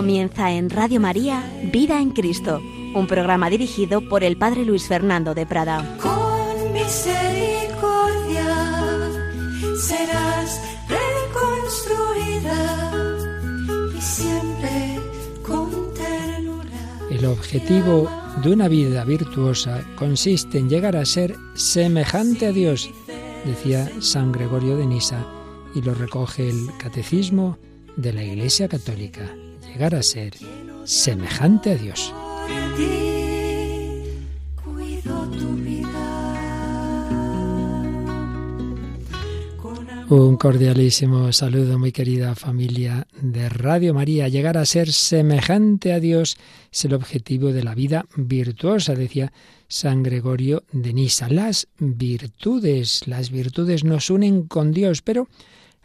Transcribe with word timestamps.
Comienza 0.00 0.50
en 0.50 0.70
Radio 0.70 0.98
María 0.98 1.44
Vida 1.62 2.00
en 2.00 2.12
Cristo, 2.12 2.62
un 2.94 3.06
programa 3.06 3.50
dirigido 3.50 4.00
por 4.08 4.24
el 4.24 4.38
Padre 4.38 4.64
Luis 4.64 4.88
Fernando 4.88 5.34
de 5.34 5.44
Prada. 5.44 5.98
Con 6.00 6.72
misericordia 6.72 8.46
serás 9.78 10.62
reconstruida 10.88 12.56
y 13.94 14.00
siempre 14.00 15.00
con 15.42 15.92
ternura. 15.92 16.98
El 17.10 17.26
objetivo 17.26 18.10
de 18.42 18.54
una 18.54 18.68
vida 18.68 19.04
virtuosa 19.04 19.84
consiste 19.96 20.56
en 20.56 20.70
llegar 20.70 20.96
a 20.96 21.04
ser 21.04 21.36
semejante 21.52 22.46
a 22.46 22.52
Dios, 22.52 22.90
decía 23.44 23.92
San 24.00 24.32
Gregorio 24.32 24.78
de 24.78 24.86
Nisa, 24.86 25.26
y 25.74 25.82
lo 25.82 25.92
recoge 25.92 26.48
el 26.48 26.70
Catecismo 26.78 27.58
de 27.98 28.14
la 28.14 28.24
Iglesia 28.24 28.66
Católica 28.66 29.30
llegar 29.72 29.94
a 29.94 30.02
ser 30.02 30.34
semejante 30.84 31.70
a 31.70 31.74
Dios. 31.76 32.12
Un 40.08 40.36
cordialísimo 40.36 41.32
saludo, 41.32 41.78
muy 41.78 41.92
querida 41.92 42.34
familia 42.34 43.06
de 43.20 43.48
Radio 43.48 43.94
María. 43.94 44.26
Llegar 44.26 44.58
a 44.58 44.66
ser 44.66 44.92
semejante 44.92 45.92
a 45.92 46.00
Dios 46.00 46.36
es 46.72 46.84
el 46.84 46.94
objetivo 46.94 47.52
de 47.52 47.62
la 47.62 47.76
vida 47.76 48.06
virtuosa, 48.16 48.96
decía 48.96 49.32
San 49.68 50.02
Gregorio 50.02 50.64
de 50.72 50.92
Nisa. 50.92 51.28
Las 51.28 51.68
virtudes, 51.78 53.06
las 53.06 53.30
virtudes 53.30 53.84
nos 53.84 54.10
unen 54.10 54.48
con 54.48 54.72
Dios, 54.72 55.00
pero 55.00 55.28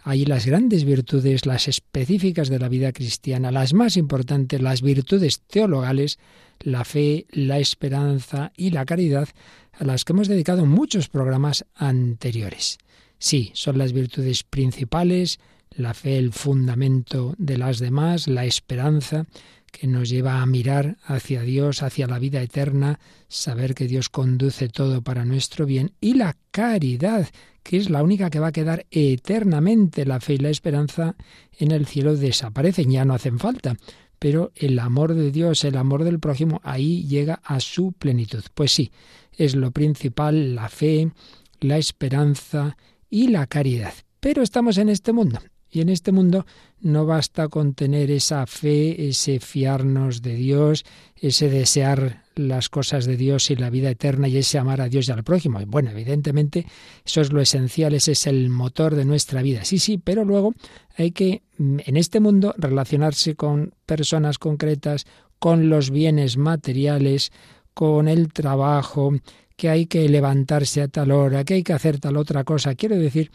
hay 0.07 0.23
las 0.23 0.45
grandes 0.45 0.85
virtudes, 0.85 1.47
las 1.47 1.67
específicas 1.67 2.47
de 2.47 2.59
la 2.59 2.69
vida 2.69 2.93
cristiana, 2.93 3.51
las 3.51 3.73
más 3.73 3.97
importantes, 3.97 4.61
las 4.61 4.83
virtudes 4.83 5.41
teologales, 5.47 6.19
la 6.59 6.85
fe, 6.85 7.25
la 7.31 7.57
esperanza 7.57 8.53
y 8.55 8.69
la 8.69 8.85
caridad, 8.85 9.27
a 9.73 9.83
las 9.83 10.05
que 10.05 10.13
hemos 10.13 10.27
dedicado 10.27 10.67
muchos 10.67 11.09
programas 11.09 11.65
anteriores. 11.73 12.77
Sí, 13.17 13.49
son 13.55 13.79
las 13.79 13.93
virtudes 13.93 14.43
principales, 14.43 15.39
la 15.71 15.95
fe 15.95 16.19
el 16.19 16.33
fundamento 16.33 17.33
de 17.39 17.57
las 17.57 17.79
demás, 17.79 18.27
la 18.27 18.45
esperanza 18.45 19.25
que 19.71 19.87
nos 19.87 20.09
lleva 20.09 20.41
a 20.41 20.45
mirar 20.45 20.97
hacia 21.05 21.41
Dios, 21.41 21.83
hacia 21.83 22.07
la 22.07 22.19
vida 22.19 22.41
eterna, 22.41 22.99
saber 23.27 23.75
que 23.75 23.87
Dios 23.87 24.09
conduce 24.09 24.69
todo 24.69 25.01
para 25.01 25.25
nuestro 25.25 25.65
bien, 25.65 25.93
y 25.99 26.13
la 26.13 26.37
caridad, 26.51 27.27
que 27.63 27.77
es 27.77 27.89
la 27.89 28.03
única 28.03 28.29
que 28.29 28.39
va 28.39 28.47
a 28.47 28.51
quedar 28.53 28.85
eternamente. 28.91 30.05
La 30.05 30.19
fe 30.19 30.35
y 30.35 30.37
la 30.37 30.49
esperanza 30.49 31.15
en 31.57 31.71
el 31.71 31.85
cielo 31.85 32.15
desaparecen, 32.15 32.91
ya 32.91 33.05
no 33.05 33.13
hacen 33.13 33.39
falta, 33.39 33.75
pero 34.19 34.51
el 34.55 34.79
amor 34.79 35.13
de 35.13 35.31
Dios, 35.31 35.63
el 35.63 35.77
amor 35.77 36.03
del 36.03 36.19
prójimo, 36.19 36.61
ahí 36.63 37.05
llega 37.07 37.41
a 37.43 37.59
su 37.59 37.91
plenitud. 37.91 38.43
Pues 38.53 38.71
sí, 38.71 38.91
es 39.33 39.55
lo 39.55 39.71
principal, 39.71 40.55
la 40.55 40.69
fe, 40.69 41.11
la 41.59 41.77
esperanza 41.77 42.77
y 43.09 43.27
la 43.27 43.47
caridad. 43.47 43.93
Pero 44.19 44.41
estamos 44.41 44.77
en 44.77 44.89
este 44.89 45.11
mundo. 45.11 45.39
Y 45.75 45.81
en 45.81 45.89
este 45.89 46.13
mundo 46.13 46.45
no 46.79 47.05
basta 47.05 47.49
con 47.49 47.73
tener 47.73 48.09
esa 48.09 48.45
fe, 48.45 49.09
ese 49.09 49.41
fiarnos 49.41 50.21
de 50.21 50.33
Dios, 50.33 50.85
ese 51.17 51.49
desear 51.49 52.23
las 52.35 52.69
cosas 52.69 53.05
de 53.05 53.17
Dios 53.17 53.51
y 53.51 53.57
la 53.57 53.69
vida 53.69 53.89
eterna 53.89 54.29
y 54.29 54.37
ese 54.37 54.57
amar 54.57 54.79
a 54.79 54.87
Dios 54.87 55.09
y 55.09 55.11
al 55.11 55.25
prójimo. 55.25 55.59
Bueno, 55.67 55.89
evidentemente 55.89 56.65
eso 57.05 57.19
es 57.19 57.33
lo 57.33 57.41
esencial, 57.41 57.93
ese 57.93 58.13
es 58.13 58.25
el 58.25 58.49
motor 58.49 58.95
de 58.95 59.03
nuestra 59.03 59.41
vida. 59.41 59.65
Sí, 59.65 59.77
sí, 59.77 59.97
pero 59.97 60.23
luego 60.23 60.53
hay 60.95 61.11
que 61.11 61.43
mm, 61.57 61.79
en 61.85 61.97
este 61.97 62.21
mundo 62.21 62.55
relacionarse 62.57 63.35
con 63.35 63.73
personas 63.85 64.39
concretas, 64.39 65.05
con 65.39 65.67
los 65.67 65.91
bienes 65.91 66.37
materiales, 66.37 67.33
con 67.73 68.07
el 68.07 68.31
trabajo, 68.31 69.11
que 69.57 69.69
hay 69.69 69.87
que 69.87 70.07
levantarse 70.07 70.81
a 70.81 70.87
tal 70.87 71.11
hora, 71.11 71.43
que 71.43 71.55
hay 71.55 71.63
que 71.63 71.73
hacer 71.73 71.99
tal 71.99 72.15
otra 72.15 72.45
cosa. 72.45 72.75
Quiero 72.75 72.95
decir 72.97 73.29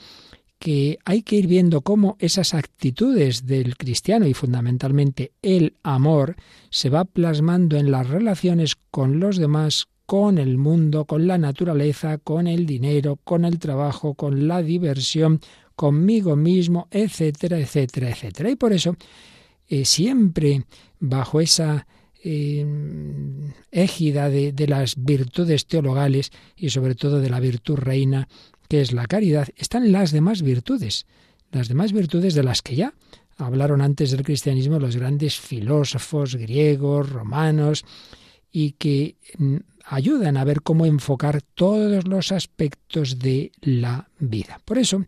que 0.61 0.99
hay 1.07 1.23
que 1.23 1.37
ir 1.37 1.47
viendo 1.47 1.81
cómo 1.81 2.17
esas 2.19 2.53
actitudes 2.53 3.47
del 3.47 3.79
cristiano 3.79 4.27
y 4.27 4.35
fundamentalmente 4.35 5.33
el 5.41 5.75
amor 5.83 6.37
se 6.69 6.91
va 6.91 7.07
plasmando 7.07 7.79
en 7.79 7.91
las 7.91 8.07
relaciones 8.07 8.77
con 8.91 9.21
los 9.21 9.39
demás, 9.39 9.89
con 10.05 10.37
el 10.37 10.59
mundo, 10.59 11.07
con 11.07 11.27
la 11.27 11.39
naturaleza, 11.39 12.19
con 12.19 12.47
el 12.47 12.67
dinero, 12.67 13.19
con 13.25 13.47
el 13.47 13.59
trabajo, 13.59 14.13
con 14.13 14.49
la 14.49 14.61
diversión, 14.61 15.41
conmigo 15.75 16.37
mismo, 16.37 16.89
etcétera, 16.91 17.59
etcétera, 17.59 18.11
etcétera. 18.11 18.51
Y 18.51 18.57
por 18.57 18.75
eso, 18.75 18.97
eh, 19.67 19.87
siempre 19.87 20.67
bajo 20.99 21.41
esa 21.41 21.87
eh, 22.23 22.67
égida 23.71 24.29
de, 24.29 24.53
de 24.53 24.69
las 24.69 25.03
virtudes 25.03 25.67
teologales 25.67 26.33
y 26.55 26.69
sobre 26.69 26.95
todo 26.97 27.19
de 27.19 27.31
la 27.31 27.41
virtud 27.41 27.77
reina, 27.77 28.29
que 28.71 28.81
es 28.81 28.93
la 28.93 29.07
caridad, 29.07 29.49
están 29.57 29.91
las 29.91 30.13
demás 30.13 30.43
virtudes, 30.43 31.05
las 31.51 31.67
demás 31.67 31.93
virtudes 31.93 32.35
de 32.35 32.45
las 32.45 32.63
que 32.63 32.77
ya 32.77 32.95
hablaron 33.37 33.81
antes 33.81 34.13
del 34.13 34.23
cristianismo 34.23 34.79
los 34.79 34.95
grandes 34.95 35.41
filósofos 35.41 36.37
griegos, 36.37 37.11
romanos, 37.11 37.85
y 38.53 38.73
que 38.73 39.17
mm, 39.39 39.57
ayudan 39.87 40.37
a 40.37 40.45
ver 40.45 40.63
cómo 40.63 40.87
enfocar 40.87 41.43
todos 41.43 42.07
los 42.07 42.31
aspectos 42.31 43.19
de 43.19 43.51
la 43.61 44.09
vida. 44.21 44.61
Por 44.65 44.79
eso, 44.79 45.05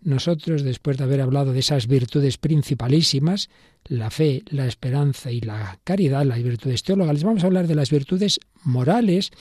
nosotros, 0.00 0.62
después 0.62 0.96
de 0.96 1.04
haber 1.04 1.20
hablado 1.20 1.52
de 1.52 1.58
esas 1.58 1.88
virtudes 1.88 2.38
principalísimas, 2.38 3.50
la 3.84 4.08
fe, 4.08 4.42
la 4.46 4.66
esperanza 4.66 5.30
y 5.30 5.42
la 5.42 5.78
caridad, 5.84 6.24
las 6.24 6.42
virtudes 6.42 6.82
teologales, 6.82 7.24
vamos 7.24 7.44
a 7.44 7.48
hablar 7.48 7.66
de 7.66 7.74
las 7.74 7.90
virtudes 7.90 8.40
morales, 8.64 9.32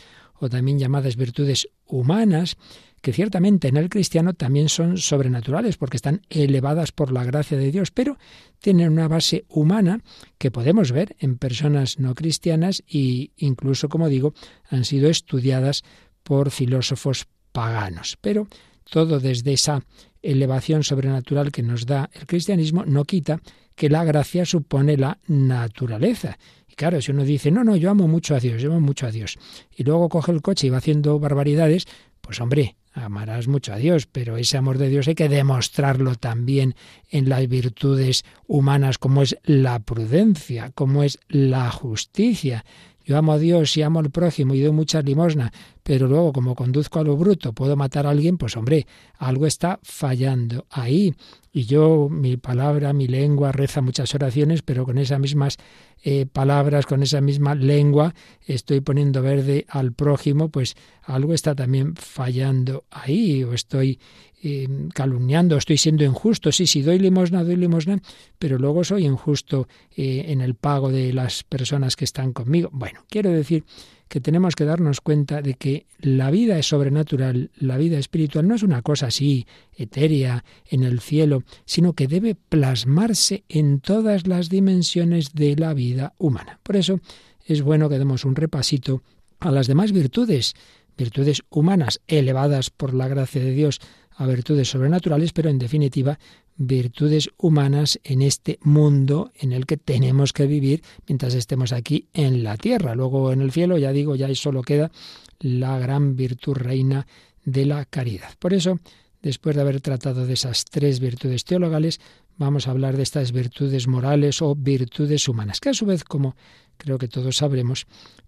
o 0.41 0.49
también 0.49 0.77
llamadas 0.77 1.15
virtudes 1.15 1.69
humanas, 1.85 2.57
que 3.01 3.13
ciertamente 3.13 3.67
en 3.67 3.77
el 3.77 3.89
cristiano 3.89 4.33
también 4.33 4.69
son 4.69 4.97
sobrenaturales 4.97 5.77
porque 5.77 5.97
están 5.97 6.21
elevadas 6.29 6.91
por 6.91 7.11
la 7.11 7.23
gracia 7.23 7.57
de 7.57 7.71
Dios, 7.71 7.91
pero 7.91 8.17
tienen 8.59 8.91
una 8.91 9.07
base 9.07 9.45
humana 9.49 10.01
que 10.37 10.51
podemos 10.51 10.91
ver 10.91 11.15
en 11.19 11.37
personas 11.37 11.99
no 11.99 12.13
cristianas 12.13 12.83
e 12.87 13.31
incluso, 13.37 13.89
como 13.89 14.07
digo, 14.07 14.33
han 14.69 14.85
sido 14.85 15.09
estudiadas 15.09 15.83
por 16.23 16.51
filósofos 16.51 17.27
paganos. 17.51 18.17
Pero 18.21 18.47
todo 18.89 19.19
desde 19.19 19.53
esa 19.53 19.83
elevación 20.21 20.83
sobrenatural 20.83 21.51
que 21.51 21.63
nos 21.63 21.85
da 21.85 22.09
el 22.13 22.27
cristianismo 22.27 22.85
no 22.85 23.05
quita 23.05 23.41
que 23.75 23.89
la 23.89 24.03
gracia 24.03 24.45
supone 24.45 24.97
la 24.97 25.17
naturaleza. 25.27 26.37
Y 26.67 26.75
claro, 26.75 27.01
si 27.01 27.11
uno 27.11 27.23
dice, 27.23 27.49
no, 27.49 27.63
no, 27.63 27.75
yo 27.75 27.89
amo 27.89 28.07
mucho 28.07 28.35
a 28.35 28.39
Dios, 28.39 28.61
yo 28.61 28.69
amo 28.69 28.79
mucho 28.81 29.07
a 29.07 29.11
Dios, 29.11 29.39
y 29.75 29.83
luego 29.83 30.07
coge 30.09 30.31
el 30.31 30.41
coche 30.41 30.67
y 30.67 30.69
va 30.69 30.77
haciendo 30.77 31.19
barbaridades, 31.19 31.85
pues 32.21 32.39
hombre, 32.39 32.75
amarás 32.93 33.47
mucho 33.47 33.73
a 33.73 33.77
Dios, 33.77 34.07
pero 34.07 34.37
ese 34.37 34.57
amor 34.57 34.77
de 34.77 34.89
Dios 34.89 35.07
hay 35.07 35.15
que 35.15 35.29
demostrarlo 35.29 36.15
también 36.15 36.75
en 37.09 37.29
las 37.29 37.47
virtudes 37.47 38.23
humanas 38.47 38.97
como 38.97 39.21
es 39.21 39.37
la 39.43 39.79
prudencia, 39.79 40.71
como 40.71 41.03
es 41.03 41.19
la 41.27 41.71
justicia. 41.71 42.65
Yo 43.03 43.17
amo 43.17 43.33
a 43.33 43.39
Dios 43.39 43.75
y 43.77 43.81
amo 43.81 43.99
al 43.99 44.11
prójimo 44.11 44.53
y 44.53 44.61
doy 44.61 44.71
muchas 44.71 45.03
limosna, 45.03 45.51
pero 45.83 46.07
luego 46.07 46.33
como 46.33 46.55
conduzco 46.55 46.99
a 46.99 47.03
lo 47.03 47.17
bruto 47.17 47.53
puedo 47.53 47.75
matar 47.75 48.05
a 48.05 48.11
alguien, 48.11 48.37
pues 48.37 48.55
hombre, 48.57 48.85
algo 49.17 49.47
está 49.47 49.79
fallando 49.83 50.65
ahí. 50.69 51.13
Y 51.53 51.65
yo, 51.65 52.07
mi 52.09 52.37
palabra, 52.37 52.93
mi 52.93 53.07
lengua, 53.07 53.51
reza 53.51 53.81
muchas 53.81 54.15
oraciones, 54.15 54.61
pero 54.61 54.85
con 54.85 54.97
esas 54.97 55.19
mismas 55.19 55.57
eh, 56.01 56.25
palabras, 56.25 56.85
con 56.85 57.03
esa 57.03 57.19
misma 57.19 57.55
lengua, 57.55 58.13
estoy 58.45 58.79
poniendo 58.79 59.21
verde 59.21 59.65
al 59.67 59.91
prójimo, 59.91 60.49
pues 60.49 60.75
algo 61.03 61.33
está 61.33 61.53
también 61.53 61.95
fallando 61.95 62.85
ahí, 62.89 63.43
o 63.43 63.53
estoy 63.53 63.99
eh, 64.43 64.67
calumniando, 64.93 65.57
estoy 65.57 65.77
siendo 65.77 66.03
injusto. 66.03 66.51
Sí, 66.51 66.67
sí, 66.67 66.81
doy 66.81 66.99
limosna, 66.99 67.43
doy 67.43 67.57
limosna, 67.57 68.01
pero 68.39 68.57
luego 68.57 68.83
soy 68.83 69.05
injusto 69.05 69.67
eh, 69.95 70.25
en 70.29 70.41
el 70.41 70.55
pago 70.55 70.91
de 70.91 71.11
las 71.11 71.43
personas 71.43 71.95
que 71.95 72.05
están 72.05 72.33
conmigo. 72.33 72.69
Bueno, 72.71 73.03
quiero 73.09 73.29
decir 73.29 73.65
que 74.11 74.19
tenemos 74.19 74.57
que 74.57 74.65
darnos 74.65 74.99
cuenta 74.99 75.41
de 75.41 75.53
que 75.53 75.85
la 75.99 76.31
vida 76.31 76.59
es 76.59 76.67
sobrenatural, 76.67 77.49
la 77.55 77.77
vida 77.77 77.97
espiritual 77.97 78.45
no 78.45 78.55
es 78.55 78.61
una 78.61 78.81
cosa 78.81 79.07
así 79.07 79.47
etérea 79.73 80.43
en 80.65 80.83
el 80.83 80.99
cielo, 80.99 81.43
sino 81.63 81.93
que 81.93 82.09
debe 82.09 82.35
plasmarse 82.35 83.45
en 83.47 83.79
todas 83.79 84.27
las 84.27 84.49
dimensiones 84.49 85.31
de 85.33 85.55
la 85.55 85.73
vida 85.73 86.13
humana. 86.17 86.59
Por 86.61 86.75
eso 86.75 86.99
es 87.45 87.61
bueno 87.61 87.87
que 87.87 87.99
demos 87.99 88.25
un 88.25 88.35
repasito 88.35 89.01
a 89.39 89.49
las 89.49 89.67
demás 89.67 89.93
virtudes, 89.93 90.55
virtudes 90.97 91.43
humanas 91.49 92.01
elevadas 92.07 92.69
por 92.69 92.93
la 92.93 93.07
gracia 93.07 93.41
de 93.41 93.51
Dios 93.51 93.79
a 94.17 94.27
virtudes 94.27 94.69
sobrenaturales, 94.69 95.31
pero 95.31 95.49
en 95.49 95.57
definitiva 95.57 96.19
virtudes 96.67 97.29
humanas 97.37 97.99
en 98.03 98.21
este 98.21 98.59
mundo 98.61 99.31
en 99.39 99.51
el 99.51 99.65
que 99.65 99.77
tenemos 99.77 100.33
que 100.33 100.45
vivir 100.45 100.83
mientras 101.07 101.33
estemos 101.33 101.73
aquí 101.73 102.07
en 102.13 102.43
la 102.43 102.57
tierra. 102.57 102.95
Luego 102.95 103.31
en 103.31 103.41
el 103.41 103.51
cielo, 103.51 103.77
ya 103.77 103.91
digo, 103.91 104.15
ya 104.15 104.33
solo 104.35 104.61
queda 104.61 104.91
la 105.39 105.79
gran 105.79 106.15
virtud 106.15 106.53
reina 106.53 107.07
de 107.43 107.65
la 107.65 107.85
caridad. 107.85 108.35
Por 108.39 108.53
eso 108.53 108.79
después 109.21 109.55
de 109.55 109.61
haber 109.61 109.81
tratado 109.81 110.25
de 110.25 110.33
esas 110.33 110.65
tres 110.65 110.99
virtudes 110.99 111.45
teologales, 111.45 111.99
vamos 112.37 112.67
a 112.67 112.71
hablar 112.71 112.97
de 112.97 113.03
estas 113.03 113.31
virtudes 113.31 113.87
morales 113.87 114.41
o 114.41 114.55
virtudes 114.55 115.27
humanas, 115.27 115.59
que 115.59 115.69
a 115.69 115.73
su 115.73 115.85
vez, 115.85 116.03
como 116.03 116.35
creo 116.77 116.97
que 116.97 117.07
todos 117.07 117.37
sabremos, 117.37 117.85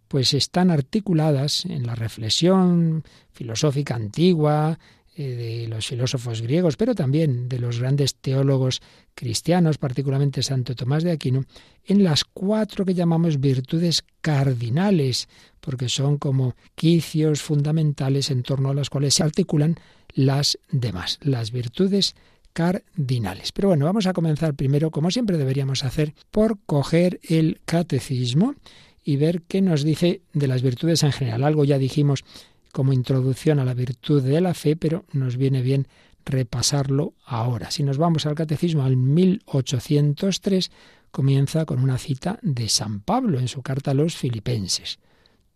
pues 0.07 0.33
están 0.33 0.69
articuladas 0.69 1.65
en 1.65 1.87
la 1.87 1.95
reflexión 1.95 3.03
filosófica 3.31 3.95
antigua, 3.95 4.77
de 5.15 5.67
los 5.67 5.87
filósofos 5.87 6.41
griegos, 6.41 6.77
pero 6.77 6.95
también 6.95 7.47
de 7.47 7.59
los 7.59 7.79
grandes 7.79 8.15
teólogos 8.15 8.81
cristianos, 9.15 9.77
particularmente 9.77 10.43
Santo 10.43 10.75
Tomás 10.75 11.03
de 11.03 11.11
Aquino, 11.11 11.45
en 11.85 12.03
las 12.03 12.23
cuatro 12.23 12.85
que 12.85 12.93
llamamos 12.93 13.39
virtudes 13.39 14.03
cardinales, 14.21 15.27
porque 15.59 15.89
son 15.89 16.17
como 16.17 16.55
quicios 16.75 17.41
fundamentales 17.41 18.31
en 18.31 18.43
torno 18.43 18.69
a 18.69 18.73
las 18.73 18.89
cuales 18.89 19.13
se 19.15 19.23
articulan 19.23 19.77
las 20.13 20.57
demás, 20.71 21.19
las 21.21 21.51
virtudes 21.51 22.15
cardinales. 22.53 23.51
Pero 23.51 23.69
bueno, 23.69 23.85
vamos 23.85 24.07
a 24.07 24.13
comenzar 24.13 24.53
primero, 24.53 24.91
como 24.91 25.11
siempre 25.11 25.37
deberíamos 25.37 25.83
hacer, 25.83 26.13
por 26.31 26.59
coger 26.65 27.19
el 27.23 27.59
catecismo 27.65 28.55
y 29.03 29.17
ver 29.17 29.41
qué 29.41 29.61
nos 29.61 29.83
dice 29.83 30.21
de 30.33 30.47
las 30.47 30.61
virtudes 30.61 31.03
en 31.03 31.11
general. 31.11 31.43
Algo 31.43 31.65
ya 31.65 31.77
dijimos 31.77 32.23
como 32.73 32.91
introducción 32.91 33.59
a 33.59 33.65
la 33.65 33.75
virtud 33.75 34.23
de 34.23 34.41
la 34.41 34.55
fe, 34.55 34.75
pero 34.75 35.05
nos 35.13 35.37
viene 35.37 35.61
bien 35.61 35.87
repasarlo 36.25 37.13
ahora. 37.23 37.69
Si 37.69 37.83
nos 37.83 37.99
vamos 37.99 38.25
al 38.25 38.33
catecismo 38.33 38.83
al 38.83 38.97
1803, 38.97 40.71
comienza 41.11 41.65
con 41.65 41.79
una 41.79 41.99
cita 41.99 42.39
de 42.41 42.67
San 42.69 43.01
Pablo 43.01 43.39
en 43.39 43.47
su 43.47 43.61
carta 43.61 43.91
a 43.91 43.93
los 43.93 44.15
filipenses. 44.15 44.97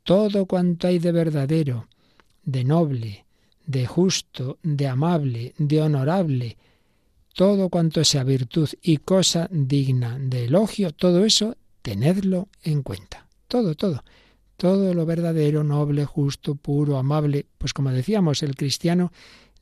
Todo 0.04 0.46
cuanto 0.46 0.88
hay 0.88 1.00
de 1.00 1.12
verdadero, 1.12 1.88
de 2.44 2.64
noble, 2.64 3.26
de 3.66 3.88
justo, 3.88 4.60
de 4.62 4.88
amable, 4.88 5.56
de 5.58 5.82
honorable, 5.82 6.58
todo 7.34 7.70
cuanto 7.70 8.04
sea 8.04 8.24
virtud 8.24 8.70
y 8.84 8.98
cosa 8.98 9.48
digna 9.52 10.20
de 10.20 10.46
elogio, 10.46 10.92
todo 10.92 11.26
eso, 11.26 11.58
tenedlo 11.82 12.48
en 12.62 12.84
cuenta. 12.84 13.26
Todo, 13.48 13.74
todo 13.74 14.04
todo 14.58 14.94
lo 14.94 15.06
verdadero, 15.06 15.64
noble, 15.64 16.06
justo, 16.06 16.56
puro, 16.56 16.98
amable. 16.98 17.46
Pues 17.58 17.74
como 17.74 17.92
decíamos, 17.92 18.44
el 18.44 18.56
cristiano 18.56 19.12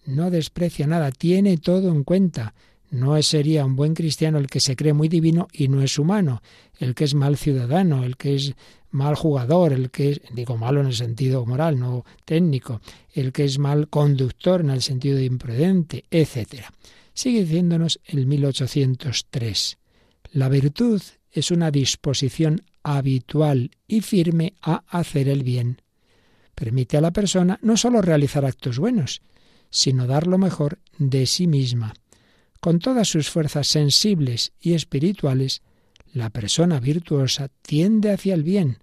no 0.06 0.32
desprecia 0.32 0.88
nada, 0.88 1.12
tiene 1.12 1.58
todo 1.58 1.90
en 1.90 2.04
cuenta. 2.04 2.56
No 2.90 3.22
sería 3.22 3.66
un 3.66 3.76
buen 3.76 3.94
cristiano 3.94 4.38
el 4.38 4.48
que 4.48 4.62
se 4.62 4.76
cree 4.76 4.94
muy 4.94 5.10
divino 5.10 5.48
y 5.52 5.68
no 5.68 5.82
es 5.82 6.00
humano, 6.00 6.42
el 6.80 6.96
que 6.96 7.04
es 7.04 7.14
mal 7.14 7.36
ciudadano, 7.36 8.04
el 8.04 8.16
que 8.16 8.36
es 8.36 8.56
mal 8.92 9.16
jugador, 9.16 9.74
el 9.74 9.92
que 9.92 10.12
es, 10.12 10.22
digo 10.34 10.56
malo 10.56 10.80
en 10.80 10.88
el 10.88 10.94
sentido 10.94 11.46
moral, 11.46 11.78
no 11.78 12.06
técnico, 12.24 12.80
el 13.14 13.34
que 13.34 13.44
es 13.44 13.60
mal 13.60 13.90
conductor 13.90 14.62
en 14.62 14.70
el 14.70 14.82
sentido 14.82 15.18
de 15.18 15.26
imprudente, 15.26 16.06
etc. 16.10 16.64
Sigue 17.14 17.42
diciéndonos 17.42 18.00
el 18.06 18.28
1803. 18.28 19.78
La 20.32 20.48
virtud 20.48 21.02
es 21.32 21.52
una 21.52 21.72
disposición 21.72 22.62
habitual 22.86 23.72
y 23.88 24.02
firme 24.02 24.54
a 24.62 24.84
hacer 24.88 25.28
el 25.28 25.44
bien. 25.44 25.82
Permite 26.54 26.98
a 26.98 27.02
la 27.02 27.12
persona 27.12 27.60
no 27.64 27.78
sólo 27.78 28.04
realizar 28.04 28.46
actos 28.46 28.78
buenos, 28.78 29.24
sino 29.72 30.06
dar 30.06 30.28
lo 30.28 30.38
mejor 30.38 30.78
de 31.00 31.26
sí 31.26 31.48
misma. 31.48 31.96
Con 32.62 32.78
todas 32.78 33.10
sus 33.10 33.30
fuerzas 33.30 33.68
sensibles 33.68 34.54
y 34.62 34.74
espirituales, 34.74 35.64
la 36.14 36.30
persona 36.30 36.80
virtuosa 36.80 37.50
tiende 37.64 38.12
hacia 38.12 38.36
el 38.36 38.44
bien, 38.44 38.78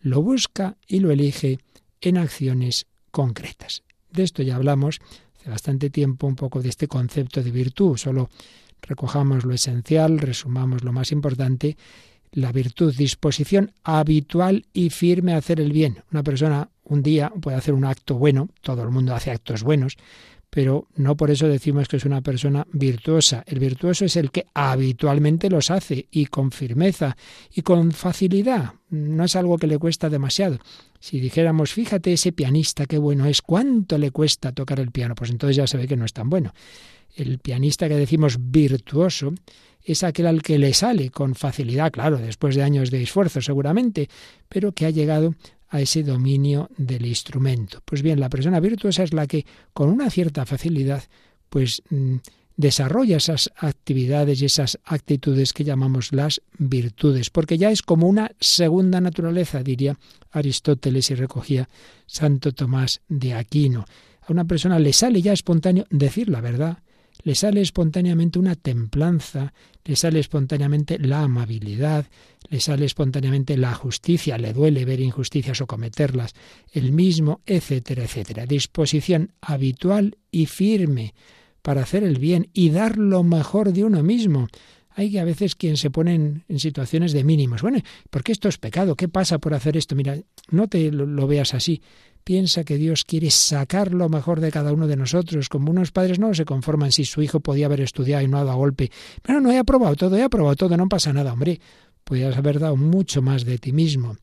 lo 0.00 0.22
busca 0.22 0.78
y 0.88 1.00
lo 1.00 1.10
elige 1.10 1.58
en 2.00 2.16
acciones 2.16 2.86
concretas. 3.10 3.82
De 4.10 4.22
esto 4.22 4.42
ya 4.42 4.56
hablamos 4.56 4.98
hace 5.38 5.50
bastante 5.50 5.90
tiempo 5.90 6.26
un 6.26 6.36
poco 6.36 6.62
de 6.62 6.70
este 6.70 6.88
concepto 6.88 7.42
de 7.42 7.50
virtud, 7.50 7.98
solo 7.98 8.30
recojamos 8.80 9.44
lo 9.44 9.52
esencial, 9.52 10.18
resumamos 10.18 10.82
lo 10.82 10.92
más 10.92 11.12
importante 11.12 11.76
la 12.32 12.52
virtud, 12.52 12.94
disposición 12.96 13.72
habitual 13.84 14.66
y 14.72 14.90
firme 14.90 15.34
a 15.34 15.38
hacer 15.38 15.60
el 15.60 15.72
bien. 15.72 16.02
Una 16.10 16.22
persona 16.22 16.68
un 16.84 17.02
día 17.02 17.32
puede 17.40 17.56
hacer 17.56 17.74
un 17.74 17.84
acto 17.84 18.16
bueno, 18.16 18.48
todo 18.60 18.82
el 18.82 18.90
mundo 18.90 19.14
hace 19.14 19.30
actos 19.30 19.62
buenos, 19.62 19.96
pero 20.50 20.86
no 20.96 21.16
por 21.16 21.30
eso 21.30 21.48
decimos 21.48 21.88
que 21.88 21.96
es 21.96 22.04
una 22.04 22.20
persona 22.20 22.66
virtuosa. 22.72 23.42
El 23.46 23.58
virtuoso 23.58 24.04
es 24.04 24.16
el 24.16 24.30
que 24.30 24.44
habitualmente 24.52 25.48
los 25.48 25.70
hace 25.70 26.08
y 26.10 26.26
con 26.26 26.50
firmeza 26.50 27.16
y 27.54 27.62
con 27.62 27.92
facilidad. 27.92 28.74
No 28.90 29.24
es 29.24 29.34
algo 29.34 29.56
que 29.56 29.66
le 29.66 29.78
cuesta 29.78 30.10
demasiado. 30.10 30.58
Si 31.00 31.20
dijéramos, 31.20 31.72
fíjate 31.72 32.12
ese 32.12 32.32
pianista, 32.32 32.84
qué 32.84 32.98
bueno 32.98 33.24
es, 33.24 33.40
cuánto 33.40 33.96
le 33.96 34.10
cuesta 34.10 34.52
tocar 34.52 34.78
el 34.80 34.90
piano, 34.90 35.14
pues 35.14 35.30
entonces 35.30 35.56
ya 35.56 35.66
se 35.66 35.78
ve 35.78 35.88
que 35.88 35.96
no 35.96 36.04
es 36.04 36.12
tan 36.12 36.28
bueno. 36.28 36.52
El 37.14 37.38
pianista 37.38 37.88
que 37.88 37.96
decimos 37.96 38.36
virtuoso 38.38 39.32
es 39.84 40.02
aquel 40.02 40.26
al 40.26 40.42
que 40.42 40.58
le 40.58 40.74
sale 40.74 41.10
con 41.10 41.34
facilidad, 41.34 41.90
claro, 41.90 42.18
después 42.18 42.54
de 42.54 42.62
años 42.62 42.90
de 42.90 43.02
esfuerzo 43.02 43.40
seguramente, 43.40 44.08
pero 44.48 44.72
que 44.72 44.86
ha 44.86 44.90
llegado 44.90 45.34
a 45.68 45.80
ese 45.80 46.02
dominio 46.02 46.70
del 46.76 47.06
instrumento. 47.06 47.80
Pues 47.84 48.02
bien, 48.02 48.20
la 48.20 48.28
persona 48.28 48.60
virtuosa 48.60 49.02
es 49.02 49.12
la 49.12 49.26
que 49.26 49.46
con 49.72 49.88
una 49.88 50.10
cierta 50.10 50.44
facilidad 50.44 51.02
pues 51.48 51.82
mm, 51.90 52.16
desarrolla 52.56 53.16
esas 53.16 53.50
actividades 53.56 54.42
y 54.42 54.46
esas 54.46 54.78
actitudes 54.84 55.52
que 55.52 55.64
llamamos 55.64 56.12
las 56.12 56.42
virtudes, 56.58 57.30
porque 57.30 57.58
ya 57.58 57.70
es 57.70 57.82
como 57.82 58.06
una 58.06 58.32
segunda 58.40 59.00
naturaleza, 59.00 59.62
diría 59.62 59.98
Aristóteles 60.30 61.10
y 61.10 61.14
recogía 61.14 61.68
Santo 62.06 62.52
Tomás 62.52 63.00
de 63.08 63.34
Aquino. 63.34 63.86
A 64.20 64.32
una 64.32 64.44
persona 64.44 64.78
le 64.78 64.92
sale 64.92 65.22
ya 65.22 65.32
espontáneo 65.32 65.86
decir 65.90 66.28
la 66.28 66.40
verdad, 66.40 66.78
le 67.22 67.34
sale 67.34 67.60
espontáneamente 67.60 68.38
una 68.38 68.56
templanza, 68.56 69.52
le 69.84 69.96
sale 69.96 70.20
espontáneamente 70.20 70.98
la 70.98 71.22
amabilidad, 71.22 72.06
le 72.48 72.60
sale 72.60 72.84
espontáneamente 72.84 73.56
la 73.56 73.74
justicia, 73.74 74.38
le 74.38 74.52
duele 74.52 74.84
ver 74.84 75.00
injusticias 75.00 75.60
o 75.60 75.66
cometerlas, 75.66 76.34
el 76.72 76.92
mismo, 76.92 77.40
etcétera, 77.46 78.04
etcétera. 78.04 78.46
Disposición 78.46 79.32
habitual 79.40 80.18
y 80.30 80.46
firme 80.46 81.14
para 81.62 81.82
hacer 81.82 82.02
el 82.02 82.18
bien 82.18 82.48
y 82.52 82.70
dar 82.70 82.98
lo 82.98 83.22
mejor 83.22 83.72
de 83.72 83.84
uno 83.84 84.02
mismo. 84.02 84.48
Hay 84.94 85.16
a 85.16 85.24
veces 85.24 85.54
quien 85.54 85.76
se 85.76 85.90
pone 85.90 86.14
en, 86.14 86.58
situaciones 86.58 87.12
de 87.12 87.24
mínimos. 87.24 87.62
Bueno, 87.62 87.78
¿por 88.10 88.22
qué 88.22 88.32
esto 88.32 88.48
es 88.48 88.58
pecado? 88.58 88.94
¿Qué 88.94 89.08
pasa 89.08 89.38
por 89.38 89.54
hacer 89.54 89.76
esto? 89.76 89.94
Mira, 89.94 90.18
no 90.50 90.68
te 90.68 90.90
lo 90.90 91.26
veas 91.26 91.54
así. 91.54 91.80
Piensa 92.24 92.64
que 92.64 92.76
Dios 92.76 93.04
quiere 93.04 93.30
sacar 93.30 93.92
lo 93.92 94.08
mejor 94.08 94.40
de 94.40 94.52
cada 94.52 94.72
uno 94.72 94.86
de 94.86 94.96
nosotros. 94.96 95.48
Como 95.48 95.70
unos 95.70 95.90
padres 95.90 96.18
no 96.18 96.32
se 96.34 96.44
conforman 96.44 96.92
si 96.92 97.04
su 97.04 97.22
hijo 97.22 97.40
podía 97.40 97.66
haber 97.66 97.80
estudiado 97.80 98.22
y 98.22 98.28
no 98.28 98.38
ha 98.38 98.44
dado 98.44 98.58
golpe. 98.58 98.90
Pero 99.22 99.40
no 99.40 99.50
he 99.50 99.58
aprobado 99.58 99.96
todo, 99.96 100.16
he 100.16 100.22
aprobado 100.22 100.56
todo, 100.56 100.76
no 100.76 100.88
pasa 100.88 101.12
nada, 101.12 101.32
hombre. 101.32 101.60
Podrías 102.04 102.36
haber 102.36 102.58
dado 102.58 102.76
mucho 102.76 103.22
más 103.22 103.44
de 103.44 103.58
ti 103.58 103.72
mismo. 103.72 104.16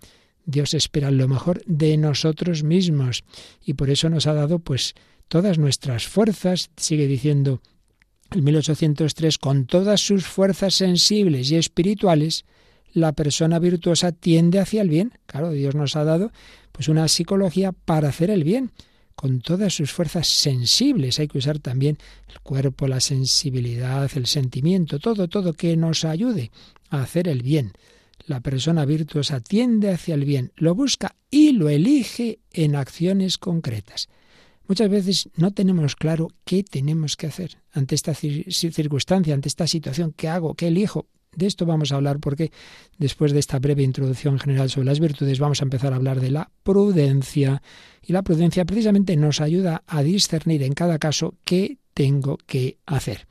Dios 0.46 0.74
espera 0.74 1.12
lo 1.12 1.28
mejor 1.28 1.62
de 1.66 1.96
nosotros 1.98 2.64
mismos 2.64 3.24
y 3.64 3.74
por 3.74 3.90
eso 3.90 4.10
nos 4.10 4.26
ha 4.26 4.34
dado 4.34 4.60
pues 4.60 4.96
todas 5.28 5.60
nuestras 5.60 6.08
fuerzas, 6.08 6.72
sigue 6.76 7.06
diciendo 7.06 7.62
el 8.32 8.42
1803, 8.44 9.38
con 9.38 9.66
todas 9.66 10.02
sus 10.02 10.26
fuerzas 10.26 10.76
sensibles 10.76 11.52
y 11.52 11.56
espirituales, 11.56 12.46
la 12.94 13.14
persona 13.14 13.60
virtuosa 13.60 14.12
tiende 14.12 14.60
hacia 14.60 14.82
el 14.82 14.90
bien. 14.90 15.14
Claro, 15.26 15.52
Dios 15.52 15.76
nos 15.76 15.96
ha 15.96 16.04
dado 16.04 16.32
pues 16.72 16.88
una 16.88 17.08
psicología 17.08 17.72
para 17.72 18.10
hacer 18.10 18.30
el 18.30 18.44
bien, 18.44 18.72
con 19.16 19.42
todas 19.42 19.74
sus 19.74 19.92
fuerzas 19.92 20.28
sensibles. 20.28 21.20
Hay 21.20 21.28
que 21.28 21.40
usar 21.40 21.60
también 21.60 21.98
el 22.30 22.40
cuerpo, 22.40 22.88
la 22.88 23.02
sensibilidad, 23.02 24.10
el 24.16 24.28
sentimiento, 24.28 25.00
todo, 25.00 25.28
todo 25.28 25.54
que 25.54 25.76
nos 25.76 26.06
ayude 26.06 26.52
a 26.90 27.02
hacer 27.02 27.28
el 27.28 27.44
bien. 27.44 27.74
La 28.28 28.40
persona 28.40 28.86
virtuosa 28.86 29.40
tiende 29.40 29.92
hacia 29.92 30.16
el 30.16 30.24
bien, 30.24 30.52
lo 30.56 30.76
busca 30.76 31.16
y 31.30 31.52
lo 31.52 31.68
elige 31.68 32.40
en 32.54 32.76
acciones 32.76 33.38
concretas. 33.38 34.08
Muchas 34.68 34.90
veces 34.90 35.30
no 35.36 35.52
tenemos 35.52 35.96
claro 35.96 36.28
qué 36.46 36.64
tenemos 36.64 37.18
que 37.18 37.28
hacer 37.28 37.58
ante 37.72 37.96
esta 37.96 38.14
circunstancia, 38.14 39.34
ante 39.34 39.50
esta 39.50 39.66
situación, 39.66 40.14
qué 40.16 40.28
hago, 40.28 40.54
qué 40.54 40.68
elijo. 40.68 41.08
De 41.36 41.46
esto 41.46 41.66
vamos 41.66 41.92
a 41.92 41.96
hablar 41.96 42.20
porque 42.20 42.52
después 42.98 43.32
de 43.32 43.40
esta 43.40 43.60
breve 43.60 43.84
introducción 43.84 44.40
general 44.40 44.70
sobre 44.70 44.88
las 44.88 45.00
virtudes 45.00 45.40
vamos 45.40 45.62
a 45.62 45.66
empezar 45.66 45.94
a 45.94 45.98
hablar 45.98 46.20
de 46.20 46.32
la 46.32 46.50
prudencia. 46.64 47.62
Y 48.02 48.14
la 48.14 48.24
prudencia 48.24 48.66
precisamente 48.66 49.16
nos 49.16 49.40
ayuda 49.40 49.84
a 49.88 50.02
discernir 50.02 50.64
en 50.64 50.74
cada 50.74 50.98
caso 50.98 51.36
qué 51.46 51.78
tengo 51.94 52.38
que 52.46 52.78
hacer. 52.86 53.28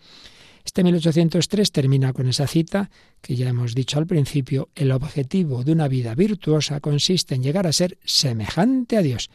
Este 0.64 0.84
1803 0.84 1.72
termina 1.72 2.12
con 2.12 2.28
esa 2.28 2.46
cita 2.46 2.90
que 3.22 3.34
ya 3.34 3.48
hemos 3.48 3.74
dicho 3.74 3.98
al 3.98 4.06
principio, 4.06 4.68
el 4.74 4.92
objetivo 4.92 5.64
de 5.64 5.72
una 5.72 5.88
vida 5.88 6.14
virtuosa 6.14 6.80
consiste 6.80 7.34
en 7.34 7.42
llegar 7.42 7.66
a 7.66 7.72
ser 7.72 7.98
semejante 8.04 8.98
a 8.98 9.02
Dios. 9.02 9.30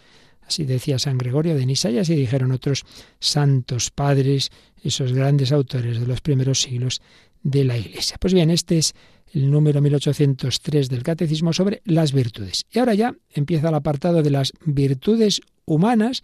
Así 0.47 0.65
decía 0.65 0.99
San 0.99 1.17
Gregorio 1.17 1.55
de 1.55 1.65
Nisa 1.65 1.89
y 1.89 1.99
dijeron 1.99 2.51
otros 2.51 2.85
santos 3.19 3.89
padres, 3.89 4.51
esos 4.83 5.13
grandes 5.13 5.51
autores 5.51 5.99
de 5.99 6.05
los 6.05 6.21
primeros 6.21 6.61
siglos 6.61 7.01
de 7.43 7.65
la 7.65 7.77
Iglesia. 7.77 8.17
Pues 8.19 8.33
bien, 8.33 8.49
este 8.49 8.77
es 8.77 8.95
el 9.33 9.51
número 9.51 9.81
1803 9.81 10.89
del 10.89 11.03
Catecismo 11.03 11.53
sobre 11.53 11.81
las 11.85 12.13
virtudes. 12.13 12.65
Y 12.71 12.79
ahora 12.79 12.93
ya 12.93 13.15
empieza 13.31 13.69
el 13.69 13.75
apartado 13.75 14.23
de 14.23 14.29
las 14.29 14.53
virtudes 14.65 15.41
humanas, 15.65 16.23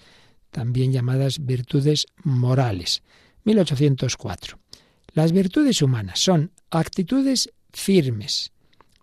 también 0.52 0.92
llamadas 0.92 1.46
virtudes 1.46 2.08
morales. 2.24 3.04
1804. 3.44 4.60
Las 5.14 5.32
virtudes 5.32 5.82
humanas 5.82 6.20
son 6.20 6.52
actitudes 6.70 7.52
firmes, 7.74 8.52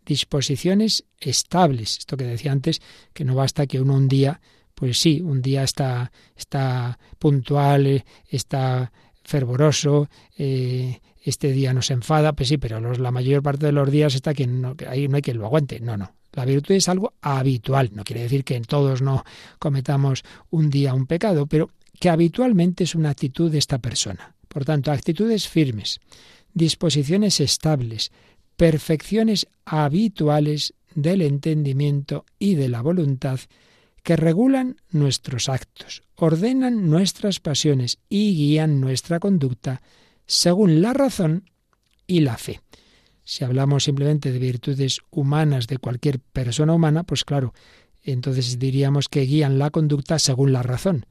disposiciones 0.04 1.04
estables. 1.20 1.98
Esto 1.98 2.16
que 2.16 2.24
decía 2.24 2.52
antes, 2.52 2.80
que 3.12 3.24
no 3.24 3.34
basta 3.34 3.66
que 3.66 3.80
uno 3.80 3.94
un 3.94 4.08
día, 4.08 4.40
pues 4.74 5.00
sí, 5.00 5.20
un 5.20 5.42
día 5.42 5.64
está, 5.64 6.12
está 6.36 6.98
puntual, 7.18 7.86
eh, 7.86 8.04
está 8.28 8.92
fervoroso, 9.26 10.08
eh, 10.38 11.00
este 11.22 11.52
día 11.52 11.72
nos 11.74 11.90
enfada, 11.90 12.32
pues 12.32 12.48
sí, 12.48 12.56
pero 12.56 12.80
la 12.80 13.10
mayor 13.10 13.42
parte 13.42 13.66
de 13.66 13.72
los 13.72 13.90
días 13.90 14.14
está 14.14 14.32
que, 14.32 14.46
no, 14.46 14.76
ahí 14.88 15.08
no 15.08 15.16
hay 15.16 15.22
quien 15.22 15.38
lo 15.38 15.46
aguante. 15.46 15.80
No, 15.80 15.96
no. 15.96 16.12
La 16.32 16.44
virtud 16.44 16.74
es 16.74 16.88
algo 16.88 17.14
habitual. 17.20 17.90
No 17.94 18.04
quiere 18.04 18.22
decir 18.22 18.44
que 18.44 18.60
todos 18.60 19.02
no 19.02 19.24
cometamos 19.58 20.22
un 20.50 20.70
día 20.70 20.94
un 20.94 21.06
pecado, 21.06 21.46
pero 21.46 21.70
que 21.98 22.10
habitualmente 22.10 22.84
es 22.84 22.94
una 22.94 23.10
actitud 23.10 23.50
de 23.50 23.58
esta 23.58 23.78
persona. 23.78 24.34
Por 24.48 24.64
tanto, 24.64 24.92
actitudes 24.92 25.48
firmes, 25.48 26.00
disposiciones 26.54 27.40
estables, 27.40 28.12
perfecciones 28.56 29.48
habituales 29.64 30.74
del 30.94 31.22
entendimiento 31.22 32.24
y 32.38 32.54
de 32.54 32.68
la 32.68 32.82
voluntad 32.82 33.40
que 34.06 34.14
regulan 34.14 34.76
nuestros 34.92 35.48
actos, 35.48 36.04
ordenan 36.14 36.88
nuestras 36.88 37.40
pasiones 37.40 37.98
y 38.08 38.36
guían 38.36 38.80
nuestra 38.80 39.18
conducta 39.18 39.82
según 40.26 40.80
la 40.80 40.92
razón 40.92 41.50
y 42.06 42.20
la 42.20 42.36
fe. 42.36 42.60
Si 43.24 43.42
hablamos 43.42 43.82
simplemente 43.82 44.30
de 44.30 44.38
virtudes 44.38 45.00
humanas 45.10 45.66
de 45.66 45.78
cualquier 45.78 46.20
persona 46.20 46.72
humana, 46.72 47.02
pues 47.02 47.24
claro, 47.24 47.52
entonces 48.00 48.60
diríamos 48.60 49.08
que 49.08 49.22
guían 49.22 49.58
la 49.58 49.70
conducta 49.70 50.20
según 50.20 50.52
la 50.52 50.62
razón. 50.62 51.06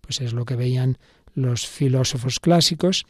Pues 0.00 0.20
es 0.20 0.32
lo 0.32 0.44
que 0.44 0.56
veían 0.56 0.98
los 1.34 1.68
filósofos 1.68 2.40
clásicos, 2.40 3.06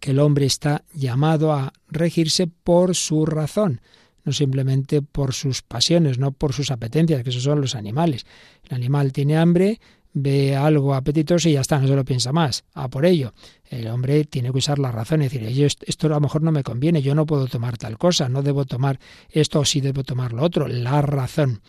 que 0.00 0.12
el 0.12 0.18
hombre 0.18 0.46
está 0.46 0.82
llamado 0.94 1.52
a 1.52 1.74
regirse 1.88 2.46
por 2.46 2.94
su 2.94 3.26
razón, 3.26 3.82
no 4.26 4.32
simplemente 4.32 5.00
por 5.00 5.32
sus 5.32 5.62
pasiones, 5.62 6.18
no 6.18 6.32
por 6.32 6.52
sus 6.52 6.70
apetencias, 6.70 7.22
que 7.22 7.30
esos 7.30 7.44
son 7.44 7.62
los 7.62 7.74
animales. 7.74 8.26
El 8.68 8.74
animal 8.74 9.12
tiene 9.12 9.38
hambre, 9.38 9.80
ve 10.12 10.56
algo 10.56 10.94
apetitoso 10.94 11.48
y 11.48 11.52
ya 11.52 11.60
está, 11.60 11.78
no 11.78 11.86
se 11.86 11.94
lo 11.94 12.04
piensa 12.04 12.32
más. 12.32 12.64
A 12.74 12.88
por 12.88 13.06
ello, 13.06 13.32
el 13.70 13.86
hombre 13.86 14.24
tiene 14.24 14.50
que 14.50 14.58
usar 14.58 14.78
la 14.78 14.90
razón 14.90 15.22
y 15.22 15.28
decir, 15.28 15.44
esto 15.86 16.06
a 16.08 16.10
lo 16.10 16.20
mejor 16.20 16.42
no 16.42 16.52
me 16.52 16.64
conviene, 16.64 17.00
yo 17.00 17.14
no 17.14 17.24
puedo 17.24 17.46
tomar 17.46 17.78
tal 17.78 17.96
cosa, 17.96 18.28
no 18.28 18.42
debo 18.42 18.64
tomar 18.64 18.98
esto 19.30 19.60
o 19.60 19.64
sí 19.64 19.80
debo 19.80 20.02
tomar 20.02 20.32
lo 20.32 20.42
otro, 20.42 20.66
la 20.68 21.00
razón 21.00 21.62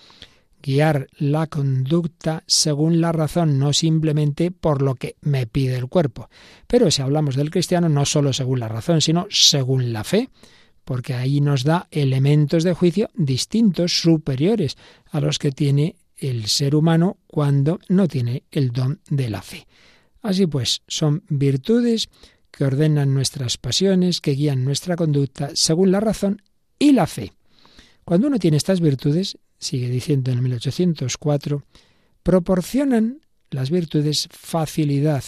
guiar 0.61 1.07
la 1.17 1.47
conducta 1.47 2.43
según 2.47 2.99
la 2.99 3.11
razón, 3.11 3.59
no 3.59 3.73
simplemente 3.73 4.51
por 4.51 4.81
lo 4.81 4.95
que 4.95 5.15
me 5.21 5.45
pide 5.45 5.75
el 5.75 5.87
cuerpo. 5.87 6.29
Pero 6.65 6.89
si 6.91 7.01
hablamos 7.01 7.35
del 7.35 7.51
cristiano, 7.51 7.89
no 7.89 8.05
solo 8.05 8.33
según 8.33 8.59
la 8.59 8.67
razón, 8.67 9.01
sino 9.01 9.27
según 9.29 9.93
la 9.93 10.03
fe, 10.03 10.29
porque 10.87 11.15
ahí 11.15 11.41
nos 11.41 11.65
da 11.65 11.89
elementos 11.91 12.63
de 12.63 12.71
juicio 12.71 13.09
distintos, 13.13 13.99
superiores 13.99 14.77
a 15.11 15.19
los 15.19 15.37
que 15.37 15.51
tiene 15.51 15.97
el 16.15 16.47
ser 16.47 16.75
humano 16.75 17.17
cuando 17.27 17.81
no 17.89 18.07
tiene 18.07 18.43
el 18.51 18.71
don 18.71 19.01
de 19.09 19.29
la 19.29 19.41
fe. 19.41 19.67
Así 20.21 20.47
pues, 20.47 20.83
son 20.87 21.23
virtudes 21.27 22.07
que 22.51 22.63
ordenan 22.63 23.13
nuestras 23.13 23.57
pasiones, 23.57 24.21
que 24.21 24.31
guían 24.31 24.63
nuestra 24.63 24.95
conducta 24.95 25.49
según 25.55 25.91
la 25.91 25.99
razón 25.99 26.41
y 26.79 26.93
la 26.93 27.05
fe. 27.05 27.33
Cuando 28.05 28.27
uno 28.27 28.39
tiene 28.39 28.55
estas 28.55 28.79
virtudes, 28.79 29.37
sigue 29.59 29.89
diciendo 29.89 30.31
en 30.31 30.41
1804, 30.41 31.65
proporcionan 32.23 33.19
las 33.49 33.71
virtudes 33.71 34.29
facilidad, 34.31 35.25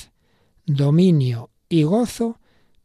dominio 0.66 1.50
y 1.68 1.84
gozo 1.84 2.39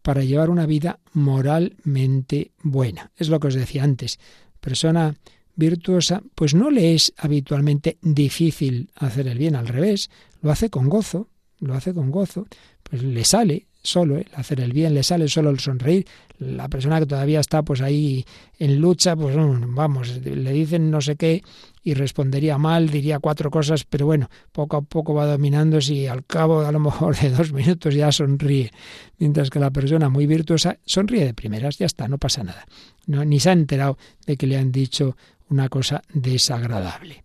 para 0.04 0.22
llevar 0.22 0.50
una 0.50 0.66
vida 0.66 0.98
moralmente 1.14 2.52
buena. 2.62 3.10
Es 3.16 3.30
lo 3.30 3.40
que 3.40 3.48
os 3.48 3.54
decía 3.54 3.84
antes. 3.84 4.20
Persona 4.60 5.14
virtuosa, 5.56 6.22
pues 6.34 6.52
no 6.52 6.70
le 6.70 6.94
es 6.94 7.14
habitualmente 7.16 7.96
difícil 8.02 8.90
hacer 8.96 9.28
el 9.28 9.38
bien, 9.38 9.56
al 9.56 9.66
revés, 9.66 10.10
lo 10.42 10.50
hace 10.50 10.68
con 10.68 10.90
gozo, 10.90 11.30
lo 11.58 11.72
hace 11.72 11.94
con 11.94 12.10
gozo, 12.10 12.46
pues 12.82 13.02
le 13.02 13.24
sale, 13.24 13.66
solo 13.84 14.16
el 14.16 14.26
hacer 14.34 14.60
el 14.60 14.72
bien, 14.72 14.94
le 14.94 15.04
sale 15.04 15.28
solo 15.28 15.50
el 15.50 15.60
sonreír. 15.60 16.06
La 16.38 16.68
persona 16.68 16.98
que 16.98 17.06
todavía 17.06 17.38
está 17.38 17.62
pues 17.62 17.80
ahí 17.80 18.24
en 18.58 18.80
lucha, 18.80 19.14
pues 19.14 19.36
mm, 19.36 19.74
vamos, 19.74 20.20
le 20.24 20.52
dicen 20.52 20.90
no 20.90 21.00
sé 21.00 21.14
qué 21.14 21.42
y 21.84 21.94
respondería 21.94 22.58
mal, 22.58 22.88
diría 22.88 23.20
cuatro 23.20 23.50
cosas, 23.50 23.84
pero 23.84 24.06
bueno, 24.06 24.30
poco 24.50 24.78
a 24.78 24.82
poco 24.82 25.14
va 25.14 25.26
dominando 25.26 25.80
si 25.80 26.06
al 26.06 26.24
cabo 26.24 26.60
a 26.60 26.72
lo 26.72 26.80
mejor 26.80 27.16
de 27.16 27.30
dos 27.30 27.52
minutos 27.52 27.94
ya 27.94 28.10
sonríe. 28.10 28.72
Mientras 29.18 29.50
que 29.50 29.60
la 29.60 29.70
persona 29.70 30.08
muy 30.08 30.26
virtuosa 30.26 30.78
sonríe 30.84 31.26
de 31.26 31.34
primeras, 31.34 31.78
ya 31.78 31.86
está, 31.86 32.08
no 32.08 32.18
pasa 32.18 32.42
nada. 32.42 32.66
No, 33.06 33.24
ni 33.24 33.38
se 33.38 33.50
ha 33.50 33.52
enterado 33.52 33.98
de 34.26 34.36
que 34.36 34.46
le 34.46 34.56
han 34.56 34.72
dicho 34.72 35.16
una 35.50 35.68
cosa 35.68 36.02
desagradable. 36.12 37.24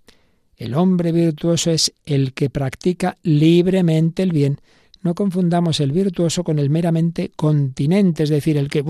El 0.57 0.75
hombre 0.75 1.13
virtuoso 1.13 1.71
es 1.71 1.93
el 2.05 2.33
que 2.33 2.49
practica 2.49 3.15
libremente 3.23 4.23
el 4.23 4.33
bien, 4.33 4.59
no 5.01 5.15
confundamos 5.15 5.79
el 5.79 5.91
virtuoso 5.91 6.43
con 6.43 6.59
el 6.59 6.69
meramente 6.69 7.31
continente, 7.35 8.23
es 8.23 8.29
decir, 8.29 8.57
el 8.57 8.69
que 8.69 8.83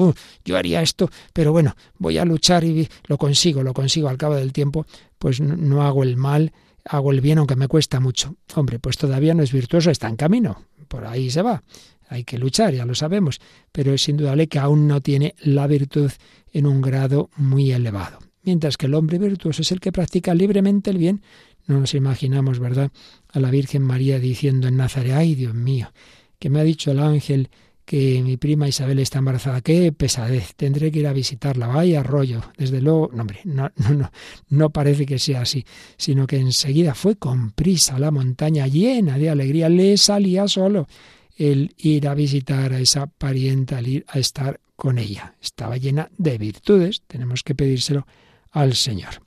yo 0.43 0.57
haría 0.57 0.81
esto, 0.81 1.09
pero 1.33 1.51
bueno, 1.51 1.75
voy 1.97 2.17
a 2.17 2.25
luchar 2.25 2.63
y 2.63 2.87
lo 3.07 3.17
consigo, 3.17 3.63
lo 3.63 3.73
consigo 3.73 4.09
al 4.09 4.17
cabo 4.17 4.35
del 4.35 4.53
tiempo, 4.53 4.85
pues 5.17 5.39
no, 5.39 5.83
hago 5.83 6.03
el 6.03 6.17
mal, 6.17 6.51
hago 6.85 7.11
el 7.11 7.21
bien 7.21 7.37
aunque 7.37 7.55
me 7.55 7.67
cuesta 7.67 7.99
mucho. 7.99 8.35
Hombre, 8.55 8.79
pues 8.79 8.97
todavía 8.97 9.33
no 9.33 9.43
es 9.43 9.51
virtuoso, 9.51 9.91
está 9.91 10.07
en 10.07 10.15
camino, 10.15 10.63
por 10.87 11.05
ahí 11.05 11.29
se 11.29 11.41
va. 11.41 11.63
Hay 12.07 12.23
que 12.23 12.39
luchar, 12.39 12.73
ya 12.73 12.85
lo 12.85 12.95
sabemos, 12.95 13.39
pero 13.71 13.93
es 13.93 14.09
indudable 14.09 14.47
que 14.47 14.57
aún 14.57 14.87
no 14.87 14.99
tiene 14.99 15.35
la 15.43 15.67
virtud 15.67 16.11
en 16.51 16.65
un 16.65 16.81
grado 16.81 17.29
muy 17.37 17.71
elevado. 17.71 18.17
Mientras 18.41 18.77
que 18.77 18.87
el 18.87 18.95
hombre 18.95 19.19
virtuoso 19.19 19.61
es 19.61 19.71
el 19.71 19.79
que 19.79 19.91
practica 19.91 20.33
libremente 20.33 20.89
el 20.89 20.97
bien, 20.97 21.21
no 21.67 21.79
nos 21.79 21.93
imaginamos, 21.93 22.57
¿verdad?, 22.57 22.91
a 23.31 23.39
la 23.39 23.51
Virgen 23.51 23.83
María 23.83 24.19
diciendo 24.19 24.67
en 24.67 24.77
Nazaret, 24.77 25.13
ay 25.13 25.35
Dios 25.35 25.53
mío, 25.53 25.91
que 26.39 26.49
me 26.49 26.59
ha 26.59 26.63
dicho 26.63 26.91
el 26.91 26.99
ángel 26.99 27.49
que 27.89 28.21
mi 28.21 28.37
prima 28.37 28.67
Isabel 28.67 28.99
está 28.99 29.17
embarazada, 29.17 29.61
qué 29.61 29.91
pesadez, 29.91 30.53
tendré 30.55 30.91
que 30.91 30.99
ir 30.99 31.07
a 31.07 31.11
visitarla, 31.11 31.65
vaya 31.65 32.03
rollo. 32.03 32.41
Desde 32.55 32.81
luego, 32.81 33.09
no, 33.11 33.21
hombre, 33.21 33.39
no, 33.45 33.71
no, 33.77 33.89
no, 33.95 34.11
no 34.47 34.69
parece 34.69 35.07
que 35.07 35.17
sea 35.17 35.41
así, 35.41 35.65
sino 35.97 36.27
que 36.27 36.37
enseguida 36.37 36.93
fue 36.93 37.15
con 37.15 37.49
prisa 37.49 37.95
a 37.95 37.99
la 37.99 38.11
montaña 38.11 38.67
llena 38.67 39.17
de 39.17 39.31
alegría, 39.31 39.69
le 39.69 39.97
salía 39.97 40.47
solo 40.47 40.87
el 41.35 41.73
ir 41.77 42.07
a 42.07 42.13
visitar 42.13 42.73
a 42.73 42.79
esa 42.79 43.07
parienta, 43.07 43.79
el 43.79 43.87
ir 43.87 44.05
a 44.07 44.19
estar 44.19 44.59
con 44.75 44.99
ella. 44.99 45.33
Estaba 45.41 45.77
llena 45.77 46.11
de 46.15 46.37
virtudes, 46.37 47.01
tenemos 47.07 47.41
que 47.41 47.55
pedírselo 47.55 48.05
al 48.51 48.75
Señor. 48.75 49.23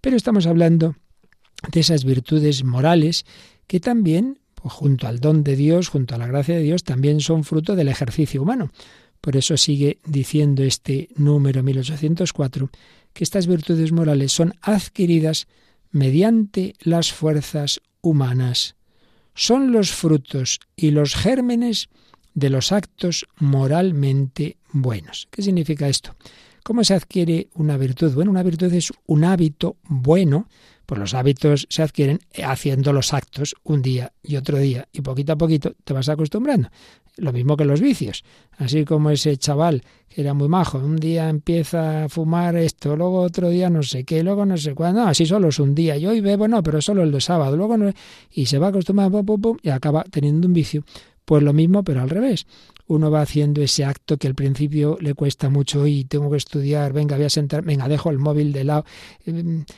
Pero 0.00 0.16
estamos 0.16 0.46
hablando 0.46 0.94
de 1.70 1.80
esas 1.80 2.04
virtudes 2.04 2.64
morales 2.64 3.24
que 3.66 3.80
también, 3.80 4.38
pues, 4.54 4.72
junto 4.72 5.06
al 5.06 5.20
don 5.20 5.44
de 5.44 5.56
Dios, 5.56 5.88
junto 5.88 6.14
a 6.14 6.18
la 6.18 6.26
gracia 6.26 6.56
de 6.56 6.62
Dios, 6.62 6.84
también 6.84 7.20
son 7.20 7.44
fruto 7.44 7.74
del 7.74 7.88
ejercicio 7.88 8.42
humano. 8.42 8.70
Por 9.20 9.36
eso 9.36 9.56
sigue 9.56 9.98
diciendo 10.04 10.62
este 10.62 11.08
número 11.16 11.62
1804 11.62 12.70
que 13.12 13.24
estas 13.24 13.46
virtudes 13.46 13.92
morales 13.92 14.32
son 14.32 14.52
adquiridas 14.60 15.46
mediante 15.90 16.74
las 16.80 17.12
fuerzas 17.12 17.80
humanas. 18.02 18.76
Son 19.34 19.72
los 19.72 19.92
frutos 19.92 20.60
y 20.76 20.90
los 20.90 21.14
gérmenes 21.14 21.88
de 22.34 22.50
los 22.50 22.72
actos 22.72 23.26
moralmente 23.38 24.58
buenos. 24.72 25.28
¿Qué 25.30 25.40
significa 25.40 25.88
esto? 25.88 26.16
¿Cómo 26.64 26.82
se 26.82 26.94
adquiere 26.94 27.48
una 27.54 27.76
virtud? 27.76 28.12
Bueno, 28.14 28.30
una 28.30 28.42
virtud 28.42 28.72
es 28.72 28.92
un 29.06 29.24
hábito 29.24 29.76
bueno 29.84 30.48
pues 30.86 30.98
los 30.98 31.14
hábitos 31.14 31.66
se 31.70 31.82
adquieren 31.82 32.20
haciendo 32.44 32.92
los 32.92 33.12
actos 33.12 33.54
un 33.64 33.82
día 33.82 34.12
y 34.22 34.36
otro 34.36 34.58
día 34.58 34.88
y 34.92 35.00
poquito 35.00 35.32
a 35.32 35.36
poquito 35.36 35.74
te 35.84 35.92
vas 35.92 36.08
acostumbrando. 36.08 36.68
Lo 37.16 37.32
mismo 37.32 37.56
que 37.56 37.64
los 37.64 37.80
vicios. 37.80 38.24
Así 38.58 38.84
como 38.84 39.10
ese 39.10 39.36
chaval 39.36 39.82
que 40.08 40.20
era 40.20 40.34
muy 40.34 40.48
majo, 40.48 40.78
un 40.78 40.96
día 40.96 41.28
empieza 41.28 42.04
a 42.04 42.08
fumar 42.08 42.56
esto, 42.56 42.96
luego 42.96 43.20
otro 43.20 43.50
día 43.50 43.70
no 43.70 43.82
sé 43.82 44.04
qué, 44.04 44.22
luego 44.24 44.44
no 44.44 44.56
sé 44.56 44.74
cuándo, 44.74 45.02
no, 45.02 45.08
así 45.08 45.24
solo 45.24 45.48
es 45.48 45.58
un 45.60 45.74
día. 45.74 45.96
Y 45.96 46.06
hoy 46.06 46.20
bebo, 46.20 46.48
no, 46.48 46.62
pero 46.62 46.80
solo 46.80 47.02
el 47.02 47.12
de 47.12 47.20
sábado, 47.20 47.56
luego 47.56 47.76
no, 47.76 47.92
y 48.32 48.46
se 48.46 48.58
va 48.58 48.68
acostumbrando 48.68 49.24
y 49.62 49.68
acaba 49.68 50.04
teniendo 50.04 50.48
un 50.48 50.54
vicio. 50.54 50.84
Pues 51.24 51.42
lo 51.42 51.52
mismo, 51.52 51.82
pero 51.84 52.02
al 52.02 52.10
revés 52.10 52.46
uno 52.86 53.10
va 53.10 53.22
haciendo 53.22 53.62
ese 53.62 53.84
acto 53.84 54.16
que 54.18 54.26
al 54.26 54.34
principio 54.34 54.98
le 55.00 55.14
cuesta 55.14 55.48
mucho 55.48 55.86
y 55.86 56.04
tengo 56.04 56.30
que 56.30 56.36
estudiar, 56.36 56.92
venga, 56.92 57.16
voy 57.16 57.24
a 57.24 57.30
sentar, 57.30 57.62
venga, 57.62 57.88
dejo 57.88 58.10
el 58.10 58.18
móvil 58.18 58.52
de 58.52 58.64
lado, 58.64 58.84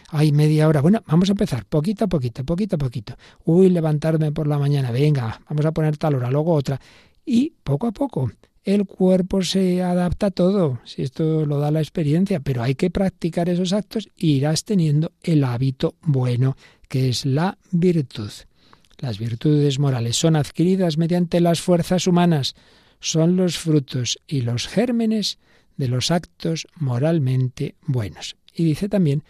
hay 0.08 0.28
em, 0.28 0.34
media 0.34 0.68
hora. 0.68 0.80
Bueno, 0.80 1.02
vamos 1.06 1.28
a 1.28 1.32
empezar, 1.32 1.64
poquito 1.66 2.04
a 2.04 2.08
poquito, 2.08 2.44
poquito 2.44 2.76
a 2.76 2.78
poquito. 2.78 3.16
Uy, 3.44 3.70
levantarme 3.70 4.32
por 4.32 4.46
la 4.46 4.58
mañana, 4.58 4.90
venga, 4.90 5.40
vamos 5.48 5.64
a 5.64 5.72
poner 5.72 5.96
tal 5.96 6.16
hora, 6.16 6.30
luego 6.30 6.52
otra. 6.52 6.80
Y 7.24 7.52
poco 7.62 7.86
a 7.86 7.92
poco, 7.92 8.30
el 8.66 8.84
cuerpo 8.84 9.42
se 9.42 9.82
adapta 9.82 10.26
a 10.26 10.30
todo, 10.32 10.80
si 10.84 11.02
esto 11.02 11.46
lo 11.46 11.60
da 11.60 11.70
la 11.70 11.80
experiencia, 11.80 12.40
pero 12.40 12.64
hay 12.64 12.74
que 12.74 12.90
practicar 12.90 13.48
esos 13.48 13.72
actos 13.72 14.08
y 14.16 14.32
irás 14.32 14.64
teniendo 14.64 15.12
el 15.22 15.44
hábito 15.44 15.94
bueno, 16.02 16.56
que 16.88 17.08
es 17.08 17.24
la 17.24 17.58
virtud. 17.70 18.30
Las 18.98 19.18
virtudes 19.18 19.78
morales 19.78 20.16
son 20.16 20.36
adquiridas 20.36 20.98
mediante 20.98 21.40
las 21.40 21.60
fuerzas 21.60 22.06
humanas, 22.06 22.56
son 23.00 23.36
los 23.36 23.58
frutos 23.58 24.18
y 24.26 24.42
los 24.42 24.68
gérmenes 24.68 25.38
de 25.76 25.88
los 25.88 26.10
actos 26.10 26.66
moralmente 26.76 27.74
buenos. 27.86 28.36
Y 28.54 28.64
dice 28.64 28.88
también, 28.88 29.24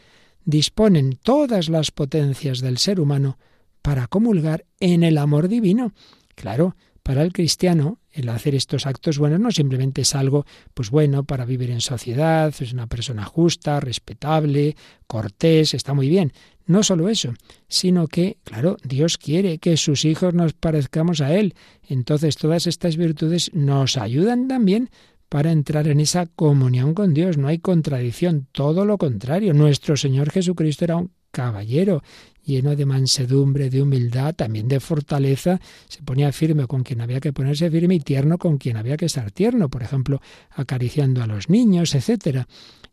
disponen 0.44 1.18
todas 1.22 1.68
las 1.68 1.90
potencias 1.90 2.60
del 2.60 2.78
ser 2.78 3.00
humano 3.00 3.38
para 3.82 4.06
comulgar 4.06 4.64
en 4.80 5.02
el 5.02 5.18
amor 5.18 5.48
divino. 5.48 5.92
Claro, 6.34 6.76
para 7.02 7.22
el 7.22 7.32
cristiano, 7.32 7.98
el 8.16 8.28
hacer 8.30 8.54
estos 8.54 8.86
actos 8.86 9.18
buenos 9.18 9.38
no 9.38 9.50
simplemente 9.50 10.02
es 10.02 10.14
algo, 10.14 10.46
pues 10.74 10.90
bueno, 10.90 11.24
para 11.24 11.44
vivir 11.44 11.70
en 11.70 11.80
sociedad, 11.80 12.52
es 12.58 12.72
una 12.72 12.86
persona 12.86 13.24
justa, 13.24 13.78
respetable, 13.78 14.74
cortés, 15.06 15.74
está 15.74 15.92
muy 15.94 16.08
bien. 16.08 16.32
No 16.64 16.82
solo 16.82 17.08
eso, 17.08 17.34
sino 17.68 18.08
que, 18.08 18.38
claro, 18.42 18.76
Dios 18.82 19.18
quiere 19.18 19.58
que 19.58 19.76
sus 19.76 20.04
hijos 20.04 20.34
nos 20.34 20.54
parezcamos 20.54 21.20
a 21.20 21.34
Él. 21.34 21.54
Entonces 21.88 22.36
todas 22.36 22.66
estas 22.66 22.96
virtudes 22.96 23.50
nos 23.54 23.96
ayudan 23.96 24.48
también 24.48 24.90
para 25.28 25.52
entrar 25.52 25.86
en 25.86 26.00
esa 26.00 26.26
comunión 26.26 26.94
con 26.94 27.14
Dios. 27.14 27.36
No 27.36 27.48
hay 27.48 27.58
contradicción, 27.58 28.48
todo 28.52 28.84
lo 28.84 28.98
contrario. 28.98 29.54
Nuestro 29.54 29.96
Señor 29.96 30.30
Jesucristo 30.30 30.84
era 30.84 30.96
un 30.96 31.10
caballero 31.30 32.02
lleno 32.46 32.76
de 32.76 32.86
mansedumbre, 32.86 33.68
de 33.68 33.82
humildad, 33.82 34.34
también 34.34 34.68
de 34.68 34.80
fortaleza, 34.80 35.60
se 35.88 36.02
ponía 36.02 36.32
firme 36.32 36.66
con 36.66 36.84
quien 36.84 37.00
había 37.00 37.20
que 37.20 37.32
ponerse 37.32 37.70
firme 37.70 37.96
y 37.96 38.00
tierno 38.00 38.38
con 38.38 38.56
quien 38.56 38.76
había 38.76 38.96
que 38.96 39.06
estar 39.06 39.30
tierno, 39.32 39.68
por 39.68 39.82
ejemplo, 39.82 40.22
acariciando 40.50 41.22
a 41.22 41.26
los 41.26 41.50
niños, 41.50 41.94
etcétera. 41.94 42.46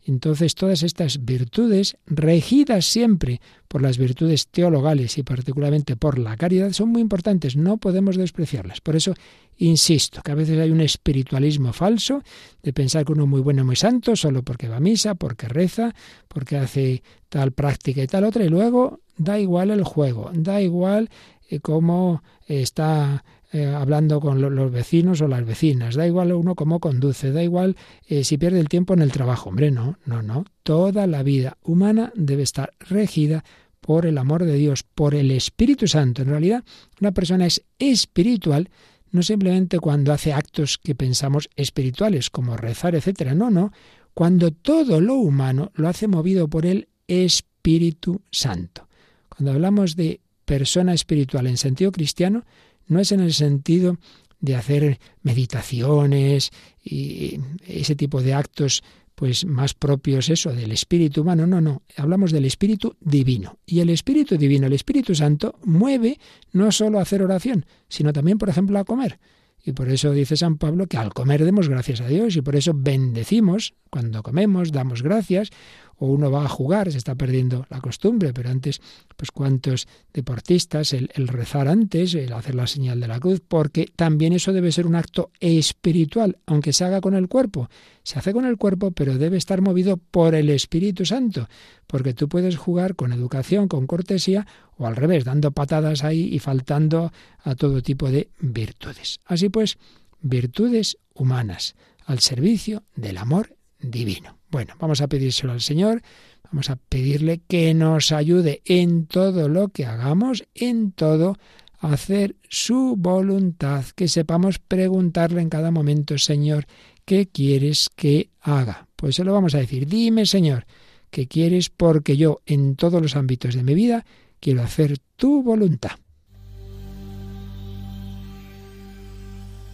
Entonces 0.05 0.55
todas 0.55 0.83
estas 0.83 1.23
virtudes, 1.23 1.95
regidas 2.05 2.85
siempre 2.85 3.39
por 3.69 3.81
las 3.81 3.97
virtudes 3.97 4.47
teologales 4.47 5.17
y 5.17 5.23
particularmente 5.23 5.95
por 5.95 6.19
la 6.19 6.35
caridad, 6.35 6.73
son 6.73 6.89
muy 6.89 7.01
importantes, 7.01 7.55
no 7.55 7.77
podemos 7.77 8.17
despreciarlas. 8.17 8.81
Por 8.81 8.97
eso 8.97 9.13
insisto 9.57 10.21
que 10.21 10.31
a 10.31 10.35
veces 10.35 10.59
hay 10.59 10.71
un 10.71 10.81
espiritualismo 10.81 11.71
falso 11.71 12.21
de 12.61 12.73
pensar 12.73 13.05
que 13.05 13.13
uno 13.13 13.23
es 13.23 13.29
muy 13.29 13.41
bueno, 13.41 13.63
muy 13.63 13.75
santo, 13.75 14.15
solo 14.15 14.43
porque 14.43 14.67
va 14.67 14.77
a 14.77 14.81
misa, 14.81 15.15
porque 15.15 15.47
reza, 15.47 15.95
porque 16.27 16.57
hace 16.57 17.01
tal 17.29 17.53
práctica 17.53 18.03
y 18.03 18.07
tal 18.07 18.25
otra, 18.25 18.43
y 18.43 18.49
luego 18.49 19.02
da 19.17 19.39
igual 19.39 19.71
el 19.71 19.83
juego, 19.83 20.31
da 20.33 20.61
igual 20.61 21.09
eh, 21.49 21.59
cómo 21.59 22.23
está 22.47 23.23
eh, 23.51 23.67
hablando 23.67 24.19
con 24.19 24.41
los 24.41 24.71
vecinos 24.71 25.21
o 25.21 25.27
las 25.27 25.45
vecinas, 25.45 25.95
da 25.95 26.07
igual 26.07 26.33
uno 26.33 26.55
cómo 26.55 26.79
conduce, 26.79 27.31
da 27.31 27.43
igual 27.43 27.75
eh, 28.07 28.23
si 28.23 28.37
pierde 28.37 28.59
el 28.59 28.69
tiempo 28.69 28.93
en 28.93 29.01
el 29.01 29.11
trabajo. 29.11 29.49
Hombre, 29.49 29.69
no, 29.69 29.97
no, 30.05 30.21
no. 30.21 30.45
Toda 30.63 31.05
la 31.05 31.21
vida 31.21 31.57
humana 31.61 32.11
debe 32.15 32.43
estar 32.43 32.73
regida 32.79 33.43
por 33.79 34.05
el 34.05 34.17
amor 34.17 34.45
de 34.45 34.55
Dios, 34.55 34.83
por 34.83 35.13
el 35.13 35.29
Espíritu 35.29 35.87
Santo. 35.87 36.23
En 36.23 36.29
realidad, 36.29 36.63
una 36.99 37.11
persona 37.11 37.45
es 37.45 37.63
espiritual 37.77 38.69
no 39.13 39.21
simplemente 39.21 39.79
cuando 39.79 40.11
hace 40.11 40.33
actos 40.33 40.79
que 40.79 40.95
pensamos 40.95 41.47
espirituales, 41.55 42.31
como 42.31 42.57
rezar, 42.57 42.95
etcétera. 42.95 43.35
No, 43.35 43.51
no. 43.51 43.71
Cuando 44.15 44.51
todo 44.51 44.99
lo 44.99 45.13
humano 45.15 45.71
lo 45.75 45.87
hace 45.87 46.07
movido 46.07 46.47
por 46.47 46.65
el 46.65 46.89
Espíritu 47.07 48.21
Santo. 48.31 48.87
Cuando 49.35 49.51
hablamos 49.51 49.95
de 49.95 50.21
persona 50.45 50.93
espiritual 50.93 51.47
en 51.47 51.57
sentido 51.57 51.91
cristiano, 51.91 52.45
no 52.87 52.99
es 52.99 53.11
en 53.11 53.19
el 53.19 53.33
sentido 53.33 53.97
de 54.39 54.55
hacer 54.55 54.99
meditaciones 55.23 56.51
y 56.83 57.39
ese 57.65 57.95
tipo 57.95 58.21
de 58.21 58.33
actos 58.33 58.83
pues 59.15 59.45
más 59.45 59.73
propios 59.73 60.29
eso 60.29 60.51
del 60.51 60.71
espíritu 60.71 61.21
humano, 61.21 61.47
no, 61.47 61.61
no, 61.61 61.81
hablamos 61.97 62.31
del 62.31 62.45
espíritu 62.45 62.95
divino. 62.99 63.57
Y 63.65 63.79
el 63.79 63.89
espíritu 63.89 64.37
divino, 64.37 64.67
el 64.67 64.73
Espíritu 64.73 65.15
Santo 65.15 65.55
mueve 65.63 66.19
no 66.51 66.71
solo 66.71 66.99
a 66.99 67.03
hacer 67.03 67.21
oración, 67.21 67.65
sino 67.87 68.11
también, 68.11 68.37
por 68.37 68.49
ejemplo, 68.49 68.77
a 68.79 68.83
comer. 68.83 69.19
Y 69.65 69.71
por 69.71 69.89
eso 69.89 70.11
dice 70.11 70.35
San 70.35 70.57
Pablo 70.57 70.87
que 70.87 70.97
al 70.97 71.13
comer 71.13 71.45
demos 71.45 71.69
gracias 71.69 72.01
a 72.01 72.07
Dios 72.07 72.35
y 72.35 72.41
por 72.41 72.57
eso 72.57 72.73
bendecimos 72.75 73.73
cuando 73.89 74.21
comemos, 74.21 74.73
damos 74.73 75.01
gracias 75.01 75.51
o 75.97 76.07
uno 76.07 76.31
va 76.31 76.45
a 76.45 76.49
jugar, 76.49 76.91
se 76.91 76.97
está 76.97 77.15
perdiendo 77.15 77.65
la 77.69 77.79
costumbre, 77.79 78.33
pero 78.33 78.49
antes, 78.49 78.81
pues 79.15 79.31
cuántos 79.31 79.87
deportistas, 80.13 80.93
el, 80.93 81.09
rezar 81.27 81.67
antes, 81.67 82.13
el 82.13 82.33
hacer 82.33 82.55
la 82.55 82.67
señal 82.67 82.99
de 82.99 83.07
la 83.07 83.19
cruz, 83.19 83.41
porque 83.47 83.91
también 83.95 84.33
eso 84.33 84.53
debe 84.53 84.71
ser 84.71 84.87
un 84.87 84.95
acto 84.95 85.31
espiritual, 85.39 86.37
aunque 86.45 86.73
se 86.73 86.85
haga 86.85 87.01
con 87.01 87.15
el 87.15 87.27
cuerpo. 87.27 87.69
Se 88.03 88.19
hace 88.19 88.33
con 88.33 88.45
el 88.45 88.57
cuerpo, 88.57 88.91
pero 88.91 89.17
debe 89.17 89.37
estar 89.37 89.61
movido 89.61 89.97
por 89.97 90.35
el 90.35 90.49
Espíritu 90.49 91.05
Santo, 91.05 91.47
porque 91.87 92.13
tú 92.13 92.27
puedes 92.27 92.57
jugar 92.57 92.95
con 92.95 93.13
educación, 93.13 93.67
con 93.67 93.87
cortesía, 93.87 94.45
o 94.77 94.87
al 94.87 94.95
revés, 94.95 95.23
dando 95.23 95.51
patadas 95.51 96.03
ahí 96.03 96.29
y 96.33 96.39
faltando 96.39 97.11
a 97.43 97.55
todo 97.55 97.81
tipo 97.81 98.09
de 98.09 98.29
virtudes. 98.39 99.19
Así 99.25 99.49
pues, 99.49 99.77
virtudes 100.21 100.97
humanas 101.13 101.75
al 102.05 102.19
servicio 102.19 102.83
del 102.95 103.17
amor 103.17 103.55
divino. 103.79 104.37
Bueno, 104.53 104.75
vamos 104.77 105.01
a 105.01 105.07
pedírselo 105.07 105.51
al 105.51 105.61
Señor, 105.61 106.03
vamos 106.43 106.69
a 106.69 106.75
pedirle 106.75 107.41
que 107.47 107.73
nos 107.73 108.11
ayude 108.11 108.61
en 108.65 109.07
todo 109.07 109.49
lo 109.49 109.69
que 109.69 109.87
hagamos, 109.87 110.43
en 110.53 110.91
todo, 110.91 111.37
hacer 111.79 112.35
su 112.49 112.93
voluntad, 112.95 113.83
que 113.95 114.07
sepamos 114.07 114.59
preguntarle 114.59 115.41
en 115.41 115.49
cada 115.49 115.71
momento, 115.71 116.19
Señor, 116.19 116.67
¿qué 117.03 117.27
quieres 117.27 117.89
que 117.95 118.29
haga? 118.41 118.87
Pues 118.95 119.15
se 119.15 119.23
lo 119.23 119.33
vamos 119.33 119.55
a 119.55 119.57
decir, 119.57 119.87
dime, 119.87 120.27
Señor, 120.27 120.67
¿qué 121.09 121.27
quieres? 121.27 121.71
Porque 121.71 122.15
yo 122.15 122.41
en 122.45 122.75
todos 122.75 123.01
los 123.01 123.15
ámbitos 123.15 123.55
de 123.55 123.63
mi 123.63 123.73
vida 123.73 124.05
quiero 124.39 124.61
hacer 124.61 124.99
tu 125.15 125.41
voluntad. 125.41 125.97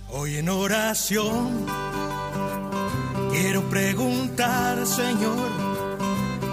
Hoy 0.08 0.38
en 0.38 0.48
oración 0.48 1.89
Quiero 3.32 3.62
preguntar, 3.70 4.86
Señor, 4.86 5.50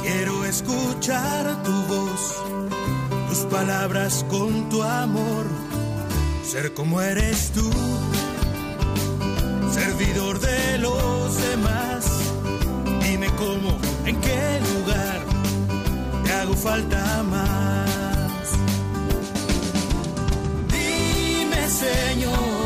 quiero 0.02 0.44
escuchar 0.44 1.62
tu 1.62 1.72
voz, 1.84 2.34
tus 3.28 3.38
palabras 3.50 4.24
con 4.28 4.68
tu 4.68 4.82
amor, 4.82 5.46
ser 6.44 6.74
como 6.74 7.00
eres 7.00 7.50
tú, 7.52 7.70
servidor 9.72 10.38
de 10.38 10.78
los 10.78 11.36
demás. 11.48 12.04
Dime 13.02 13.28
cómo, 13.38 13.78
en 14.04 14.20
qué 14.20 14.60
lugar 14.74 15.20
te 16.24 16.32
hago 16.32 16.54
falta 16.54 17.22
más. 17.22 18.50
Dime, 20.68 21.68
Señor, 21.68 22.65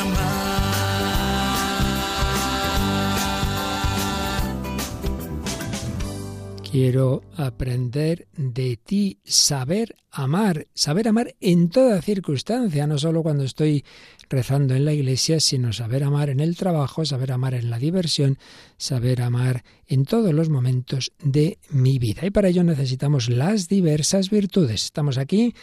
amar. 0.00 0.38
Quiero 6.70 7.22
aprender 7.36 8.28
de 8.36 8.76
ti, 8.76 9.18
saber 9.24 9.96
amar, 10.10 10.66
saber 10.74 11.08
amar 11.08 11.34
en 11.40 11.70
toda 11.70 12.02
circunstancia, 12.02 12.86
no 12.86 12.98
solo 12.98 13.22
cuando 13.22 13.44
estoy 13.44 13.84
rezando 14.28 14.74
en 14.74 14.84
la 14.84 14.92
iglesia, 14.92 15.40
sino 15.40 15.72
saber 15.72 16.04
amar 16.04 16.28
en 16.30 16.40
el 16.40 16.56
trabajo, 16.56 17.04
saber 17.04 17.32
amar 17.32 17.54
en 17.54 17.70
la 17.70 17.78
diversión, 17.78 18.38
saber 18.76 19.22
amar 19.22 19.64
en 19.86 20.04
todos 20.04 20.34
los 20.34 20.48
momentos 20.48 21.12
de 21.22 21.58
mi 21.70 21.98
vida. 21.98 22.26
Y 22.26 22.30
para 22.30 22.48
ello 22.48 22.64
necesitamos 22.64 23.28
las 23.28 23.68
diversas 23.68 24.30
virtudes. 24.30 24.84
Estamos 24.84 25.18
aquí 25.18 25.54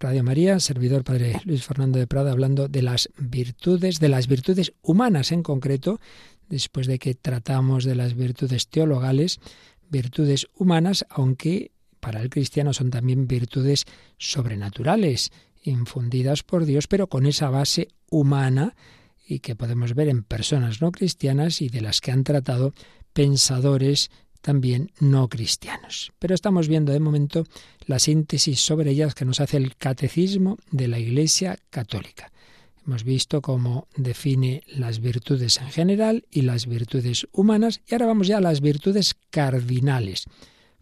Radio 0.00 0.24
María, 0.24 0.60
servidor 0.60 1.04
Padre 1.04 1.40
Luis 1.44 1.64
Fernando 1.64 1.98
de 1.98 2.06
Prada, 2.06 2.32
hablando 2.32 2.68
de 2.68 2.82
las 2.82 3.08
virtudes, 3.16 4.00
de 4.00 4.08
las 4.08 4.26
virtudes 4.26 4.72
humanas 4.82 5.32
en 5.32 5.42
concreto, 5.42 6.00
después 6.48 6.86
de 6.86 6.98
que 6.98 7.14
tratamos 7.14 7.84
de 7.84 7.94
las 7.94 8.14
virtudes 8.14 8.68
teologales, 8.68 9.40
virtudes 9.88 10.48
humanas, 10.56 11.06
aunque 11.08 11.70
para 12.00 12.20
el 12.20 12.28
cristiano 12.28 12.74
son 12.74 12.90
también 12.90 13.26
virtudes 13.26 13.84
sobrenaturales, 14.18 15.32
infundidas 15.62 16.42
por 16.42 16.66
Dios, 16.66 16.86
pero 16.86 17.06
con 17.06 17.24
esa 17.24 17.48
base 17.48 17.88
humana 18.10 18.74
y 19.26 19.38
que 19.38 19.56
podemos 19.56 19.94
ver 19.94 20.08
en 20.08 20.22
personas 20.22 20.82
no 20.82 20.92
cristianas 20.92 21.62
y 21.62 21.68
de 21.68 21.80
las 21.80 22.00
que 22.00 22.12
han 22.12 22.24
tratado 22.24 22.74
pensadores 23.14 24.10
también 24.44 24.92
no 25.00 25.28
cristianos. 25.30 26.12
Pero 26.18 26.34
estamos 26.34 26.68
viendo 26.68 26.92
de 26.92 27.00
momento 27.00 27.44
la 27.86 27.98
síntesis 27.98 28.60
sobre 28.60 28.90
ellas 28.90 29.14
que 29.14 29.24
nos 29.24 29.40
hace 29.40 29.56
el 29.56 29.74
catecismo 29.76 30.58
de 30.70 30.86
la 30.86 30.98
Iglesia 30.98 31.58
Católica. 31.70 32.30
Hemos 32.86 33.04
visto 33.04 33.40
cómo 33.40 33.88
define 33.96 34.62
las 34.66 35.00
virtudes 35.00 35.58
en 35.62 35.70
general 35.70 36.26
y 36.30 36.42
las 36.42 36.66
virtudes 36.66 37.26
humanas 37.32 37.80
y 37.86 37.94
ahora 37.94 38.04
vamos 38.04 38.26
ya 38.26 38.36
a 38.36 38.42
las 38.42 38.60
virtudes 38.60 39.16
cardinales, 39.30 40.26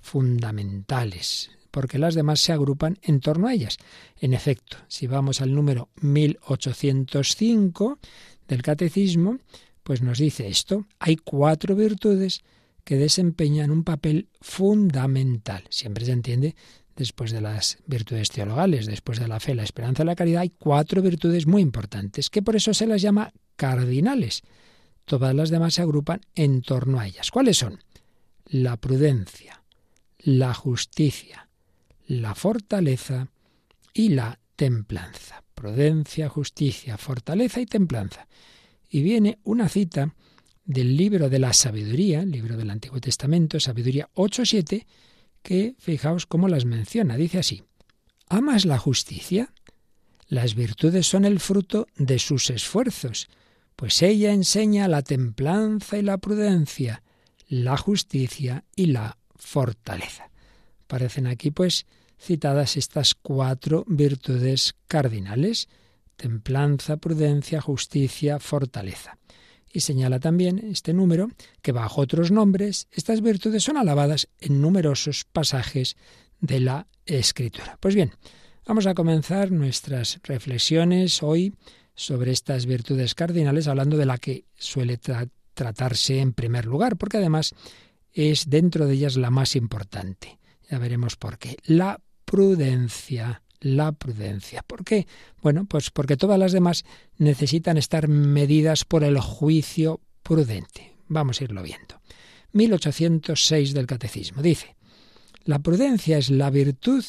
fundamentales, 0.01 1.53
porque 1.71 2.01
las 2.01 2.17
demás 2.17 2.41
se 2.41 2.53
agrupan 2.53 2.99
en 3.03 3.21
torno 3.21 3.47
a 3.47 3.55
ellas. 3.55 3.79
En 4.21 4.35
efecto, 4.35 4.79
si 4.89 5.07
vamos 5.07 5.41
al 5.41 5.55
número 5.55 5.89
1805 6.01 8.01
del 8.49 8.63
Catecismo, 8.63 9.39
pues 9.85 10.03
nos 10.03 10.19
dice 10.19 10.49
esto, 10.49 10.85
hay 10.99 11.15
cuatro 11.15 11.77
virtudes 11.77 12.43
que 12.85 12.97
desempeñan 12.97 13.71
un 13.71 13.85
papel 13.85 14.29
fundamental. 14.41 15.65
Siempre 15.71 16.05
se 16.05 16.13
entiende 16.13 16.57
después 16.97 17.33
de 17.33 17.41
las 17.41 17.79
virtudes 17.87 18.31
teologales, 18.31 18.87
después 18.87 19.19
de 19.19 19.29
la 19.29 19.41
fe, 19.41 19.55
la 19.55 19.63
esperanza 19.63 20.03
y 20.03 20.07
la 20.07 20.17
caridad, 20.17 20.43
hay 20.43 20.51
cuatro 20.51 21.03
virtudes 21.03 21.47
muy 21.47 21.63
importantes, 21.63 22.31
que 22.31 22.43
por 22.43 22.57
eso 22.57 22.75
se 22.75 22.87
las 22.87 23.03
llama 23.03 23.33
cardinales. 23.57 24.43
Todas 25.05 25.35
las 25.35 25.51
demás 25.51 25.75
se 25.75 25.83
agrupan 25.83 26.21
en 26.35 26.63
torno 26.63 27.01
a 27.01 27.07
ellas. 27.07 27.31
¿Cuáles 27.31 27.59
son? 27.59 27.83
La 28.47 28.77
prudencia, 28.77 29.63
la 30.19 30.55
justicia, 30.55 31.49
la 32.07 32.35
fortaleza 32.35 33.29
y 33.95 34.11
la 34.11 34.39
templanza. 34.57 35.43
Prudencia, 35.55 36.29
justicia, 36.29 36.99
fortaleza 36.99 37.61
y 37.61 37.67
templanza. 37.67 38.27
Y 38.89 39.03
viene 39.03 39.39
una 39.45 39.69
cita 39.69 40.15
del 40.65 40.97
libro 40.97 41.29
de 41.29 41.39
la 41.39 41.53
sabiduría, 41.53 42.25
libro 42.25 42.57
del 42.57 42.71
Antiguo 42.71 43.01
Testamento, 43.01 43.59
Sabiduría 43.61 44.09
8.7, 44.15 44.87
que 45.43 45.75
fijaos 45.79 46.27
cómo 46.27 46.49
las 46.49 46.65
menciona. 46.65 47.17
Dice 47.17 47.39
así, 47.39 47.63
¿amas 48.29 48.65
la 48.65 48.79
justicia? 48.79 49.53
Las 50.29 50.55
virtudes 50.55 51.07
son 51.07 51.25
el 51.25 51.41
fruto 51.41 51.87
de 51.97 52.19
sus 52.19 52.51
esfuerzos, 52.51 53.29
pues 53.77 54.01
ella 54.03 54.33
enseña 54.33 54.89
la 54.89 55.03
templanza 55.03 55.99
y 55.99 56.03
la 56.03 56.19
prudencia, 56.19 57.03
la 57.49 57.77
justicia 57.77 58.65
y 58.77 58.87
la 58.87 59.19
fortaleza. 59.35 60.31
Parecen 60.87 61.27
aquí, 61.27 61.51
pues, 61.51 61.87
citadas 62.21 62.77
estas 62.77 63.15
cuatro 63.15 63.85
virtudes 63.89 64.75
cardinales, 64.87 65.69
templanza, 66.17 66.99
prudencia, 66.99 67.61
justicia, 67.61 68.39
fortaleza. 68.39 69.19
Y 69.73 69.81
señala 69.81 70.21
también 70.21 70.59
este 70.71 70.93
número 70.93 71.31
que 71.63 71.73
bajo 71.73 72.03
otros 72.03 72.31
nombres 72.31 72.89
estas 72.93 73.23
virtudes 73.23 73.65
son 73.65 73.79
alabadas 73.79 74.29
en 74.39 74.61
numerosos 74.61 75.25
pasajes 75.33 75.97
de 76.41 76.61
la 76.61 76.87
Escritura. 77.07 77.79
Pues 77.81 77.95
bien, 77.95 78.13
vamos 78.67 78.87
a 78.87 78.95
comenzar 78.95 79.51
nuestras 79.51 80.21
reflexiones 80.23 81.23
hoy 81.23 81.55
sobre 81.95 82.33
estas 82.33 82.67
virtudes 82.67 83.15
cardinales, 83.15 83.67
hablando 83.67 83.97
de 83.97 84.07
la 84.07 84.19
que 84.19 84.45
suele 84.55 84.99
tratarse 85.55 86.21
en 86.21 86.33
primer 86.33 86.67
lugar, 86.67 86.97
porque 86.97 87.17
además 87.17 87.55
es 88.13 88.49
dentro 88.49 88.87
de 88.87 88.95
ellas 88.95 89.17
la 89.17 89.31
más 89.31 89.57
importante. 89.57 90.39
Ya 90.71 90.79
veremos 90.79 91.17
por 91.17 91.39
qué. 91.39 91.57
La 91.65 92.01
prudencia, 92.25 93.43
la 93.63 93.93
prudencia. 93.93 94.63
¿Por 94.63 94.85
qué? 94.85 95.07
Bueno, 95.41 95.65
pues 95.65 95.91
porque 95.91 96.17
todas 96.17 96.39
las 96.39 96.53
demás 96.53 96.85
necesitan 97.17 97.79
estar 97.79 98.09
medidas 98.09 98.85
por 98.85 99.05
el 99.05 99.19
juicio 99.21 100.01
prudente. 100.23 100.95
Vamos 101.09 101.41
a 101.41 101.45
irlo 101.45 101.63
viendo. 101.63 102.01
1806 102.53 103.73
del 103.73 103.87
Catecismo 103.87 104.43
dice, 104.43 104.77
la 105.45 105.61
prudencia 105.61 106.19
es 106.19 106.31
la 106.31 106.51
virtud 106.51 107.05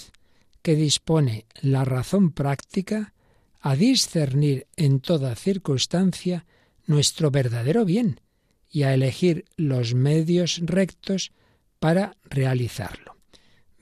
que 0.62 0.76
dispone 0.76 1.46
la 1.62 1.84
razón 1.84 2.32
práctica 2.32 3.14
a 3.60 3.76
discernir 3.76 4.68
en 4.76 5.00
toda 5.00 5.36
circunstancia 5.36 6.46
nuestro 6.86 7.32
verdadero 7.32 7.86
bien 7.86 8.22
y 8.70 8.84
a 8.84 8.94
elegir 8.94 9.46
los 9.56 9.94
medios 9.94 10.62
rectos 10.64 11.32
para 11.80 12.16
realizarlo. 12.24 13.18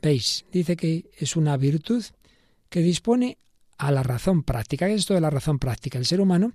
¿Veis? 0.02 0.46
Dice 0.52 0.76
que 0.76 1.10
es 1.18 1.36
una 1.36 1.56
virtud 1.58 2.04
que 2.72 2.82
dispone 2.82 3.38
a 3.78 3.92
la 3.92 4.02
razón 4.02 4.44
práctica. 4.44 4.88
¿Qué 4.88 4.94
es 4.94 5.02
esto 5.02 5.14
de 5.14 5.22
la 5.22 5.30
razón 5.30 5.60
práctica? 5.60 6.00
El 6.00 6.06
ser 6.06 6.22
humano 6.22 6.54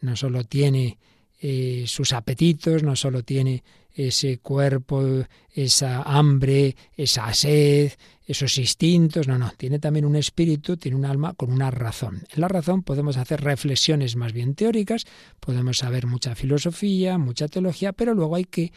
no 0.00 0.16
solo 0.16 0.42
tiene 0.42 0.98
eh, 1.40 1.84
sus 1.86 2.12
apetitos, 2.12 2.82
no 2.82 2.96
solo 2.96 3.22
tiene 3.22 3.62
ese 3.92 4.38
cuerpo, 4.38 5.04
esa 5.52 6.02
hambre, 6.02 6.74
esa 6.96 7.32
sed, 7.34 7.92
esos 8.26 8.56
instintos, 8.56 9.28
no, 9.28 9.38
no, 9.38 9.52
tiene 9.56 9.78
también 9.78 10.06
un 10.06 10.16
espíritu, 10.16 10.78
tiene 10.78 10.96
un 10.96 11.04
alma 11.04 11.34
con 11.34 11.52
una 11.52 11.70
razón. 11.70 12.22
En 12.34 12.40
la 12.40 12.48
razón 12.48 12.82
podemos 12.82 13.18
hacer 13.18 13.42
reflexiones 13.42 14.16
más 14.16 14.32
bien 14.32 14.54
teóricas, 14.54 15.04
podemos 15.40 15.78
saber 15.78 16.06
mucha 16.06 16.34
filosofía, 16.34 17.18
mucha 17.18 17.48
teología, 17.48 17.92
pero 17.92 18.14
luego 18.14 18.36
hay 18.36 18.44
que 18.44 18.72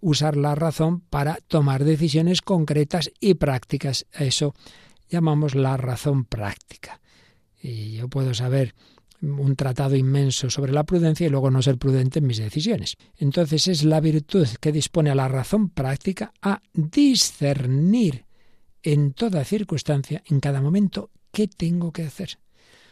usar 0.00 0.36
la 0.36 0.56
razón 0.56 1.00
para 1.00 1.38
tomar 1.46 1.84
decisiones 1.84 2.42
concretas 2.42 3.12
y 3.20 3.34
prácticas. 3.34 4.06
Eso 4.12 4.54
llamamos 5.08 5.54
la 5.54 5.76
razón 5.76 6.24
práctica. 6.24 7.00
Y 7.60 7.92
yo 7.92 8.08
puedo 8.08 8.34
saber 8.34 8.74
un 9.22 9.56
tratado 9.56 9.96
inmenso 9.96 10.50
sobre 10.50 10.72
la 10.72 10.84
prudencia 10.84 11.26
y 11.26 11.30
luego 11.30 11.50
no 11.50 11.62
ser 11.62 11.78
prudente 11.78 12.18
en 12.18 12.26
mis 12.26 12.38
decisiones. 12.38 12.96
Entonces 13.16 13.68
es 13.68 13.84
la 13.84 14.00
virtud 14.00 14.48
que 14.60 14.72
dispone 14.72 15.10
a 15.10 15.14
la 15.14 15.28
razón 15.28 15.70
práctica 15.70 16.32
a 16.42 16.60
discernir 16.72 18.26
en 18.82 19.14
toda 19.14 19.44
circunstancia, 19.44 20.22
en 20.26 20.40
cada 20.40 20.60
momento, 20.60 21.10
qué 21.32 21.48
tengo 21.48 21.92
que 21.92 22.02
hacer. 22.02 22.38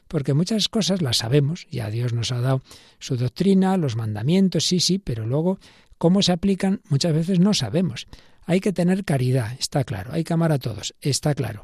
Porque 0.08 0.34
muchas 0.34 0.68
cosas 0.68 1.02
las 1.02 1.18
sabemos, 1.18 1.66
ya 1.70 1.90
Dios 1.90 2.12
nos 2.12 2.32
ha 2.32 2.40
dado 2.40 2.62
su 2.98 3.16
doctrina, 3.16 3.76
los 3.76 3.96
mandamientos, 3.96 4.64
sí, 4.64 4.80
sí, 4.80 4.98
pero 4.98 5.26
luego 5.26 5.58
cómo 5.98 6.22
se 6.22 6.32
aplican 6.32 6.80
muchas 6.88 7.12
veces 7.12 7.38
no 7.38 7.54
sabemos. 7.54 8.06
Hay 8.44 8.60
que 8.60 8.72
tener 8.72 9.04
caridad, 9.04 9.52
está 9.58 9.84
claro, 9.84 10.12
hay 10.12 10.24
que 10.24 10.32
amar 10.32 10.52
a 10.52 10.58
todos, 10.58 10.94
está 11.00 11.34
claro. 11.34 11.62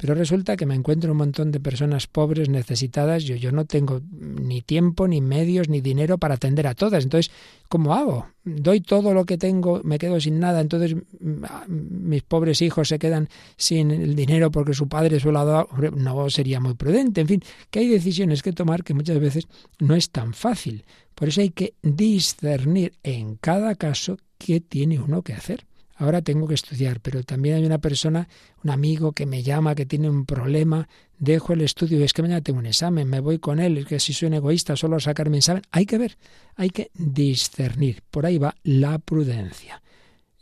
Pero 0.00 0.14
resulta 0.14 0.56
que 0.56 0.64
me 0.64 0.74
encuentro 0.74 1.12
un 1.12 1.18
montón 1.18 1.52
de 1.52 1.60
personas 1.60 2.06
pobres, 2.06 2.48
necesitadas, 2.48 3.24
yo, 3.24 3.36
yo 3.36 3.52
no 3.52 3.66
tengo 3.66 4.00
ni 4.10 4.62
tiempo, 4.62 5.06
ni 5.06 5.20
medios, 5.20 5.68
ni 5.68 5.82
dinero 5.82 6.16
para 6.16 6.36
atender 6.36 6.66
a 6.68 6.74
todas. 6.74 7.04
Entonces, 7.04 7.30
¿cómo 7.68 7.92
hago? 7.92 8.26
Doy 8.42 8.80
todo 8.80 9.12
lo 9.12 9.26
que 9.26 9.36
tengo, 9.36 9.82
me 9.84 9.98
quedo 9.98 10.18
sin 10.18 10.40
nada, 10.40 10.62
entonces 10.62 10.94
mm, 10.94 11.44
ah, 11.44 11.66
mis 11.68 12.22
pobres 12.22 12.62
hijos 12.62 12.88
se 12.88 12.98
quedan 12.98 13.28
sin 13.58 13.90
el 13.90 14.14
dinero 14.14 14.50
porque 14.50 14.72
su 14.72 14.88
padre 14.88 15.20
se 15.20 15.30
lo 15.30 15.38
ha 15.38 15.44
dado. 15.44 15.68
No 15.94 16.30
sería 16.30 16.60
muy 16.60 16.72
prudente. 16.72 17.20
En 17.20 17.28
fin, 17.28 17.42
que 17.70 17.80
hay 17.80 17.88
decisiones 17.88 18.42
que 18.42 18.54
tomar 18.54 18.82
que 18.82 18.94
muchas 18.94 19.20
veces 19.20 19.48
no 19.80 19.94
es 19.94 20.08
tan 20.08 20.32
fácil. 20.32 20.86
Por 21.14 21.28
eso 21.28 21.42
hay 21.42 21.50
que 21.50 21.74
discernir 21.82 22.94
en 23.02 23.36
cada 23.36 23.74
caso 23.74 24.16
qué 24.38 24.60
tiene 24.60 24.98
uno 24.98 25.20
que 25.20 25.34
hacer 25.34 25.66
ahora 26.00 26.22
tengo 26.22 26.48
que 26.48 26.54
estudiar, 26.54 27.00
pero 27.00 27.22
también 27.22 27.56
hay 27.56 27.64
una 27.66 27.78
persona, 27.78 28.26
un 28.64 28.70
amigo 28.70 29.12
que 29.12 29.26
me 29.26 29.42
llama, 29.42 29.74
que 29.74 29.84
tiene 29.84 30.08
un 30.08 30.24
problema, 30.24 30.88
dejo 31.18 31.52
el 31.52 31.60
estudio, 31.60 32.02
es 32.02 32.14
que 32.14 32.22
mañana 32.22 32.40
tengo 32.40 32.58
un 32.58 32.64
examen, 32.64 33.06
me 33.06 33.20
voy 33.20 33.38
con 33.38 33.60
él, 33.60 33.76
es 33.76 33.86
que 33.86 34.00
si 34.00 34.14
soy 34.14 34.28
un 34.28 34.34
egoísta, 34.34 34.76
solo 34.76 34.96
a 34.96 35.00
sacar 35.00 35.28
mi 35.28 35.36
examen. 35.38 35.62
Hay 35.70 35.84
que 35.84 35.98
ver, 35.98 36.16
hay 36.56 36.70
que 36.70 36.90
discernir. 36.94 38.02
Por 38.10 38.24
ahí 38.24 38.38
va 38.38 38.56
la 38.62 38.98
prudencia. 38.98 39.82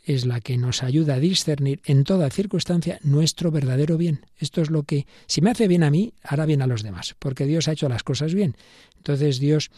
es 0.05 0.25
la 0.25 0.39
que 0.39 0.57
nos 0.57 0.81
ayuda 0.81 1.15
a 1.15 1.19
discernir 1.19 1.81
en 1.85 2.03
toda 2.03 2.31
circunstancia 2.31 2.97
nuestro 3.03 3.51
verdadero 3.51 3.97
bien. 3.97 4.25
Esto 4.37 4.61
es 4.61 4.71
lo 4.71 4.83
que, 4.83 5.05
si 5.27 5.41
me 5.41 5.51
hace 5.51 5.67
bien 5.67 5.83
a 5.83 5.91
mí, 5.91 6.13
hará 6.23 6.45
bien 6.45 6.63
a 6.63 6.67
los 6.67 6.81
demás, 6.81 7.15
porque 7.19 7.45
Dios 7.45 7.67
ha 7.67 7.73
hecho 7.73 7.89
las 7.89 8.01
cosas 8.01 8.33
bien. 8.33 8.55
Entonces 8.97 9.39
Dios, 9.39 9.69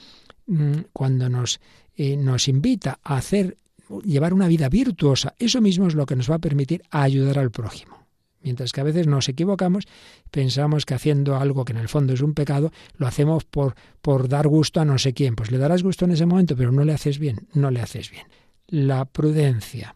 mm, 0.45 0.83
cuando 0.93 1.27
nos, 1.27 1.59
eh, 1.97 2.15
nos 2.15 2.47
invita 2.47 2.99
a 3.03 3.17
hacer, 3.17 3.57
llevar 4.03 4.33
una 4.33 4.47
vida 4.47 4.69
virtuosa, 4.69 5.35
eso 5.39 5.61
mismo 5.61 5.87
es 5.87 5.95
lo 5.95 6.05
que 6.05 6.15
nos 6.15 6.29
va 6.29 6.35
a 6.35 6.39
permitir 6.39 6.83
ayudar 6.89 7.39
al 7.39 7.51
prójimo. 7.51 8.01
Mientras 8.43 8.71
que 8.71 8.81
a 8.81 8.85
veces 8.85 9.07
nos 9.07 9.29
equivocamos, 9.29 9.87
pensamos 10.31 10.85
que 10.85 10.95
haciendo 10.95 11.35
algo 11.35 11.63
que 11.63 11.73
en 11.73 11.79
el 11.79 11.89
fondo 11.89 12.13
es 12.13 12.21
un 12.21 12.33
pecado, 12.33 12.71
lo 12.97 13.07
hacemos 13.07 13.45
por, 13.45 13.75
por 14.01 14.27
dar 14.27 14.47
gusto 14.47 14.81
a 14.81 14.85
no 14.85 14.97
sé 14.97 15.13
quién. 15.13 15.35
Pues 15.35 15.51
le 15.51 15.59
darás 15.59 15.83
gusto 15.83 16.05
en 16.05 16.11
ese 16.11 16.25
momento, 16.25 16.55
pero 16.55 16.71
no 16.71 16.83
le 16.83 16.93
haces 16.93 17.19
bien, 17.19 17.47
no 17.53 17.69
le 17.69 17.81
haces 17.81 18.09
bien. 18.09 18.25
La 18.67 19.05
prudencia 19.05 19.95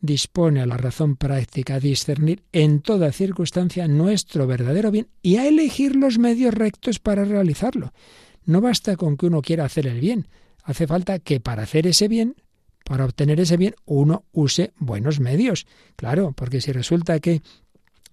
dispone 0.00 0.60
a 0.60 0.66
la 0.66 0.76
razón 0.76 1.16
práctica 1.16 1.76
a 1.76 1.80
discernir 1.80 2.42
en 2.52 2.80
toda 2.80 3.12
circunstancia 3.12 3.88
nuestro 3.88 4.46
verdadero 4.46 4.90
bien 4.90 5.08
y 5.22 5.36
a 5.36 5.48
elegir 5.48 5.96
los 5.96 6.18
medios 6.18 6.52
rectos 6.52 6.98
para 6.98 7.24
realizarlo. 7.24 7.92
No 8.44 8.60
basta 8.60 8.96
con 8.96 9.16
que 9.16 9.26
uno 9.26 9.42
quiera 9.42 9.64
hacer 9.64 9.86
el 9.86 10.00
bien, 10.00 10.28
hace 10.62 10.86
falta 10.86 11.18
que 11.18 11.40
para 11.40 11.62
hacer 11.62 11.86
ese 11.86 12.08
bien 12.08 12.36
para 12.86 13.04
obtener 13.04 13.40
ese 13.40 13.56
bien 13.56 13.74
uno 13.84 14.24
use 14.32 14.72
buenos 14.78 15.18
medios. 15.18 15.66
Claro, 15.96 16.32
porque 16.32 16.60
si 16.60 16.70
resulta 16.70 17.18
que 17.18 17.42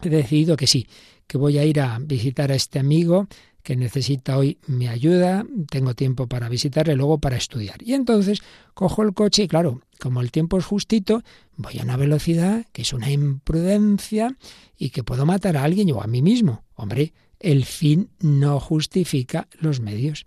he 0.02 0.10
decidido 0.10 0.58
que 0.58 0.66
sí, 0.66 0.88
que 1.28 1.38
voy 1.38 1.60
a 1.60 1.64
ir 1.64 1.80
a 1.80 2.00
visitar 2.00 2.52
a 2.52 2.56
este 2.56 2.80
amigo 2.80 3.28
que 3.62 3.76
necesita 3.76 4.36
hoy 4.36 4.58
mi 4.66 4.88
ayuda, 4.88 5.46
tengo 5.70 5.94
tiempo 5.94 6.28
para 6.28 6.50
visitarle, 6.50 6.96
luego 6.96 7.20
para 7.20 7.38
estudiar. 7.38 7.84
Y 7.84 7.94
entonces 7.94 8.42
cojo 8.74 9.04
el 9.04 9.14
coche 9.14 9.44
y 9.44 9.48
claro, 9.48 9.82
como 10.00 10.22
el 10.22 10.32
tiempo 10.32 10.58
es 10.58 10.66
justito, 10.66 11.22
voy 11.56 11.78
a 11.78 11.84
una 11.84 11.96
velocidad 11.96 12.66
que 12.72 12.82
es 12.82 12.94
una 12.94 13.12
imprudencia 13.12 14.36
y 14.76 14.90
que 14.90 15.04
puedo 15.04 15.28
matar 15.28 15.56
a 15.56 15.64
alguien 15.64 15.92
o 15.92 16.02
a 16.02 16.08
mí 16.08 16.24
mismo. 16.24 16.64
Hombre, 16.74 17.14
el 17.40 17.64
fin 17.66 18.10
no 18.20 18.60
justifica 18.60 19.48
los 19.60 19.82
medios 19.82 20.26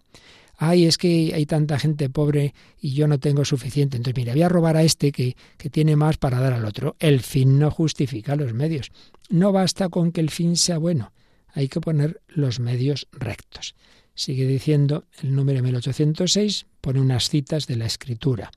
ay, 0.57 0.87
es 0.87 0.99
que 0.99 1.33
hay 1.35 1.47
tanta 1.47 1.79
gente 1.79 2.09
pobre 2.09 2.55
y 2.81 2.93
yo 2.93 3.09
no 3.09 3.19
tengo 3.19 3.45
suficiente. 3.45 3.97
Entonces, 3.97 4.17
mira, 4.17 4.33
voy 4.33 4.43
a 4.43 4.49
robar 4.49 4.77
a 4.77 4.83
este 4.83 5.13
que, 5.13 5.37
que 5.57 5.71
tiene 5.71 5.97
más 5.97 6.17
para 6.17 6.41
dar 6.41 6.53
al 6.53 6.65
otro. 6.65 6.97
El 6.99 7.21
fin 7.21 7.59
no 7.59 7.71
justifica 7.71 8.37
los 8.37 8.53
medios. 8.55 8.91
No 9.29 9.53
basta 9.53 9.89
con 9.89 10.13
que 10.13 10.21
el 10.21 10.31
fin 10.31 10.57
sea 10.57 10.79
bueno, 10.79 11.13
hay 11.49 11.69
que 11.69 11.81
poner 11.81 12.21
los 12.29 12.61
medios 12.61 13.09
rectos. 13.13 13.75
Sigue 14.15 14.47
diciendo 14.47 15.05
el 15.23 15.35
número 15.35 15.63
1806, 15.63 16.67
pone 16.81 17.01
unas 17.01 17.29
citas 17.29 17.67
de 17.67 17.77
la 17.77 17.87
Escritura, 17.87 18.51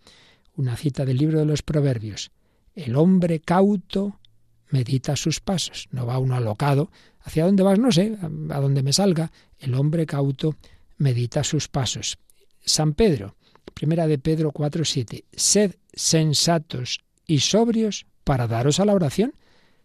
una 0.55 0.77
cita 0.77 1.05
del 1.05 1.17
libro 1.17 1.39
de 1.39 1.45
los 1.45 1.63
Proverbios. 1.63 2.31
El 2.75 2.95
hombre 2.95 3.39
cauto 3.39 4.19
medita 4.69 5.15
sus 5.15 5.39
pasos, 5.39 5.87
no 5.91 6.05
va 6.05 6.19
uno 6.19 6.35
alocado. 6.35 6.91
¿Hacia 7.21 7.45
dónde 7.45 7.63
vas? 7.63 7.79
No 7.79 7.91
sé, 7.91 8.17
a 8.21 8.59
dónde 8.59 8.83
me 8.83 8.93
salga. 8.93 9.31
El 9.57 9.73
hombre 9.73 10.05
cauto 10.05 10.55
medita 10.99 11.43
sus 11.43 11.67
pasos. 11.67 12.19
San 12.61 12.93
Pedro, 12.93 13.35
primera 13.73 14.05
de 14.05 14.19
Pedro 14.19 14.51
4:7, 14.51 15.25
sed 15.31 15.75
sensatos 15.93 16.99
y 17.25 17.39
sobrios 17.39 18.05
para 18.23 18.47
daros 18.47 18.79
a 18.79 18.85
la 18.85 18.93
oración. 18.93 19.33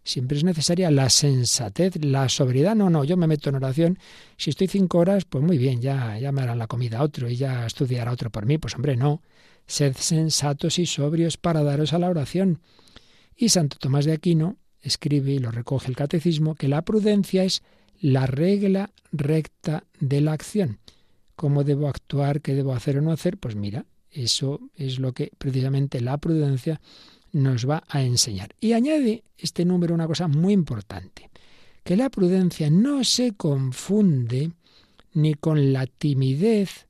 Siempre 0.02 0.36
es 0.36 0.44
necesaria 0.44 0.90
la 0.90 1.08
sensatez, 1.08 1.96
la 2.04 2.28
sobriedad. 2.28 2.74
No, 2.74 2.90
no, 2.90 3.04
yo 3.04 3.16
me 3.16 3.26
meto 3.26 3.48
en 3.48 3.54
oración. 3.54 3.98
Si 4.36 4.50
estoy 4.50 4.68
cinco 4.68 4.98
horas, 4.98 5.24
pues 5.24 5.42
muy 5.42 5.56
bien, 5.56 5.80
ya, 5.80 6.18
ya 6.18 6.30
me 6.30 6.42
harán 6.42 6.58
la 6.58 6.66
comida 6.66 7.02
otro 7.02 7.30
y 7.30 7.36
ya 7.36 7.64
estudiará 7.64 8.12
otro 8.12 8.28
por 8.28 8.44
mí. 8.44 8.58
Pues 8.58 8.74
hombre, 8.74 8.96
no. 8.96 9.22
Sed 9.66 9.96
sensatos 9.98 10.78
y 10.78 10.84
sobrios 10.84 11.38
para 11.38 11.62
daros 11.62 11.94
a 11.94 11.98
la 11.98 12.10
oración. 12.10 12.60
Y 13.34 13.48
Santo 13.48 13.78
Tomás 13.78 14.04
de 14.04 14.12
Aquino 14.12 14.58
escribe 14.82 15.32
y 15.32 15.38
lo 15.38 15.50
recoge 15.50 15.88
el 15.88 15.96
catecismo 15.96 16.54
que 16.54 16.68
la 16.68 16.82
prudencia 16.82 17.44
es 17.44 17.62
la 17.98 18.26
regla 18.26 18.90
recta 19.10 19.84
de 20.00 20.20
la 20.20 20.32
acción 20.32 20.80
cómo 21.36 21.64
debo 21.64 21.88
actuar, 21.88 22.40
qué 22.40 22.54
debo 22.54 22.72
hacer 22.72 22.98
o 22.98 23.02
no 23.02 23.12
hacer, 23.12 23.38
pues 23.38 23.56
mira, 23.56 23.86
eso 24.10 24.60
es 24.74 24.98
lo 24.98 25.12
que 25.12 25.32
precisamente 25.38 26.00
la 26.00 26.18
prudencia 26.18 26.80
nos 27.32 27.68
va 27.68 27.82
a 27.88 28.02
enseñar. 28.02 28.54
Y 28.60 28.72
añade 28.72 29.24
este 29.36 29.64
número 29.64 29.94
una 29.94 30.06
cosa 30.06 30.28
muy 30.28 30.52
importante, 30.52 31.30
que 31.82 31.96
la 31.96 32.10
prudencia 32.10 32.70
no 32.70 33.04
se 33.04 33.32
confunde 33.32 34.52
ni 35.12 35.34
con 35.34 35.72
la 35.72 35.86
timidez 35.86 36.86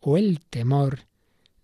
o 0.00 0.16
el 0.16 0.40
temor, 0.40 1.00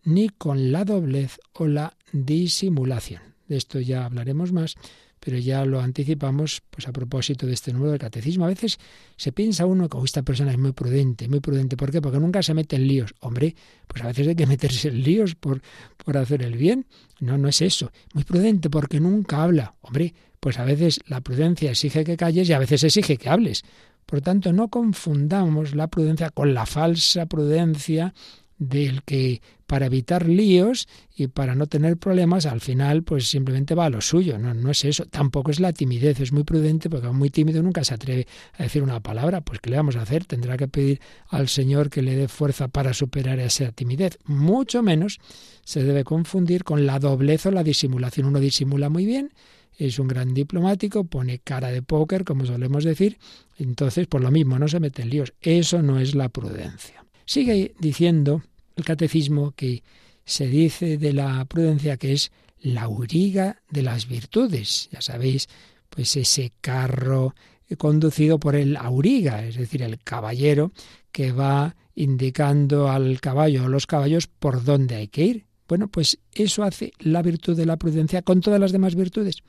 ni 0.05 0.29
con 0.29 0.73
la 0.73 0.85
doblez 0.85 1.41
o 1.55 1.67
la 1.67 1.97
disimulación. 2.13 3.23
De 3.49 3.57
esto 3.57 3.81
ya 3.81 4.05
hablaremos 4.05 4.53
más, 4.53 4.75
pero 5.21 5.39
ya 5.39 5.65
lo 5.65 5.81
anticipamos 5.81 6.63
pues 6.71 6.87
a 6.89 6.93
propósito 6.93 7.47
de 7.47 7.55
este 7.55 7.73
número 7.73 7.91
del 7.91 8.01
catecismo. 8.01 8.45
A 8.45 8.49
veces 8.49 8.79
se 9.17 9.33
piensa 9.33 9.67
uno 9.67 9.89
que 9.89 9.97
oh, 9.97 10.05
esta 10.05 10.23
persona 10.23 10.53
es 10.53 10.59
muy 10.59 10.73
prudente, 10.73 11.29
muy 11.29 11.41
prudente. 11.41 11.77
¿Por 11.77 11.91
qué? 11.91 12.01
Porque 12.01 12.19
nunca 12.19 12.43
se 12.43 12.55
mete 12.55 12.77
en 12.77 12.87
líos. 12.87 13.15
Hombre, 13.21 13.55
pues 13.87 14.03
a 14.05 14.09
veces 14.09 14.29
hay 14.29 14.35
que 14.35 14.47
meterse 14.47 14.89
en 14.89 15.03
líos 15.03 15.35
por, 15.35 15.61
por 16.05 16.17
hacer 16.17 16.43
el 16.43 16.57
bien. 16.57 16.87
No, 17.21 17.37
no 17.39 17.49
es 17.49 17.63
eso. 17.63 17.91
Muy 18.15 18.25
prudente 18.25 18.71
porque 18.71 19.01
nunca 19.01 19.43
habla. 19.43 19.75
Hombre, 19.81 20.15
pues 20.41 20.59
a 20.59 20.65
veces 20.65 21.01
la 21.07 21.21
prudencia 21.21 21.71
exige 21.71 22.05
que 22.05 22.17
calles 22.17 22.49
y 22.49 22.53
a 22.53 22.59
veces 22.59 22.85
exige 22.85 23.17
que 23.17 23.29
hables. 23.29 23.65
Por 24.07 24.23
tanto, 24.23 24.53
no 24.53 24.69
confundamos 24.69 25.75
la 25.75 25.89
prudencia 25.89 26.31
con 26.31 26.55
la 26.55 26.65
falsa 26.65 27.27
prudencia 27.27 28.15
del 28.59 29.03
que 29.03 29.41
para 29.67 29.87
evitar 29.87 30.27
líos 30.27 30.89
y 31.15 31.27
para 31.29 31.55
no 31.55 31.67
tener 31.67 31.99
problemas, 31.99 32.47
al 32.47 32.61
final 32.61 33.03
pues 33.03 33.29
simplemente 33.29 33.75
va 33.75 33.85
a 33.85 33.91
lo 33.91 34.01
suyo. 34.01 34.39
No, 34.39 34.55
no 34.55 34.71
es 34.71 34.85
eso. 34.85 35.05
Tampoco 35.07 35.51
es 35.51 35.61
la 35.61 35.73
timidez, 35.73 36.21
es 36.21 36.33
muy 36.33 36.45
prudente 36.45 36.89
porque 36.89 37.09
muy 37.09 37.31
tímido 37.31 37.63
nunca 37.63 37.85
se 37.85 37.95
atreve 37.95 38.27
a 38.55 38.63
decir 38.63 38.83
una 38.83 39.01
palabra. 39.01 39.43
Pues 39.43 39.61
¿qué 39.61 39.71
le 39.71 39.77
vamos 39.77 39.97
a 39.97 40.03
hacer? 40.03 40.25
Tendrá 40.25 40.57
que 40.57 40.69
pedir 40.69 41.01
al 41.29 41.49
Señor 41.49 41.91
que 41.91 42.03
le 42.03 42.17
dé 42.17 42.29
fuerza 42.29 42.69
para 42.69 42.95
superar 42.95 43.39
esa 43.41 43.71
timidez. 43.73 44.19
Mucho 44.25 44.83
menos 44.83 45.21
se 45.65 45.85
debe 45.85 46.03
confundir 46.03 46.65
con 46.65 46.87
la 46.87 46.99
doblez 46.99 47.45
o 47.47 47.51
la 47.51 47.63
disimulación. 47.63 48.27
Uno 48.27 48.41
disimula 48.41 48.89
muy 48.89 49.05
bien, 49.05 49.33
es 49.77 49.99
un 49.99 50.09
gran 50.09 50.33
diplomático, 50.35 51.05
pone 51.05 51.39
cara 51.39 51.71
de 51.71 51.83
póker, 51.83 52.25
como 52.25 52.47
solemos 52.47 52.85
decir, 52.85 53.19
entonces 53.59 54.07
por 54.07 54.23
lo 54.23 54.31
mismo 54.31 54.59
no 54.59 54.67
se 54.67 54.81
mete 54.81 55.03
en 55.03 55.11
líos. 55.11 55.35
Eso 55.43 55.83
no 55.83 56.01
es 56.01 56.15
la 56.15 56.31
prudencia. 56.31 57.05
Sigue 57.29 57.75
diciendo 57.79 58.43
el 58.75 58.87
catecismo 58.87 59.53
que 59.55 59.83
se 60.25 60.47
dice 60.47 60.97
de 60.97 61.13
la 61.13 61.45
prudencia 61.45 61.99
que 61.99 62.15
es 62.15 62.33
la 62.59 62.85
auriga 62.85 63.61
de 63.69 63.83
las 63.83 64.09
virtudes. 64.09 64.89
Ya 64.93 65.03
sabéis, 65.03 65.47
pues 65.91 66.17
ese 66.17 66.55
carro 66.63 67.35
conducido 67.77 68.41
por 68.41 68.57
el 68.57 68.79
auriga, 68.79 69.45
es 69.45 69.57
decir, 69.57 69.83
el 69.83 70.03
caballero 70.03 70.73
que 71.13 71.33
va 71.33 71.77
indicando 71.95 72.89
al 72.89 73.21
caballo 73.21 73.65
o 73.67 73.69
los 73.69 73.87
caballos 73.87 74.27
por 74.27 74.65
dónde 74.65 74.95
hay 74.95 75.09
que 75.09 75.27
ir. 75.27 75.47
Bueno, 75.69 75.89
pues 75.89 76.19
eso 76.33 76.63
hace 76.63 76.93
la 76.99 77.21
virtud 77.21 77.59
de 77.59 77.67
la 77.67 77.77
prudencia 77.77 78.23
con 78.23 78.41
todas 78.41 78.59
las 78.59 78.73
demás 78.73 78.95
virtudes. 78.95 79.43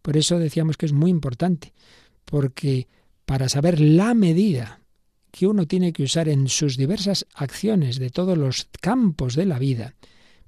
Por 0.00 0.16
eso 0.16 0.38
decíamos 0.38 0.78
que 0.78 0.86
es 0.86 0.94
muy 0.94 1.10
importante, 1.10 1.74
porque 2.24 2.88
para 3.26 3.50
saber 3.50 3.78
la 3.78 4.14
medida 4.14 4.80
que 5.36 5.46
uno 5.46 5.66
tiene 5.66 5.92
que 5.92 6.02
usar 6.02 6.30
en 6.30 6.48
sus 6.48 6.78
diversas 6.78 7.26
acciones 7.34 7.98
de 7.98 8.08
todos 8.08 8.38
los 8.38 8.68
campos 8.80 9.36
de 9.36 9.44
la 9.44 9.58
vida. 9.58 9.94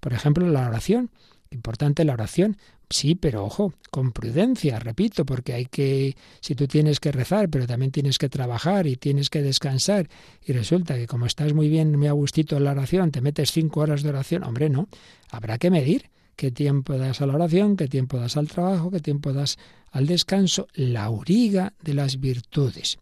Por 0.01 0.15
ejemplo, 0.15 0.49
la 0.49 0.67
oración. 0.67 1.11
Importante 1.51 2.07
la 2.07 2.15
oración. 2.15 2.57
Sí, 2.89 3.15
pero 3.15 3.45
ojo, 3.45 3.75
con 3.91 4.13
prudencia, 4.13 4.79
repito, 4.79 5.27
porque 5.27 5.53
hay 5.53 5.67
que, 5.67 6.17
si 6.41 6.55
tú 6.55 6.67
tienes 6.67 7.01
que 7.01 7.13
rezar, 7.13 7.51
pero 7.51 7.67
también 7.67 7.93
tienes 7.93 8.17
que 8.17 8.31
trabajar 8.31 8.87
y 8.87 8.97
tienes 8.97 9.29
que 9.29 9.43
descansar, 9.43 10.09
y 10.43 10.55
resulta 10.55 10.95
que 10.95 11.07
como 11.07 11.27
estás 11.27 11.53
muy 11.53 11.69
bien, 11.69 11.95
muy 11.95 12.07
a 12.07 12.13
gustito 12.13 12.57
en 12.57 12.65
la 12.65 12.71
oración, 12.71 13.11
te 13.11 13.21
metes 13.21 13.53
cinco 13.53 13.81
horas 13.81 14.03
de 14.03 14.09
oración, 14.09 14.43
hombre, 14.43 14.71
no, 14.71 14.89
habrá 15.31 15.59
que 15.59 15.71
medir 15.71 16.09
qué 16.35 16.51
tiempo 16.51 16.97
das 16.97 17.21
a 17.21 17.27
la 17.27 17.35
oración, 17.35 17.77
qué 17.77 17.89
tiempo 17.89 18.17
das 18.17 18.39
al 18.39 18.49
trabajo, 18.49 18.91
qué 18.91 19.01
tiempo 19.01 19.35
das 19.35 19.59
al 19.91 20.07
descanso, 20.07 20.67
la 20.73 21.05
auriga 21.05 21.75
de 21.83 21.93
las 21.93 22.21
virtudes 22.21 22.99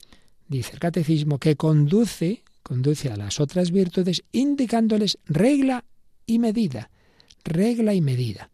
dice 0.48 0.72
el 0.72 0.80
catecismo, 0.80 1.38
que 1.38 1.56
conduce, 1.56 2.42
conduce 2.62 3.10
a 3.10 3.16
las 3.16 3.40
otras 3.40 3.70
virtudes 3.70 4.24
indicándoles 4.32 5.18
regla 5.26 5.84
y 6.26 6.38
medida. 6.38 6.90
Regla 7.44 7.94
y 7.94 8.00
medida. 8.00 8.50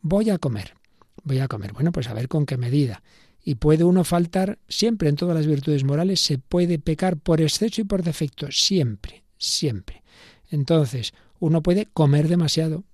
Voy 0.00 0.30
a 0.30 0.38
comer. 0.38 0.74
Voy 1.22 1.38
a 1.38 1.48
comer. 1.48 1.72
Bueno, 1.72 1.92
pues 1.92 2.08
a 2.08 2.14
ver 2.14 2.28
con 2.28 2.46
qué 2.46 2.56
medida. 2.56 3.02
Y 3.42 3.56
puede 3.56 3.84
uno 3.84 4.04
faltar 4.04 4.58
siempre 4.68 5.08
en 5.08 5.16
todas 5.16 5.36
las 5.36 5.46
virtudes 5.46 5.84
morales, 5.84 6.20
se 6.20 6.38
puede 6.38 6.78
pecar 6.78 7.16
por 7.18 7.40
exceso 7.40 7.80
y 7.80 7.84
por 7.84 8.02
defecto, 8.02 8.48
siempre, 8.50 9.24
siempre. 9.36 10.02
Entonces, 10.50 11.12
uno 11.40 11.62
puede 11.62 11.86
comer 11.86 12.28
demasiado, 12.28 12.84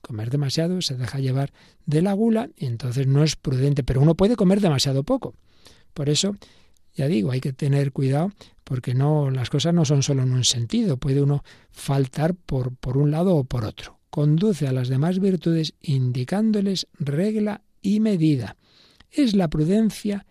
comer 0.00 0.30
demasiado, 0.30 0.82
se 0.82 0.96
deja 0.96 1.20
llevar 1.20 1.52
de 1.86 2.02
la 2.02 2.12
gula 2.14 2.50
y 2.56 2.66
entonces 2.66 3.06
no 3.06 3.22
es 3.22 3.36
prudente, 3.36 3.84
pero 3.84 4.00
uno 4.00 4.16
puede 4.16 4.34
comer 4.34 4.60
demasiado 4.60 5.04
poco. 5.04 5.34
Por 5.94 6.08
eso 6.08 6.36
ya 6.94 7.08
digo, 7.08 7.30
hay 7.30 7.40
que 7.40 7.52
tener 7.52 7.92
cuidado 7.92 8.32
porque 8.64 8.94
no 8.94 9.30
las 9.30 9.50
cosas 9.50 9.74
no 9.74 9.84
son 9.84 10.02
solo 10.02 10.22
en 10.22 10.32
un 10.32 10.44
sentido, 10.44 10.96
puede 10.96 11.22
uno 11.22 11.44
faltar 11.70 12.34
por, 12.34 12.74
por 12.76 12.96
un 12.96 13.10
lado 13.10 13.36
o 13.36 13.44
por 13.44 13.64
otro. 13.64 13.98
Conduce 14.10 14.66
a 14.66 14.72
las 14.72 14.88
demás 14.88 15.18
virtudes 15.18 15.74
indicándoles 15.80 16.86
regla 16.98 17.62
y 17.80 18.00
medida. 18.00 18.56
Es 19.10 19.34
la 19.34 19.48
prudencia 19.48 20.26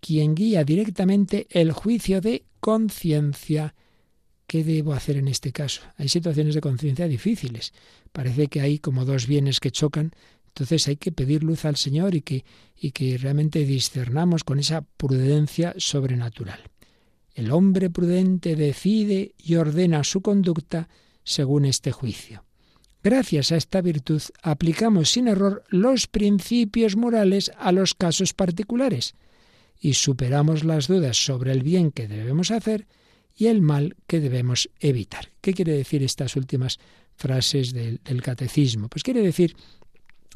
quien 0.00 0.34
guía 0.34 0.64
directamente 0.64 1.46
el 1.50 1.72
juicio 1.72 2.20
de 2.20 2.44
conciencia. 2.60 3.74
¿Qué 4.46 4.62
debo 4.62 4.92
hacer 4.92 5.16
en 5.16 5.28
este 5.28 5.52
caso? 5.52 5.82
Hay 5.96 6.08
situaciones 6.08 6.54
de 6.54 6.60
conciencia 6.60 7.08
difíciles. 7.08 7.72
Parece 8.12 8.48
que 8.48 8.60
hay 8.60 8.78
como 8.78 9.04
dos 9.04 9.26
bienes 9.26 9.60
que 9.60 9.70
chocan. 9.70 10.12
Entonces 10.54 10.86
hay 10.86 10.96
que 10.96 11.10
pedir 11.10 11.42
luz 11.42 11.64
al 11.64 11.74
Señor 11.74 12.14
y 12.14 12.20
que, 12.20 12.44
y 12.76 12.92
que 12.92 13.18
realmente 13.18 13.64
discernamos 13.64 14.44
con 14.44 14.60
esa 14.60 14.82
prudencia 14.82 15.74
sobrenatural. 15.78 16.70
El 17.34 17.50
hombre 17.50 17.90
prudente 17.90 18.54
decide 18.54 19.34
y 19.36 19.56
ordena 19.56 20.04
su 20.04 20.22
conducta 20.22 20.88
según 21.24 21.64
este 21.64 21.90
juicio. 21.90 22.44
Gracias 23.02 23.50
a 23.50 23.56
esta 23.56 23.80
virtud 23.80 24.22
aplicamos 24.44 25.10
sin 25.10 25.26
error 25.26 25.64
los 25.70 26.06
principios 26.06 26.96
morales 26.96 27.50
a 27.58 27.72
los 27.72 27.94
casos 27.94 28.32
particulares 28.32 29.16
y 29.80 29.94
superamos 29.94 30.62
las 30.62 30.86
dudas 30.86 31.16
sobre 31.16 31.50
el 31.50 31.64
bien 31.64 31.90
que 31.90 32.06
debemos 32.06 32.52
hacer 32.52 32.86
y 33.36 33.46
el 33.46 33.60
mal 33.60 33.96
que 34.06 34.20
debemos 34.20 34.70
evitar. 34.78 35.32
¿Qué 35.40 35.52
quiere 35.52 35.72
decir 35.72 36.04
estas 36.04 36.36
últimas 36.36 36.78
frases 37.16 37.72
del, 37.72 38.00
del 38.04 38.22
catecismo? 38.22 38.88
Pues 38.88 39.02
quiere 39.02 39.20
decir 39.20 39.56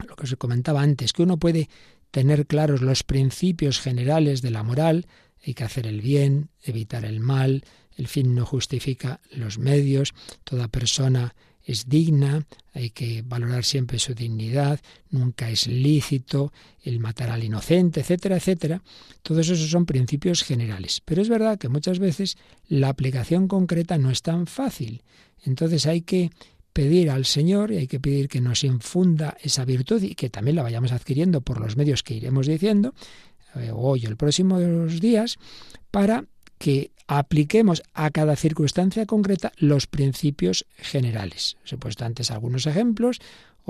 lo 0.06 0.16
que 0.16 0.24
os 0.24 0.36
comentaba 0.36 0.82
antes, 0.82 1.12
que 1.12 1.22
uno 1.22 1.38
puede 1.38 1.68
tener 2.10 2.46
claros 2.46 2.82
los 2.82 3.02
principios 3.02 3.80
generales 3.80 4.42
de 4.42 4.50
la 4.50 4.62
moral, 4.62 5.06
hay 5.46 5.54
que 5.54 5.64
hacer 5.64 5.86
el 5.86 6.00
bien, 6.00 6.50
evitar 6.62 7.04
el 7.04 7.20
mal, 7.20 7.64
el 7.96 8.08
fin 8.08 8.34
no 8.34 8.46
justifica 8.46 9.20
los 9.32 9.58
medios, 9.58 10.14
toda 10.44 10.68
persona 10.68 11.34
es 11.64 11.88
digna, 11.88 12.46
hay 12.72 12.90
que 12.90 13.22
valorar 13.22 13.62
siempre 13.62 13.98
su 13.98 14.14
dignidad, 14.14 14.80
nunca 15.10 15.50
es 15.50 15.66
lícito 15.66 16.50
el 16.82 16.98
matar 16.98 17.28
al 17.28 17.44
inocente, 17.44 18.00
etcétera, 18.00 18.36
etcétera. 18.36 18.82
Todos 19.22 19.50
esos 19.50 19.68
son 19.70 19.84
principios 19.84 20.42
generales. 20.42 21.02
Pero 21.04 21.20
es 21.20 21.28
verdad 21.28 21.58
que 21.58 21.68
muchas 21.68 21.98
veces 21.98 22.38
la 22.68 22.88
aplicación 22.88 23.48
concreta 23.48 23.98
no 23.98 24.10
es 24.10 24.22
tan 24.22 24.46
fácil. 24.46 25.02
Entonces 25.44 25.84
hay 25.84 26.00
que 26.00 26.30
pedir 26.72 27.10
al 27.10 27.24
Señor 27.24 27.72
y 27.72 27.78
hay 27.78 27.86
que 27.86 28.00
pedir 28.00 28.28
que 28.28 28.40
nos 28.40 28.64
infunda 28.64 29.36
esa 29.42 29.64
virtud 29.64 30.02
y 30.02 30.14
que 30.14 30.30
también 30.30 30.56
la 30.56 30.62
vayamos 30.62 30.92
adquiriendo 30.92 31.40
por 31.40 31.60
los 31.60 31.76
medios 31.76 32.02
que 32.02 32.14
iremos 32.14 32.46
diciendo, 32.46 32.94
eh, 33.56 33.70
hoy 33.74 34.06
o 34.06 34.08
el 34.08 34.16
próximo 34.16 34.58
de 34.58 34.68
los 34.68 35.00
días, 35.00 35.36
para 35.90 36.24
que 36.58 36.90
apliquemos 37.06 37.82
a 37.94 38.10
cada 38.10 38.36
circunstancia 38.36 39.06
concreta 39.06 39.52
los 39.56 39.86
principios 39.86 40.66
generales. 40.76 41.56
Os 41.64 41.72
he 41.72 41.78
puesto 41.78 42.04
antes 42.04 42.30
algunos 42.30 42.66
ejemplos. 42.66 43.20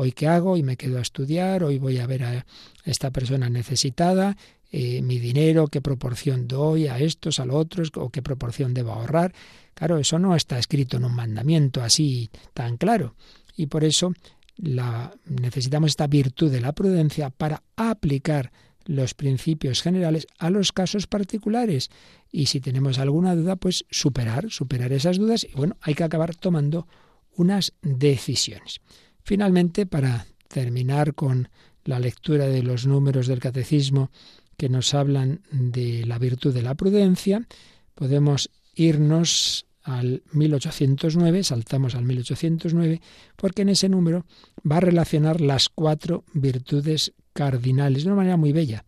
Hoy 0.01 0.13
qué 0.13 0.29
hago, 0.29 0.53
hoy 0.53 0.63
me 0.63 0.77
quedo 0.77 0.99
a 0.99 1.03
estudiar, 1.03 1.65
hoy 1.65 1.81
voy 1.81 1.99
a 1.99 2.07
ver 2.07 2.23
a 2.23 2.47
esta 2.85 3.11
persona 3.11 3.51
necesitada, 3.51 4.37
eh, 4.71 5.03
mi 5.03 5.19
dinero, 5.19 5.67
qué 5.67 5.81
proporción 5.81 6.47
doy 6.47 6.87
a 6.87 7.01
estos, 7.01 7.41
a 7.41 7.45
los 7.45 7.57
otros, 7.57 7.91
o 7.97 8.09
qué 8.09 8.23
proporción 8.23 8.75
debo 8.75 8.93
ahorrar. 8.93 9.35
Claro, 9.75 9.99
eso 9.99 10.21
no 10.21 10.37
está 10.37 10.57
escrito 10.57 10.99
en 10.99 11.05
un 11.05 11.17
mandamiento 11.17 11.83
así 11.83 12.31
tan 12.55 12.77
claro. 12.77 13.17
Y 13.57 13.67
por 13.67 13.83
eso 13.83 14.13
la, 14.57 15.13
necesitamos 15.25 15.91
esta 15.91 16.07
virtud 16.07 16.53
de 16.53 16.61
la 16.61 16.75
prudencia 16.75 17.31
para 17.31 17.65
aplicar 17.75 18.53
los 18.85 19.15
principios 19.15 19.83
generales 19.83 20.29
a 20.39 20.51
los 20.51 20.71
casos 20.71 21.09
particulares. 21.09 21.91
Y 22.31 22.47
si 22.47 22.61
tenemos 22.61 23.01
alguna 23.01 23.35
duda, 23.35 23.57
pues 23.57 23.85
superar, 23.91 24.49
superar 24.49 24.93
esas 24.93 25.19
dudas. 25.19 25.43
Y 25.43 25.57
bueno, 25.57 25.77
hay 25.81 25.95
que 25.95 26.05
acabar 26.05 26.37
tomando 26.37 26.87
unas 27.35 27.73
decisiones. 27.83 28.81
Finalmente, 29.29 29.85
para 29.85 30.27
terminar 30.49 31.13
con 31.13 31.51
la 31.85 32.01
lectura 32.01 32.47
de 32.47 32.63
los 32.63 32.87
números 32.87 33.27
del 33.27 33.41
catecismo 33.41 34.11
que 34.57 34.71
nos 34.71 34.95
hablan 34.95 35.43
de 35.51 36.07
la 36.07 36.19
virtud 36.19 36.55
de 36.55 36.63
la 36.63 36.75
prudencia, 36.75 37.47
podemos 37.95 38.49
irnos 38.75 39.67
al 39.83 40.23
1809, 40.33 41.45
saltamos 41.45 41.95
al 41.95 42.05
1809, 42.05 43.03
porque 43.37 43.61
en 43.61 43.69
ese 43.69 43.91
número 43.91 44.25
va 44.61 44.79
a 44.79 44.81
relacionar 44.81 45.43
las 45.43 45.69
cuatro 45.69 46.25
virtudes 46.33 47.13
cardinales 47.35 48.05
de 48.05 48.09
una 48.09 48.17
manera 48.17 48.39
muy 48.39 48.53
bella. 48.53 48.87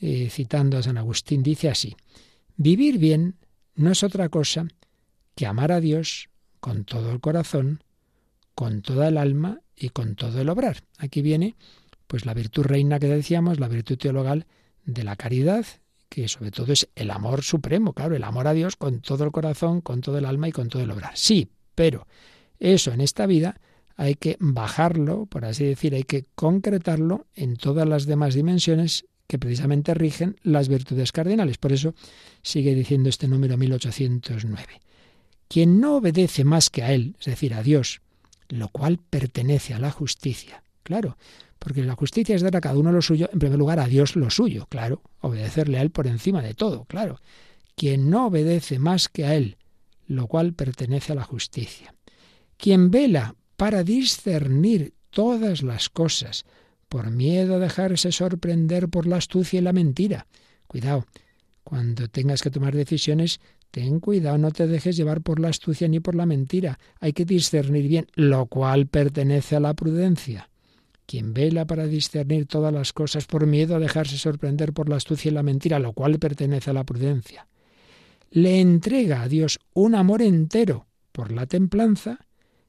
Eh, 0.00 0.30
citando 0.30 0.78
a 0.78 0.82
San 0.82 0.96
Agustín, 0.96 1.42
dice 1.42 1.68
así, 1.68 1.94
vivir 2.56 2.96
bien 2.96 3.36
no 3.74 3.92
es 3.92 4.02
otra 4.02 4.30
cosa 4.30 4.68
que 5.34 5.44
amar 5.44 5.70
a 5.70 5.80
Dios 5.80 6.30
con 6.60 6.86
todo 6.86 7.12
el 7.12 7.20
corazón, 7.20 7.84
con 8.54 8.80
toda 8.80 9.08
el 9.08 9.18
alma 9.18 9.60
y 9.76 9.90
con 9.90 10.14
todo 10.14 10.40
el 10.40 10.48
obrar. 10.48 10.82
Aquí 10.98 11.22
viene 11.22 11.54
pues 12.06 12.24
la 12.24 12.34
virtud 12.34 12.64
reina 12.64 12.98
que 12.98 13.08
decíamos, 13.08 13.60
la 13.60 13.68
virtud 13.68 13.98
teologal 13.98 14.46
de 14.84 15.04
la 15.04 15.16
caridad, 15.16 15.66
que 16.08 16.28
sobre 16.28 16.50
todo 16.50 16.72
es 16.72 16.88
el 16.94 17.10
amor 17.10 17.42
supremo, 17.42 17.92
claro, 17.92 18.14
el 18.14 18.24
amor 18.24 18.46
a 18.46 18.52
Dios 18.52 18.76
con 18.76 19.00
todo 19.00 19.24
el 19.24 19.32
corazón, 19.32 19.80
con 19.80 20.00
todo 20.00 20.18
el 20.18 20.24
alma 20.24 20.48
y 20.48 20.52
con 20.52 20.68
todo 20.68 20.82
el 20.82 20.90
obrar. 20.90 21.16
Sí, 21.16 21.48
pero 21.74 22.06
eso 22.58 22.92
en 22.92 23.00
esta 23.00 23.26
vida 23.26 23.60
hay 23.96 24.14
que 24.14 24.36
bajarlo, 24.38 25.26
por 25.26 25.44
así 25.44 25.64
decir, 25.64 25.94
hay 25.94 26.04
que 26.04 26.26
concretarlo 26.34 27.26
en 27.34 27.56
todas 27.56 27.88
las 27.88 28.06
demás 28.06 28.34
dimensiones 28.34 29.06
que 29.26 29.38
precisamente 29.38 29.94
rigen 29.94 30.36
las 30.42 30.68
virtudes 30.68 31.12
cardinales. 31.12 31.58
Por 31.58 31.72
eso 31.72 31.94
sigue 32.42 32.74
diciendo 32.74 33.08
este 33.08 33.26
número 33.26 33.56
1809. 33.56 34.80
Quien 35.48 35.80
no 35.80 35.96
obedece 35.96 36.44
más 36.44 36.70
que 36.70 36.82
a 36.82 36.92
Él, 36.92 37.16
es 37.18 37.26
decir, 37.26 37.54
a 37.54 37.62
Dios, 37.62 38.00
lo 38.48 38.68
cual 38.68 38.98
pertenece 38.98 39.74
a 39.74 39.78
la 39.78 39.90
justicia. 39.90 40.62
Claro, 40.82 41.16
porque 41.58 41.82
la 41.82 41.96
justicia 41.96 42.36
es 42.36 42.42
dar 42.42 42.56
a 42.56 42.60
cada 42.60 42.78
uno 42.78 42.92
lo 42.92 43.02
suyo, 43.02 43.28
en 43.32 43.38
primer 43.38 43.58
lugar 43.58 43.80
a 43.80 43.88
Dios 43.88 44.14
lo 44.14 44.30
suyo, 44.30 44.66
claro, 44.68 45.02
obedecerle 45.20 45.78
a 45.78 45.82
Él 45.82 45.90
por 45.90 46.06
encima 46.06 46.42
de 46.42 46.54
todo, 46.54 46.84
claro. 46.84 47.20
Quien 47.74 48.08
no 48.08 48.26
obedece 48.26 48.78
más 48.78 49.08
que 49.08 49.24
a 49.24 49.34
Él, 49.34 49.56
lo 50.06 50.28
cual 50.28 50.54
pertenece 50.54 51.12
a 51.12 51.16
la 51.16 51.24
justicia. 51.24 51.94
Quien 52.56 52.90
vela 52.90 53.34
para 53.56 53.82
discernir 53.82 54.94
todas 55.10 55.62
las 55.62 55.88
cosas, 55.88 56.44
por 56.88 57.10
miedo 57.10 57.56
a 57.56 57.58
dejarse 57.58 58.12
sorprender 58.12 58.88
por 58.88 59.06
la 59.06 59.16
astucia 59.16 59.58
y 59.58 59.62
la 59.62 59.72
mentira. 59.72 60.26
Cuidado, 60.66 61.06
cuando 61.64 62.08
tengas 62.08 62.42
que 62.42 62.50
tomar 62.50 62.76
decisiones, 62.76 63.40
ten 63.76 64.00
cuidado, 64.00 64.38
no 64.38 64.52
te 64.52 64.66
dejes 64.66 64.96
llevar 64.96 65.20
por 65.20 65.38
la 65.38 65.48
astucia 65.48 65.86
ni 65.86 66.00
por 66.00 66.14
la 66.14 66.24
mentira. 66.24 66.78
Hay 66.98 67.12
que 67.12 67.26
discernir 67.26 67.86
bien, 67.86 68.06
lo 68.14 68.46
cual 68.46 68.86
pertenece 68.86 69.54
a 69.54 69.60
la 69.60 69.74
prudencia. 69.74 70.48
Quien 71.04 71.34
vela 71.34 71.66
para 71.66 71.86
discernir 71.86 72.46
todas 72.46 72.72
las 72.72 72.94
cosas 72.94 73.26
por 73.26 73.46
miedo 73.46 73.76
a 73.76 73.78
dejarse 73.78 74.16
sorprender 74.16 74.72
por 74.72 74.88
la 74.88 74.96
astucia 74.96 75.30
y 75.30 75.34
la 75.34 75.42
mentira, 75.42 75.78
lo 75.78 75.92
cual 75.92 76.18
pertenece 76.18 76.70
a 76.70 76.72
la 76.72 76.84
prudencia. 76.84 77.48
Le 78.30 78.62
entrega 78.62 79.20
a 79.20 79.28
Dios 79.28 79.58
un 79.74 79.94
amor 79.94 80.22
entero 80.22 80.86
por 81.12 81.30
la 81.30 81.44
templanza, 81.44 82.20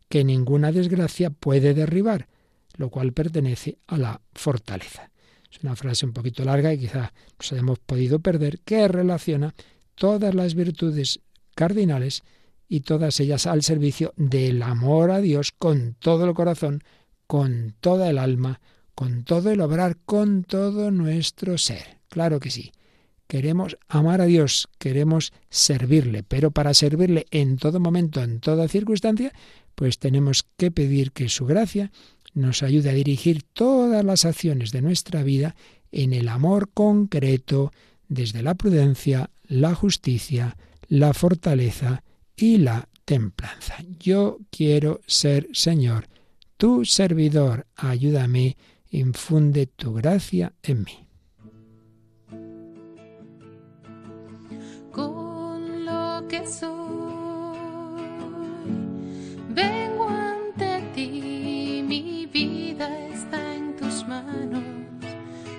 que 0.09 0.25
ninguna 0.25 0.73
desgracia 0.73 1.29
puede 1.29 1.73
derribar, 1.73 2.27
lo 2.75 2.89
cual 2.89 3.13
pertenece 3.13 3.77
a 3.87 3.97
la 3.97 4.19
fortaleza. 4.33 5.09
Es 5.49 5.63
una 5.63 5.77
frase 5.77 6.05
un 6.05 6.11
poquito 6.11 6.43
larga 6.43 6.73
y 6.73 6.79
quizá 6.79 7.13
nos 7.39 7.53
hayamos 7.53 7.79
podido 7.79 8.19
perder, 8.19 8.59
que 8.59 8.89
relaciona 8.89 9.55
todas 9.97 10.33
las 10.33 10.53
virtudes 10.53 11.19
cardinales 11.55 12.23
y 12.69 12.81
todas 12.81 13.19
ellas 13.19 13.47
al 13.47 13.63
servicio 13.63 14.13
del 14.15 14.61
amor 14.61 15.11
a 15.11 15.19
Dios 15.19 15.51
con 15.51 15.95
todo 15.99 16.25
el 16.25 16.33
corazón, 16.33 16.83
con 17.25 17.75
toda 17.79 18.09
el 18.09 18.17
alma, 18.17 18.61
con 18.93 19.23
todo 19.23 19.51
el 19.51 19.61
obrar, 19.61 19.97
con 20.05 20.43
todo 20.43 20.91
nuestro 20.91 21.57
ser. 21.57 21.99
Claro 22.09 22.39
que 22.39 22.51
sí. 22.51 22.71
Queremos 23.27 23.77
amar 23.89 24.21
a 24.21 24.25
Dios, 24.25 24.69
queremos 24.77 25.33
servirle, 25.49 26.23
pero 26.23 26.51
para 26.51 26.73
servirle 26.73 27.25
en 27.31 27.57
todo 27.57 27.79
momento, 27.79 28.23
en 28.23 28.39
toda 28.39 28.69
circunstancia, 28.69 29.33
pues 29.75 29.99
tenemos 29.99 30.45
que 30.55 30.71
pedir 30.71 31.11
que 31.11 31.27
su 31.27 31.45
gracia 31.45 31.91
nos 32.33 32.63
ayude 32.63 32.89
a 32.89 32.93
dirigir 32.93 33.43
todas 33.43 34.05
las 34.05 34.23
acciones 34.23 34.71
de 34.71 34.81
nuestra 34.81 35.23
vida 35.23 35.55
en 35.91 36.13
el 36.13 36.29
amor 36.29 36.69
concreto, 36.73 37.73
desde 38.07 38.43
la 38.43 38.55
prudencia, 38.55 39.29
la 39.47 39.75
justicia, 39.75 40.55
la 40.87 41.13
fortaleza 41.13 42.03
y 42.35 42.57
la 42.57 42.87
templanza. 43.05 43.75
Yo 43.99 44.39
quiero 44.49 45.01
ser 45.07 45.47
Señor, 45.53 46.07
tu 46.57 46.85
servidor, 46.85 47.67
ayúdame, 47.75 48.57
infunde 48.89 49.67
tu 49.67 49.93
gracia 49.93 50.53
en 50.63 50.83
mí. 50.83 51.07
Con 54.91 55.85
lo 55.85 56.27
que 56.27 56.45
soy 56.45 56.87
Vengo 59.49 60.07
ante 60.09 60.81
ti, 60.93 61.83
mi 61.87 62.25
vida 62.27 62.87
está 63.07 63.55
en 63.55 63.75
tus 63.75 64.07
manos, 64.07 64.63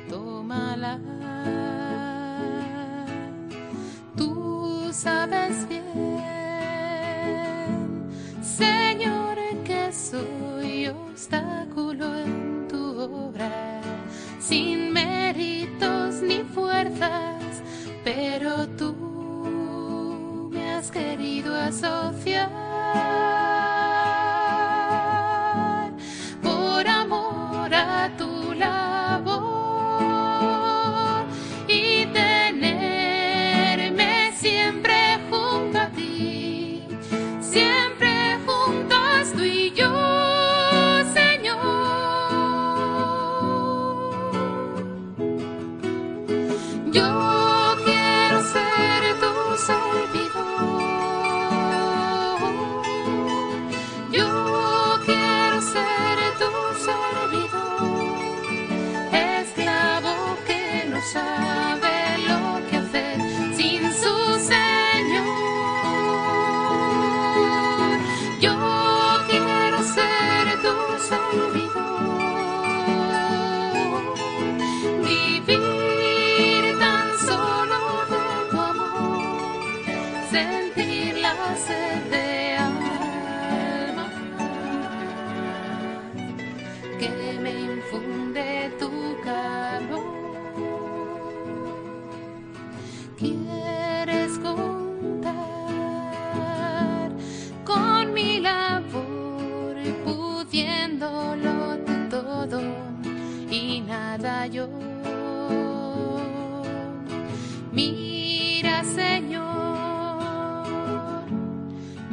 tómala. 0.08 1.77
sabes 5.02 5.68
bien, 5.68 5.84
Señor, 8.42 9.38
que 9.64 9.92
soy 9.92 10.88
obstáculo 10.88 12.18
en 12.18 12.66
tu 12.66 13.00
obra, 13.00 13.80
sin 14.40 14.92
méritos 14.92 16.20
ni 16.20 16.40
fuerzas, 16.40 17.62
pero 18.02 18.66
tú 18.76 20.50
me 20.50 20.72
has 20.72 20.90
querido 20.90 21.54
asociar. 21.54 22.67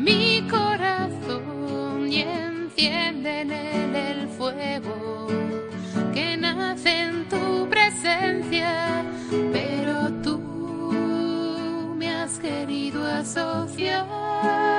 Mi 0.06 0.48
corazón 0.48 2.08
y 2.08 2.22
enciende 2.22 3.42
en 3.42 3.96
el 3.96 4.28
fuego 4.28 5.28
que 6.14 6.38
nace 6.38 7.00
en 7.00 7.28
tu 7.28 7.68
presencia, 7.68 9.04
pero 9.52 10.12
tú 10.22 10.38
me 11.98 12.08
has 12.12 12.38
querido 12.38 13.04
asociar 13.04 14.75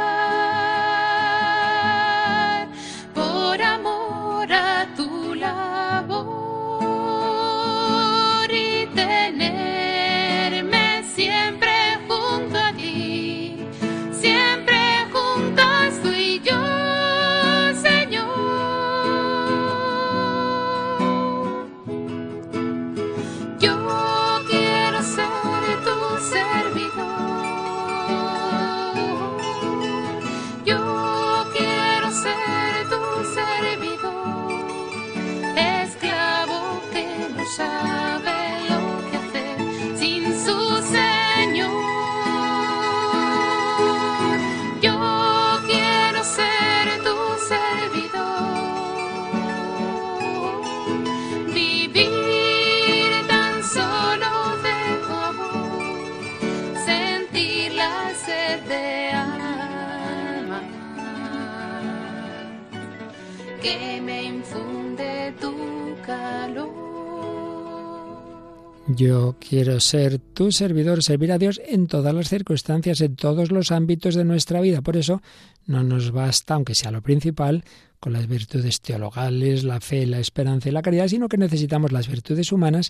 Yo 68.97 69.37
quiero 69.39 69.79
ser 69.79 70.19
tu 70.19 70.51
servidor, 70.53 71.03
servir 71.03 71.31
a 71.31 71.37
Dios 71.37 71.61
en 71.67 71.87
todas 71.87 72.15
las 72.15 72.31
circunstancias, 72.31 73.03
en 73.03 73.15
todos 73.15 73.53
los 73.53 73.71
ámbitos 73.71 74.15
de 74.15 74.25
nuestra 74.25 74.63
vida. 74.63 74.81
Por 74.81 74.97
eso 74.97 75.21
no 75.67 75.83
nos 75.83 76.13
basta, 76.13 76.55
aunque 76.55 76.75
sea 76.75 76.91
lo 76.93 77.03
principal, 77.03 77.63
con 78.01 78.15
las 78.15 78.27
virtudes 78.27 78.81
teologales, 78.81 79.65
la 79.65 79.81
fe, 79.81 80.07
la 80.07 80.19
esperanza 80.19 80.71
y 80.71 80.73
la 80.73 80.81
caridad, 80.81 81.09
sino 81.09 81.29
que 81.29 81.37
necesitamos 81.37 81.93
las 81.93 82.09
virtudes 82.09 82.53
humanas 82.53 82.89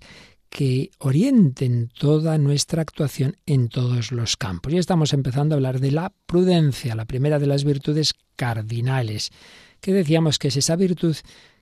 que 0.48 0.92
orienten 0.98 1.88
toda 1.88 2.38
nuestra 2.38 2.82
actuación 2.82 3.36
en 3.44 3.68
todos 3.68 4.12
los 4.12 4.36
campos. 4.36 4.72
Y 4.72 4.78
estamos 4.78 5.12
empezando 5.12 5.54
a 5.54 5.56
hablar 5.56 5.80
de 5.80 5.90
la 5.90 6.12
prudencia, 6.26 6.94
la 6.94 7.06
primera 7.06 7.40
de 7.40 7.48
las 7.48 7.64
virtudes 7.64 8.14
cardinales, 8.36 9.32
que 9.80 9.92
decíamos 9.92 10.38
que 10.38 10.48
es 10.48 10.56
esa 10.56 10.76
virtud 10.76 11.16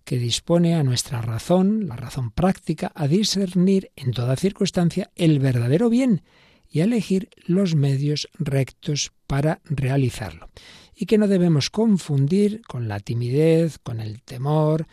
que 0.05 0.19
dispone 0.19 0.75
a 0.75 0.83
nuestra 0.83 1.21
razón, 1.23 1.87
la 1.89 1.97
razón 1.97 2.31
práctica, 2.31 2.93
a 2.95 3.09
discernir 3.09 3.91
en 3.97 4.13
toda 4.13 4.37
circunstancia 4.37 5.11
el 5.17 5.39
verdadero 5.39 5.89
bien 5.89 6.23
y 6.71 6.81
a 6.81 6.85
elegir 6.85 7.29
los 7.47 7.75
medios 7.75 8.29
rectos 8.35 9.13
para 9.27 9.61
realizarlo. 9.65 10.49
Y 10.95 11.07
que 11.07 11.19
no 11.19 11.29
debemos 11.29 11.71
confundir 11.71 12.63
con 12.63 12.89
la 12.89 13.01
timidez, 13.01 13.79
con 13.79 14.01
el 14.01 14.23
temor, 14.23 14.87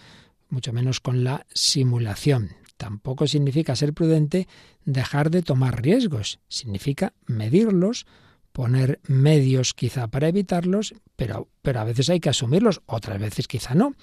mucho 0.50 0.74
menos 0.74 1.00
con 1.00 1.24
la 1.24 1.46
simulación. 1.54 2.52
Tampoco 2.78 3.28
significa 3.28 3.76
ser 3.76 3.94
prudente 3.94 4.48
dejar 4.86 5.30
de 5.30 5.44
tomar 5.44 5.82
riesgos, 5.82 6.40
significa 6.48 7.14
medirlos, 7.26 8.06
poner 8.52 9.00
medios 9.08 9.74
quizá 9.74 10.08
para 10.08 10.28
evitarlos, 10.28 10.94
pero, 11.16 11.48
pero 11.62 11.80
a 11.80 11.84
veces 11.84 12.10
hay 12.10 12.20
que 12.20 12.30
asumirlos, 12.30 12.82
otras 12.86 13.20
veces 13.20 13.48
quizá 13.48 13.76
no. 13.76 13.94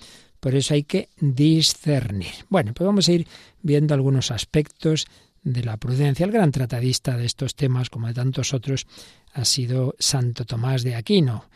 Por 0.41 0.55
eso 0.55 0.75
hay 0.75 0.85
que 0.85 1.09
discernir. 1.21 2.33
Bueno, 2.49 2.73
pues 2.73 2.87
vamos 2.87 3.09
a 3.09 3.13
ir 3.13 3.27
viendo 3.61 3.95
algunos 3.95 4.31
aspectos 4.31 5.07
de 5.43 5.65
la 5.65 5.77
prudencia. 5.77 6.25
El 6.25 6.33
gran 6.33 6.53
tratadista 6.53 7.17
de 7.17 7.27
estos 7.27 7.55
temas, 7.55 7.91
como 7.91 8.07
de 8.07 8.15
tantos 8.15 8.55
otros, 8.55 8.87
ha 9.33 9.45
sido 9.45 9.97
Santo 9.99 10.45
Tomás 10.45 10.83
de 10.83 10.95
Aquino. 10.95 11.47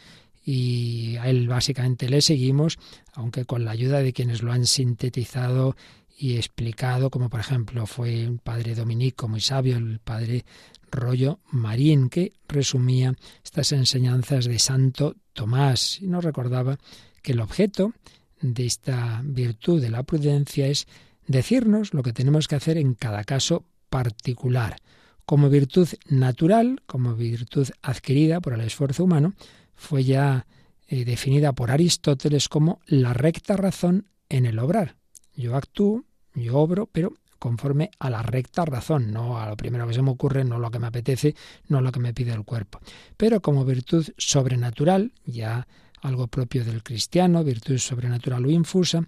Y 0.44 1.16
a 1.18 1.28
él 1.28 1.46
básicamente 1.46 2.08
le 2.08 2.20
seguimos, 2.20 2.78
aunque 3.12 3.44
con 3.44 3.64
la 3.64 3.70
ayuda 3.70 4.00
de 4.00 4.12
quienes 4.12 4.42
lo 4.42 4.52
han 4.52 4.66
sintetizado 4.66 5.76
y 6.18 6.36
explicado, 6.36 7.10
como 7.10 7.28
por 7.28 7.40
ejemplo 7.40 7.86
fue 7.86 8.28
un 8.28 8.38
padre 8.38 8.74
dominico 8.74 9.28
muy 9.28 9.40
sabio, 9.40 9.76
el 9.76 10.00
padre 10.00 10.44
Rollo 10.92 11.40
Marín, 11.50 12.08
que 12.08 12.32
resumía 12.46 13.14
estas 13.42 13.72
enseñanzas 13.72 14.44
de 14.44 14.58
Santo 14.58 15.16
Tomás 15.32 16.00
y 16.00 16.06
nos 16.06 16.22
recordaba 16.22 16.78
que 17.22 17.32
el 17.32 17.40
objeto 17.40 17.92
de 18.40 18.66
esta 18.66 19.22
virtud 19.24 19.80
de 19.80 19.90
la 19.90 20.02
prudencia 20.02 20.68
es 20.68 20.86
decirnos 21.26 21.94
lo 21.94 22.02
que 22.02 22.12
tenemos 22.12 22.46
que 22.46 22.56
hacer 22.56 22.76
en 22.76 22.94
cada 22.94 23.24
caso 23.24 23.64
particular. 23.88 24.76
Como 25.24 25.48
virtud 25.48 25.88
natural, 26.08 26.82
como 26.86 27.14
virtud 27.14 27.68
adquirida 27.80 28.40
por 28.40 28.54
el 28.54 28.60
esfuerzo 28.60 29.04
humano, 29.04 29.34
fue 29.74 30.04
ya 30.04 30.46
eh, 30.88 31.04
definida 31.04 31.52
por 31.52 31.70
Aristóteles 31.70 32.48
como 32.48 32.80
la 32.86 33.14
recta 33.14 33.56
razón 33.56 34.08
en 34.28 34.46
el 34.46 34.58
obrar. 34.58 34.96
Yo 35.34 35.56
actúo, 35.56 36.04
yo 36.34 36.58
obro, 36.58 36.88
pero 36.90 37.14
conforme 37.42 37.90
a 37.98 38.08
la 38.08 38.22
recta 38.22 38.64
razón, 38.64 39.10
no 39.10 39.36
a 39.36 39.48
lo 39.48 39.56
primero 39.56 39.88
que 39.88 39.94
se 39.94 40.00
me 40.00 40.12
ocurre, 40.12 40.44
no 40.44 40.54
a 40.54 40.58
lo 40.60 40.70
que 40.70 40.78
me 40.78 40.86
apetece, 40.86 41.34
no 41.66 41.78
a 41.78 41.80
lo 41.80 41.90
que 41.90 41.98
me 41.98 42.14
pide 42.14 42.32
el 42.32 42.44
cuerpo. 42.44 42.78
Pero 43.16 43.42
como 43.42 43.64
virtud 43.64 44.06
sobrenatural, 44.16 45.10
ya 45.24 45.66
algo 46.02 46.28
propio 46.28 46.64
del 46.64 46.84
cristiano, 46.84 47.42
virtud 47.42 47.78
sobrenatural 47.78 48.46
o 48.46 48.50
infusa, 48.50 49.04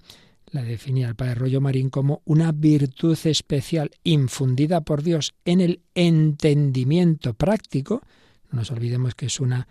la 0.51 0.65
definía 0.65 1.07
el 1.07 1.15
padre 1.15 1.37
Rollo 1.37 1.61
Marín 1.61 1.91
como 1.91 2.23
una 2.25 2.51
virtud 2.51 3.17
especial 3.23 3.93
infundida 4.03 4.81
por 4.81 5.05
Dios 5.05 5.33
en 5.45 5.61
el 5.61 5.83
entendimiento 5.95 7.35
práctico. 7.35 8.03
No 8.51 8.59
nos 8.59 8.73
olvidemos 8.73 9.15
que 9.15 9.27
es 9.27 9.39
una 9.39 9.69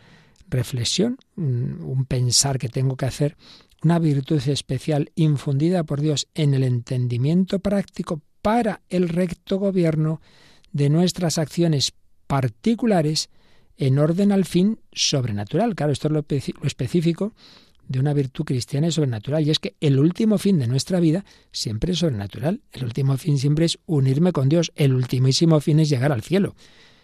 reflexión, 0.47 1.17
un, 1.35 1.81
un 1.81 2.05
pensar 2.05 2.57
que 2.59 2.69
tengo 2.69 2.95
que 2.95 3.07
hacer, 3.07 3.35
una 3.83 3.99
virtud 3.99 4.41
especial 4.47 5.11
infundida 5.15 5.83
por 5.83 5.99
Dios 5.99 6.29
en 6.33 6.53
el 6.53 6.63
entendimiento 6.63 7.59
práctico 7.59 8.21
para 8.43 8.81
el 8.89 9.09
recto 9.09 9.57
gobierno 9.57 10.21
de 10.73 10.89
nuestras 10.89 11.39
acciones 11.39 11.93
particulares 12.27 13.29
en 13.77 13.97
orden 13.97 14.31
al 14.31 14.45
fin 14.45 14.79
sobrenatural. 14.91 15.73
Claro, 15.75 15.91
esto 15.91 16.09
es 16.09 16.13
lo, 16.13 16.25
específico 16.67 17.33
de 17.87 17.99
una 17.99 18.13
virtud 18.13 18.45
cristiana 18.45 18.87
y 18.87 18.91
sobrenatural, 18.91 19.45
y 19.45 19.49
es 19.49 19.59
que 19.59 19.75
el 19.79 19.97
último 19.97 20.37
fin 20.37 20.59
de 20.59 20.67
nuestra 20.67 20.99
vida 20.99 21.25
siempre 21.51 21.93
es 21.93 21.99
sobrenatural. 21.99 22.61
El 22.71 22.83
último 22.83 23.17
fin 23.17 23.37
siempre 23.37 23.65
es 23.65 23.79
unirme 23.85 24.31
con 24.31 24.49
Dios. 24.49 24.71
El 24.75 24.93
ultimísimo 24.93 25.59
fin 25.59 25.79
es 25.79 25.89
llegar 25.89 26.11
al 26.11 26.21
cielo. 26.21 26.55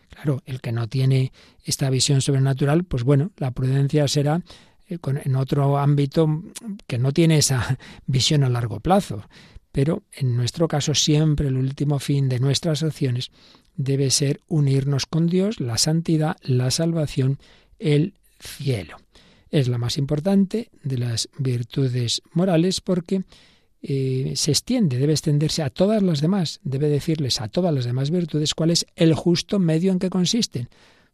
Claro, 0.10 0.42
el 0.46 0.60
que 0.60 0.72
no 0.72 0.88
tiene 0.88 1.32
esta 1.64 1.90
visión 1.90 2.22
sobrenatural, 2.22 2.84
pues 2.84 3.04
bueno, 3.04 3.32
la 3.38 3.52
prudencia 3.52 4.08
será 4.08 4.42
eh, 4.88 4.98
en 5.24 5.36
otro 5.36 5.78
ámbito 5.78 6.44
que 6.88 6.98
no 6.98 7.14
tiene 7.14 7.38
esa 7.38 7.78
visión 8.08 8.44
a 8.44 8.50
largo 8.50 8.80
plazo. 8.82 9.24
Pero 9.72 10.04
en 10.12 10.36
nuestro 10.36 10.68
caso 10.68 10.96
siempre 10.96 11.48
el 11.48 11.58
último 11.58 12.00
fin 12.00 12.28
de 12.30 12.40
nuestras 12.40 12.84
acciones 12.84 13.32
debe 13.76 14.10
ser 14.10 14.42
unirnos 14.48 15.06
con 15.06 15.28
Dios, 15.28 15.60
la 15.60 15.78
santidad, 15.78 16.38
la 16.42 16.72
salvación, 16.72 17.40
el 17.78 18.14
cielo. 18.40 18.98
Es 19.52 19.68
la 19.68 19.78
más 19.78 19.98
importante 19.98 20.70
de 20.84 20.98
las 20.98 21.30
virtudes 21.38 22.22
morales 22.34 22.82
porque 22.82 23.24
eh, 23.82 24.34
se 24.36 24.52
extiende, 24.52 24.98
debe 24.98 25.14
extenderse 25.14 25.64
a 25.64 25.70
todas 25.70 26.04
las 26.04 26.20
demás, 26.20 26.60
debe 26.64 26.90
decirles 26.90 27.40
a 27.40 27.48
todas 27.48 27.74
las 27.74 27.86
demás 27.86 28.12
virtudes 28.12 28.54
cuál 28.54 28.72
es 28.72 28.86
el 28.96 29.14
justo 29.14 29.58
medio 29.58 29.92
en 29.94 30.00
que 30.00 30.10
consisten, 30.10 30.68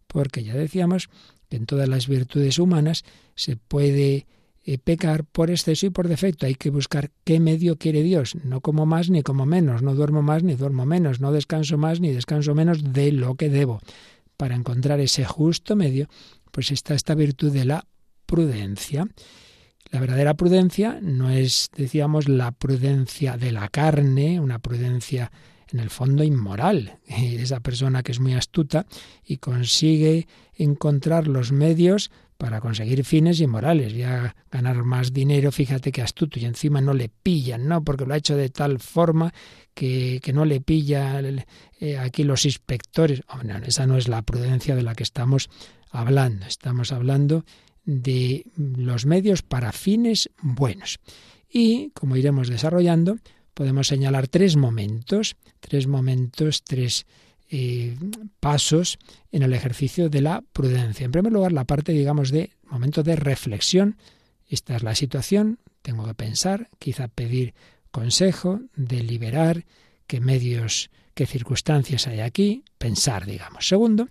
porque 0.07 0.43
ya 0.43 0.55
decíamos 0.55 1.09
que 1.49 1.57
en 1.57 1.67
todas 1.67 1.87
las 1.87 2.07
virtudes 2.07 2.57
humanas 2.57 3.05
se 3.35 3.55
puede 3.55 4.25
pecar 4.83 5.25
por 5.25 5.51
exceso 5.51 5.85
y 5.85 5.89
por 5.91 6.07
defecto. 6.07 6.45
Hay 6.45 6.55
que 6.55 6.71
buscar 6.71 7.11
qué 7.23 7.39
medio 7.39 7.77
quiere 7.77 8.01
Dios. 8.01 8.35
No 8.43 8.61
como 8.61 8.85
más 8.85 9.09
ni 9.09 9.21
como 9.21 9.45
menos. 9.45 9.81
No 9.83 9.93
duermo 9.93 10.21
más 10.21 10.43
ni 10.43 10.55
duermo 10.55 10.85
menos. 10.85 11.21
No 11.21 11.31
descanso 11.31 11.77
más 11.77 11.99
ni 11.99 12.11
descanso 12.11 12.55
menos 12.55 12.93
de 12.93 13.11
lo 13.11 13.35
que 13.35 13.49
debo. 13.49 13.79
Para 14.37 14.55
encontrar 14.55 14.99
ese 14.99 15.23
justo 15.23 15.75
medio, 15.75 16.07
pues 16.51 16.71
está 16.71 16.95
esta 16.95 17.15
virtud 17.15 17.53
de 17.53 17.65
la 17.65 17.85
prudencia. 18.25 19.07
La 19.91 19.99
verdadera 19.99 20.33
prudencia 20.33 20.99
no 21.01 21.29
es, 21.29 21.69
decíamos, 21.75 22.27
la 22.27 22.51
prudencia 22.51 23.37
de 23.37 23.51
la 23.51 23.69
carne, 23.69 24.39
una 24.39 24.59
prudencia 24.59 25.31
en 25.71 25.79
el 25.79 25.89
fondo 25.89 26.23
inmoral. 26.23 26.99
Esa 27.07 27.59
persona 27.59 28.03
que 28.03 28.11
es 28.11 28.19
muy 28.19 28.33
astuta 28.33 28.85
y 29.23 29.37
consigue 29.37 30.27
encontrar 30.55 31.27
los 31.27 31.51
medios 31.51 32.11
para 32.37 32.59
conseguir 32.59 33.05
fines 33.05 33.39
inmorales, 33.39 33.93
ya 33.93 34.35
ganar 34.51 34.83
más 34.83 35.13
dinero, 35.13 35.51
fíjate 35.51 35.91
que 35.91 36.01
astuto, 36.01 36.39
y 36.39 36.45
encima 36.45 36.81
no 36.81 36.93
le 36.93 37.09
pillan, 37.09 37.67
¿no? 37.67 37.83
Porque 37.83 38.05
lo 38.05 38.13
ha 38.13 38.17
hecho 38.17 38.35
de 38.35 38.49
tal 38.49 38.79
forma 38.79 39.33
que, 39.73 40.19
que 40.21 40.33
no 40.33 40.45
le 40.45 40.59
pilla 40.61 41.21
eh, 41.79 41.97
aquí 41.97 42.23
los 42.23 42.45
inspectores. 42.45 43.21
No, 43.43 43.57
esa 43.57 43.87
no 43.87 43.97
es 43.97 44.07
la 44.07 44.21
prudencia 44.21 44.75
de 44.75 44.83
la 44.83 44.95
que 44.95 45.03
estamos 45.03 45.49
hablando. 45.91 46.45
Estamos 46.45 46.91
hablando 46.91 47.45
de 47.85 48.45
los 48.57 49.05
medios 49.05 49.41
para 49.41 49.71
fines 49.71 50.29
buenos. 50.41 50.99
Y, 51.49 51.91
como 51.91 52.17
iremos 52.17 52.49
desarrollando, 52.49 53.17
podemos 53.53 53.87
señalar 53.87 54.27
tres 54.27 54.57
momentos, 54.57 55.37
tres 55.61 55.87
momentos, 55.87 56.63
tres 56.63 57.05
eh, 57.49 57.95
pasos 58.39 58.97
en 59.31 59.43
el 59.43 59.53
ejercicio 59.53 60.09
de 60.09 60.21
la 60.21 60.41
prudencia. 60.41 61.05
En 61.05 61.11
primer 61.11 61.31
lugar, 61.31 61.51
la 61.51 61.65
parte, 61.65 61.91
digamos, 61.91 62.31
de 62.31 62.51
momento 62.63 63.03
de 63.03 63.15
reflexión. 63.15 63.97
Esta 64.47 64.75
es 64.75 64.83
la 64.83 64.95
situación, 64.95 65.59
tengo 65.81 66.05
que 66.05 66.13
pensar, 66.13 66.69
quizá 66.79 67.07
pedir 67.07 67.53
consejo, 67.91 68.61
deliberar, 68.75 69.65
qué 70.07 70.19
medios, 70.19 70.89
qué 71.13 71.25
circunstancias 71.25 72.07
hay 72.07 72.19
aquí, 72.19 72.63
pensar, 72.77 73.25
digamos. 73.25 73.67
Segundo, 73.67 74.09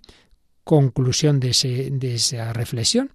conclusión 0.63 1.39
de, 1.39 1.49
ese, 1.49 1.89
de 1.91 2.15
esa 2.15 2.53
reflexión. 2.53 3.11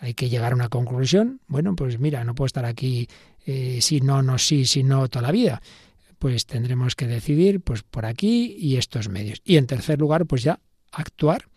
Hay 0.00 0.14
que 0.14 0.28
llegar 0.28 0.52
a 0.52 0.56
una 0.56 0.68
conclusión. 0.68 1.40
Bueno, 1.46 1.74
pues 1.74 1.98
mira, 1.98 2.24
no 2.24 2.34
puedo 2.34 2.46
estar 2.46 2.64
aquí 2.64 3.08
eh, 3.46 3.80
si 3.80 4.00
no, 4.00 4.22
no, 4.22 4.38
sí, 4.38 4.66
si 4.66 4.82
no, 4.82 5.08
toda 5.08 5.22
la 5.22 5.32
vida 5.32 5.62
pues 6.18 6.46
tendremos 6.46 6.94
que 6.96 7.06
decidir 7.06 7.60
pues 7.60 7.82
por 7.82 8.06
aquí 8.06 8.56
y 8.58 8.76
estos 8.76 9.08
medios. 9.08 9.40
Y 9.44 9.56
en 9.56 9.66
tercer 9.66 9.98
lugar, 9.98 10.26
pues 10.26 10.42
ya 10.42 10.60
actuar 10.92 11.48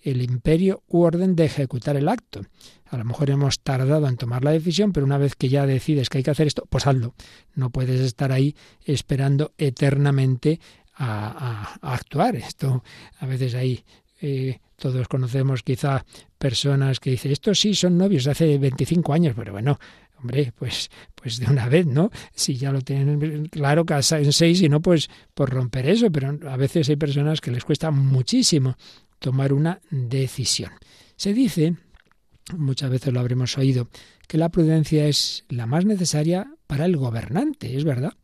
el 0.00 0.22
imperio 0.22 0.82
u 0.86 1.02
orden 1.02 1.34
de 1.34 1.46
ejecutar 1.46 1.96
el 1.96 2.08
acto. 2.08 2.42
A 2.86 2.98
lo 2.98 3.04
mejor 3.04 3.30
hemos 3.30 3.60
tardado 3.60 4.06
en 4.06 4.16
tomar 4.16 4.44
la 4.44 4.52
decisión, 4.52 4.92
pero 4.92 5.06
una 5.06 5.18
vez 5.18 5.34
que 5.34 5.48
ya 5.48 5.66
decides 5.66 6.10
que 6.10 6.18
hay 6.18 6.24
que 6.24 6.30
hacer 6.30 6.46
esto, 6.46 6.66
pues 6.68 6.86
hazlo. 6.86 7.14
No 7.54 7.70
puedes 7.70 8.00
estar 8.00 8.30
ahí 8.30 8.54
esperando 8.84 9.52
eternamente 9.56 10.60
a, 10.94 11.78
actuar. 11.80 12.36
Esto 12.36 12.84
a 13.18 13.26
veces 13.26 13.54
hay 13.54 13.84
eh, 14.20 14.60
todos 14.76 15.08
conocemos 15.08 15.62
quizá 15.62 16.04
personas 16.38 17.00
que 17.00 17.10
dicen, 17.10 17.32
estos 17.32 17.60
sí 17.60 17.74
son 17.74 17.96
novios 17.96 18.24
de 18.24 18.32
hace 18.32 18.58
25 18.58 19.12
años, 19.12 19.34
pero 19.36 19.52
bueno, 19.52 19.78
Hombre, 20.24 20.54
pues, 20.58 20.90
pues 21.14 21.38
de 21.38 21.44
una 21.52 21.68
vez, 21.68 21.84
¿no? 21.84 22.10
Si 22.34 22.56
ya 22.56 22.72
lo 22.72 22.80
tienen 22.80 23.44
claro, 23.48 23.84
casa 23.84 24.18
en 24.18 24.32
seis 24.32 24.62
y 24.62 24.70
no, 24.70 24.80
pues 24.80 25.10
por 25.34 25.50
romper 25.50 25.86
eso, 25.86 26.10
pero 26.10 26.38
a 26.48 26.56
veces 26.56 26.88
hay 26.88 26.96
personas 26.96 27.42
que 27.42 27.50
les 27.50 27.62
cuesta 27.62 27.90
muchísimo 27.90 28.74
tomar 29.18 29.52
una 29.52 29.82
decisión. 29.90 30.70
Se 31.16 31.34
dice, 31.34 31.74
muchas 32.56 32.88
veces 32.88 33.12
lo 33.12 33.20
habremos 33.20 33.58
oído, 33.58 33.90
que 34.26 34.38
la 34.38 34.48
prudencia 34.48 35.06
es 35.06 35.44
la 35.50 35.66
más 35.66 35.84
necesaria 35.84 36.54
para 36.66 36.86
el 36.86 36.96
gobernante, 36.96 37.76
es 37.76 37.84
verdad. 37.84 38.14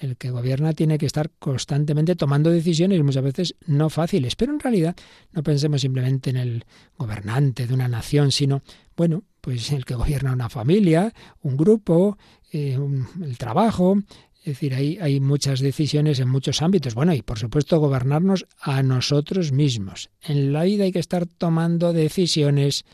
El 0.00 0.16
que 0.16 0.30
gobierna 0.30 0.72
tiene 0.72 0.96
que 0.96 1.04
estar 1.04 1.30
constantemente 1.38 2.16
tomando 2.16 2.50
decisiones, 2.50 3.02
muchas 3.02 3.22
veces 3.22 3.54
no 3.66 3.90
fáciles, 3.90 4.34
pero 4.34 4.50
en 4.50 4.58
realidad 4.58 4.96
no 5.32 5.42
pensemos 5.42 5.82
simplemente 5.82 6.30
en 6.30 6.36
el 6.36 6.64
gobernante 6.96 7.66
de 7.66 7.74
una 7.74 7.86
nación, 7.86 8.32
sino, 8.32 8.62
bueno, 8.96 9.24
pues 9.42 9.70
el 9.72 9.84
que 9.84 9.94
gobierna 9.94 10.32
una 10.32 10.48
familia, 10.48 11.12
un 11.42 11.58
grupo, 11.58 12.16
eh, 12.50 12.78
el 13.22 13.36
trabajo, 13.36 13.98
es 14.38 14.46
decir, 14.46 14.74
hay, 14.74 14.96
hay 15.02 15.20
muchas 15.20 15.60
decisiones 15.60 16.18
en 16.18 16.30
muchos 16.30 16.62
ámbitos. 16.62 16.94
Bueno, 16.94 17.12
y 17.12 17.20
por 17.20 17.38
supuesto 17.38 17.78
gobernarnos 17.78 18.46
a 18.58 18.82
nosotros 18.82 19.52
mismos. 19.52 20.08
En 20.22 20.54
la 20.54 20.64
vida 20.64 20.84
hay 20.84 20.92
que 20.92 20.98
estar 20.98 21.26
tomando 21.26 21.92
decisiones 21.92 22.86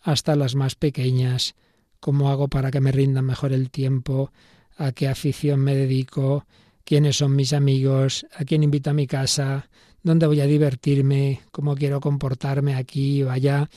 hasta 0.00 0.36
las 0.36 0.54
más 0.54 0.76
pequeñas. 0.76 1.56
¿Cómo 1.98 2.30
hago 2.30 2.46
para 2.46 2.70
que 2.70 2.80
me 2.80 2.92
rinda 2.92 3.20
mejor 3.20 3.52
el 3.52 3.70
tiempo? 3.70 4.30
¿A 4.76 4.92
qué 4.92 5.08
afición 5.08 5.60
me 5.60 5.74
dedico? 5.74 6.46
¿Quiénes 6.84 7.16
son 7.16 7.36
mis 7.36 7.52
amigos? 7.52 8.26
¿A 8.36 8.44
quién 8.44 8.62
invito 8.62 8.90
a 8.90 8.94
mi 8.94 9.06
casa? 9.06 9.68
¿Dónde 10.02 10.26
voy 10.26 10.40
a 10.40 10.46
divertirme? 10.46 11.40
¿Cómo 11.52 11.76
quiero 11.76 12.00
comportarme 12.00 12.74
aquí 12.74 13.22
o 13.22 13.30
allá? 13.30 13.68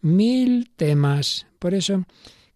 Mil 0.00 0.70
temas 0.76 1.46
por 1.64 1.72
eso, 1.72 2.04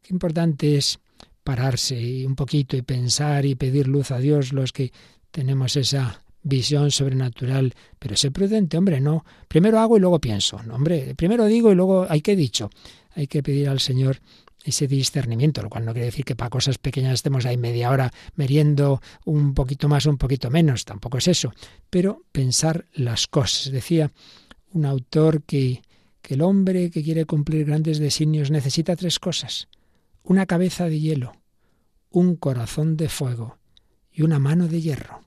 qué 0.02 0.12
importante 0.12 0.76
es 0.76 0.98
pararse 1.42 2.26
un 2.26 2.36
poquito 2.36 2.76
y 2.76 2.82
pensar 2.82 3.46
y 3.46 3.54
pedir 3.54 3.88
luz 3.88 4.10
a 4.10 4.18
Dios 4.18 4.52
los 4.52 4.70
que 4.70 4.92
tenemos 5.30 5.76
esa 5.76 6.22
visión 6.42 6.90
sobrenatural, 6.90 7.72
pero 7.98 8.16
sé 8.16 8.30
prudente, 8.30 8.76
hombre, 8.76 9.00
no. 9.00 9.24
Primero 9.48 9.78
hago 9.78 9.96
y 9.96 10.00
luego 10.00 10.18
pienso, 10.18 10.60
hombre, 10.70 11.14
primero 11.14 11.46
digo 11.46 11.72
y 11.72 11.74
luego 11.74 12.06
hay 12.06 12.20
que 12.20 12.36
dicho. 12.36 12.68
Hay 13.14 13.28
que 13.28 13.42
pedir 13.42 13.70
al 13.70 13.80
Señor 13.80 14.20
ese 14.68 14.86
discernimiento, 14.86 15.62
lo 15.62 15.70
cual 15.70 15.84
no 15.84 15.92
quiere 15.92 16.06
decir 16.06 16.24
que 16.24 16.36
para 16.36 16.50
cosas 16.50 16.78
pequeñas 16.78 17.14
estemos 17.14 17.46
ahí 17.46 17.56
media 17.56 17.90
hora 17.90 18.12
meriendo 18.34 19.00
un 19.24 19.54
poquito 19.54 19.88
más 19.88 20.06
un 20.06 20.18
poquito 20.18 20.50
menos, 20.50 20.84
tampoco 20.84 21.18
es 21.18 21.28
eso, 21.28 21.52
pero 21.90 22.22
pensar 22.32 22.86
las 22.92 23.26
cosas. 23.26 23.72
Decía 23.72 24.10
un 24.72 24.84
autor 24.84 25.42
que 25.42 25.82
que 26.28 26.34
el 26.34 26.42
hombre 26.42 26.90
que 26.90 27.02
quiere 27.02 27.24
cumplir 27.24 27.64
grandes 27.64 27.98
designios 27.98 28.50
necesita 28.50 28.96
tres 28.96 29.18
cosas. 29.18 29.68
Una 30.22 30.44
cabeza 30.44 30.84
de 30.84 31.00
hielo, 31.00 31.32
un 32.10 32.36
corazón 32.36 32.98
de 32.98 33.08
fuego 33.08 33.56
y 34.12 34.20
una 34.20 34.38
mano 34.38 34.68
de 34.68 34.82
hierro. 34.82 35.22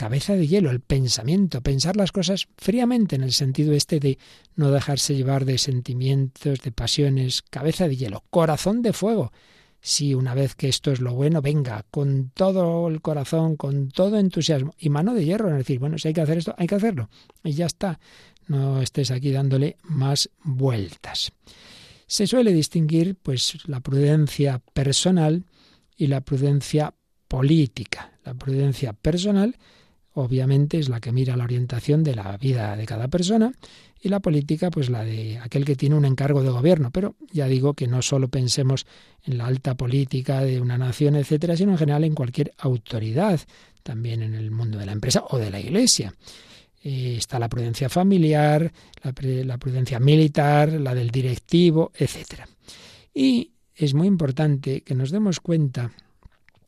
Cabeza 0.00 0.32
de 0.32 0.46
hielo, 0.46 0.70
el 0.70 0.80
pensamiento, 0.80 1.60
pensar 1.60 1.94
las 1.98 2.10
cosas 2.10 2.48
fríamente 2.56 3.16
en 3.16 3.22
el 3.22 3.32
sentido 3.32 3.74
este 3.74 4.00
de 4.00 4.16
no 4.56 4.70
dejarse 4.70 5.14
llevar 5.14 5.44
de 5.44 5.58
sentimientos, 5.58 6.62
de 6.62 6.72
pasiones. 6.72 7.42
Cabeza 7.42 7.86
de 7.86 7.96
hielo, 7.96 8.24
corazón 8.30 8.80
de 8.80 8.94
fuego. 8.94 9.30
Si 9.82 10.14
una 10.14 10.32
vez 10.32 10.54
que 10.54 10.70
esto 10.70 10.90
es 10.90 11.02
lo 11.02 11.12
bueno, 11.12 11.42
venga, 11.42 11.84
con 11.90 12.30
todo 12.32 12.88
el 12.88 13.02
corazón, 13.02 13.56
con 13.56 13.90
todo 13.90 14.18
entusiasmo. 14.18 14.74
Y 14.78 14.88
mano 14.88 15.12
de 15.12 15.26
hierro, 15.26 15.50
es 15.50 15.58
decir, 15.58 15.78
bueno, 15.78 15.98
si 15.98 16.08
hay 16.08 16.14
que 16.14 16.22
hacer 16.22 16.38
esto, 16.38 16.54
hay 16.56 16.66
que 16.66 16.76
hacerlo. 16.76 17.10
Y 17.44 17.52
ya 17.52 17.66
está 17.66 18.00
no 18.48 18.80
estés 18.80 19.10
aquí 19.10 19.32
dándole 19.32 19.76
más 19.82 20.30
vueltas. 20.42 21.30
Se 22.06 22.26
suele 22.26 22.54
distinguir 22.54 23.16
pues 23.16 23.58
la 23.68 23.80
prudencia 23.80 24.62
personal 24.72 25.44
y 25.94 26.06
la 26.06 26.22
prudencia 26.22 26.94
política. 27.28 28.18
La 28.24 28.32
prudencia 28.32 28.94
personal, 28.94 29.58
obviamente, 30.22 30.78
es 30.78 30.88
la 30.88 31.00
que 31.00 31.12
mira 31.12 31.36
la 31.36 31.44
orientación 31.44 32.02
de 32.02 32.14
la 32.14 32.36
vida 32.36 32.76
de 32.76 32.86
cada 32.86 33.08
persona 33.08 33.52
y 34.02 34.08
la 34.08 34.20
política, 34.20 34.70
pues 34.70 34.88
la 34.88 35.04
de 35.04 35.38
aquel 35.38 35.64
que 35.64 35.76
tiene 35.76 35.94
un 35.94 36.04
encargo 36.04 36.42
de 36.42 36.50
gobierno. 36.50 36.90
Pero 36.90 37.16
ya 37.32 37.46
digo 37.46 37.74
que 37.74 37.86
no 37.86 38.02
solo 38.02 38.28
pensemos 38.28 38.86
en 39.24 39.38
la 39.38 39.46
alta 39.46 39.74
política 39.74 40.40
de 40.40 40.60
una 40.60 40.78
nación, 40.78 41.16
etcétera, 41.16 41.56
sino 41.56 41.72
en 41.72 41.78
general 41.78 42.04
en 42.04 42.14
cualquier 42.14 42.52
autoridad, 42.58 43.40
también 43.82 44.22
en 44.22 44.34
el 44.34 44.50
mundo 44.50 44.78
de 44.78 44.86
la 44.86 44.92
empresa 44.92 45.24
o 45.28 45.38
de 45.38 45.50
la 45.50 45.60
iglesia. 45.60 46.14
Eh, 46.82 47.16
está 47.18 47.38
la 47.38 47.48
prudencia 47.48 47.90
familiar, 47.90 48.72
la, 49.02 49.12
la 49.44 49.58
prudencia 49.58 50.00
militar, 50.00 50.72
la 50.72 50.94
del 50.94 51.10
directivo, 51.10 51.92
etcétera. 51.94 52.48
Y 53.12 53.50
es 53.74 53.92
muy 53.92 54.06
importante 54.06 54.80
que 54.82 54.94
nos 54.94 55.10
demos 55.10 55.40
cuenta 55.40 55.92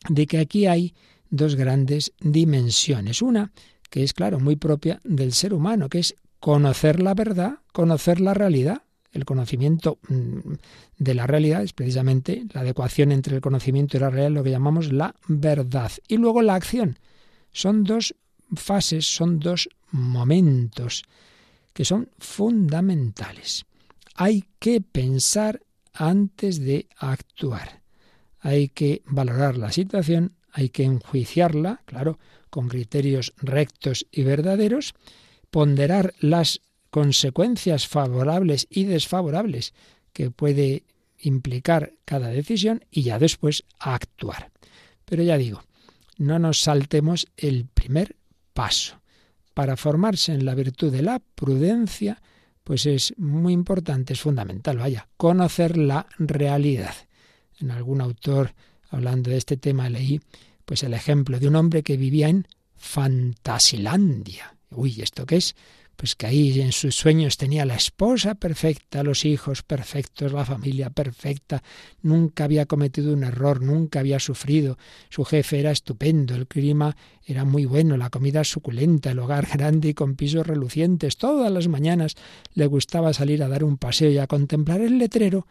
de 0.09 0.27
que 0.27 0.39
aquí 0.39 0.67
hay 0.67 0.95
dos 1.33 1.57
grandes 1.57 2.13
dimensiones. 2.21 3.23
Una, 3.23 3.51
que 3.91 4.05
es, 4.05 4.13
claro, 4.13 4.39
muy 4.39 4.55
propia 4.55 5.01
del 5.03 5.33
ser 5.33 5.55
humano, 5.55 5.89
que 5.89 5.99
es 5.99 6.15
conocer 6.39 7.01
la 7.01 7.15
verdad, 7.15 7.59
conocer 7.73 8.21
la 8.21 8.35
realidad. 8.35 8.83
El 9.11 9.25
conocimiento 9.25 9.99
mm, 10.09 10.53
de 10.99 11.15
la 11.15 11.27
realidad 11.27 11.63
es 11.63 11.73
precisamente 11.73 12.45
la 12.53 12.61
adecuación 12.61 13.13
entre 13.13 13.35
el 13.35 13.41
conocimiento 13.41 13.97
y 13.97 14.01
la 14.01 14.11
realidad, 14.11 14.31
lo 14.31 14.45
que 14.45 14.51
llamamos 14.51 14.93
la 14.93 15.15
verdad. 15.27 15.91
Y 16.07 16.19
luego 16.19 16.43
la 16.43 16.55
acción. 16.55 16.99
Son 17.51 17.85
dos 17.85 18.15
fases, 18.55 19.07
son 19.07 19.41
dos 19.41 19.69
momentos 19.91 21.05
que 21.73 21.85
son 21.85 22.11
fundamentales. 22.19 23.65
Hay 24.15 24.45
que 24.59 24.81
pensar 24.81 25.63
antes 25.95 26.61
de 26.61 26.89
actuar. 26.99 27.83
Hay 28.41 28.69
que 28.69 29.03
valorar 29.07 29.57
la 29.57 29.73
situación, 29.73 30.35
hay 30.53 30.69
que 30.69 30.85
enjuiciarla, 30.85 31.83
claro, 31.87 32.19
con 32.51 32.69
criterios 32.69 33.33
rectos 33.39 34.07
y 34.13 34.23
verdaderos, 34.23 34.95
ponderar 35.51 36.15
las 36.21 36.61
consecuencias 36.91 37.89
favorables 37.89 38.67
y 38.71 38.85
desfavorables 38.85 39.73
que 40.13 40.31
puede 40.31 40.85
implicar 41.19 41.95
cada 42.05 42.29
decisión 42.29 42.85
y 42.91 43.03
ya 43.03 43.19
después 43.19 43.65
actuar. 43.79 44.51
Pero 45.07 45.23
ya 45.23 45.39
digo, 45.39 45.63
no 46.19 46.39
nos 46.39 46.61
saltemos 46.61 47.27
el 47.37 47.67
primer 47.67 48.17
paso. 48.53 49.01
Para 49.55 49.77
formarse 49.77 50.33
en 50.33 50.45
la 50.45 50.55
virtud 50.55 50.93
de 50.93 51.03
la 51.03 51.19
prudencia, 51.19 52.21
pues 52.65 52.87
es 52.87 53.15
muy 53.19 53.53
importante, 53.53 54.13
es 54.13 54.21
fundamental, 54.21 54.79
vaya, 54.79 55.09
conocer 55.17 55.77
la 55.77 56.07
realidad. 56.19 56.95
En 57.59 57.71
algún 57.71 58.01
autor 58.01 58.55
hablando 58.93 59.31
de 59.31 59.39
este 59.39 59.57
tema 59.57 59.89
leí 59.89 60.21
pues 60.65 60.83
el 60.83 60.95
ejemplo 60.95 61.39
de 61.39 61.49
un 61.49 61.57
hombre 61.57 61.83
que 61.83 61.97
vivía 61.97 62.29
en 62.29 62.47
Fantasilandia. 62.77 64.57
Uy, 64.71 65.01
¿esto 65.03 65.27
qué 65.27 65.37
es? 65.37 65.55
Pues 65.97 66.17
que 66.17 66.27
ahí 66.27 66.61
en 66.61 66.73
sus 66.73 66.97
sueños 66.97 67.37
tenía 67.37 67.65
la 67.65 67.75
esposa 67.75 68.35
perfecta, 68.35 69.03
los 69.03 69.25
hijos 69.25 69.63
perfectos, 69.63 70.33
la 70.33 70.45
familia 70.45 70.91
perfecta, 70.91 71.63
nunca 72.01 72.45
había 72.45 72.67
cometido 72.67 73.13
un 73.13 73.23
error, 73.23 73.63
nunca 73.63 74.01
había 74.01 74.19
sufrido, 74.19 74.79
su 75.11 75.25
jefe 75.25 75.61
era 75.61 75.71
estupendo, 75.71 76.35
el 76.35 76.49
clima 76.49 76.97
era 77.25 77.45
muy 77.45 77.67
bueno, 77.67 77.97
la 77.97 78.11
comida 78.11 78.43
suculenta, 78.43 79.11
el 79.11 79.19
hogar 79.19 79.47
grande 79.53 79.91
y 79.91 79.95
con 79.95 80.17
pisos 80.17 80.47
relucientes, 80.47 81.19
todas 81.19 81.53
las 81.53 81.69
mañanas 81.69 82.17
le 82.55 82.67
gustaba 82.67 83.13
salir 83.13 83.43
a 83.43 83.49
dar 83.49 83.63
un 83.63 83.77
paseo 83.77 84.11
y 84.11 84.19
a 84.19 84.27
contemplar 84.27 84.81
el 84.81 84.99
letrero 84.99 85.47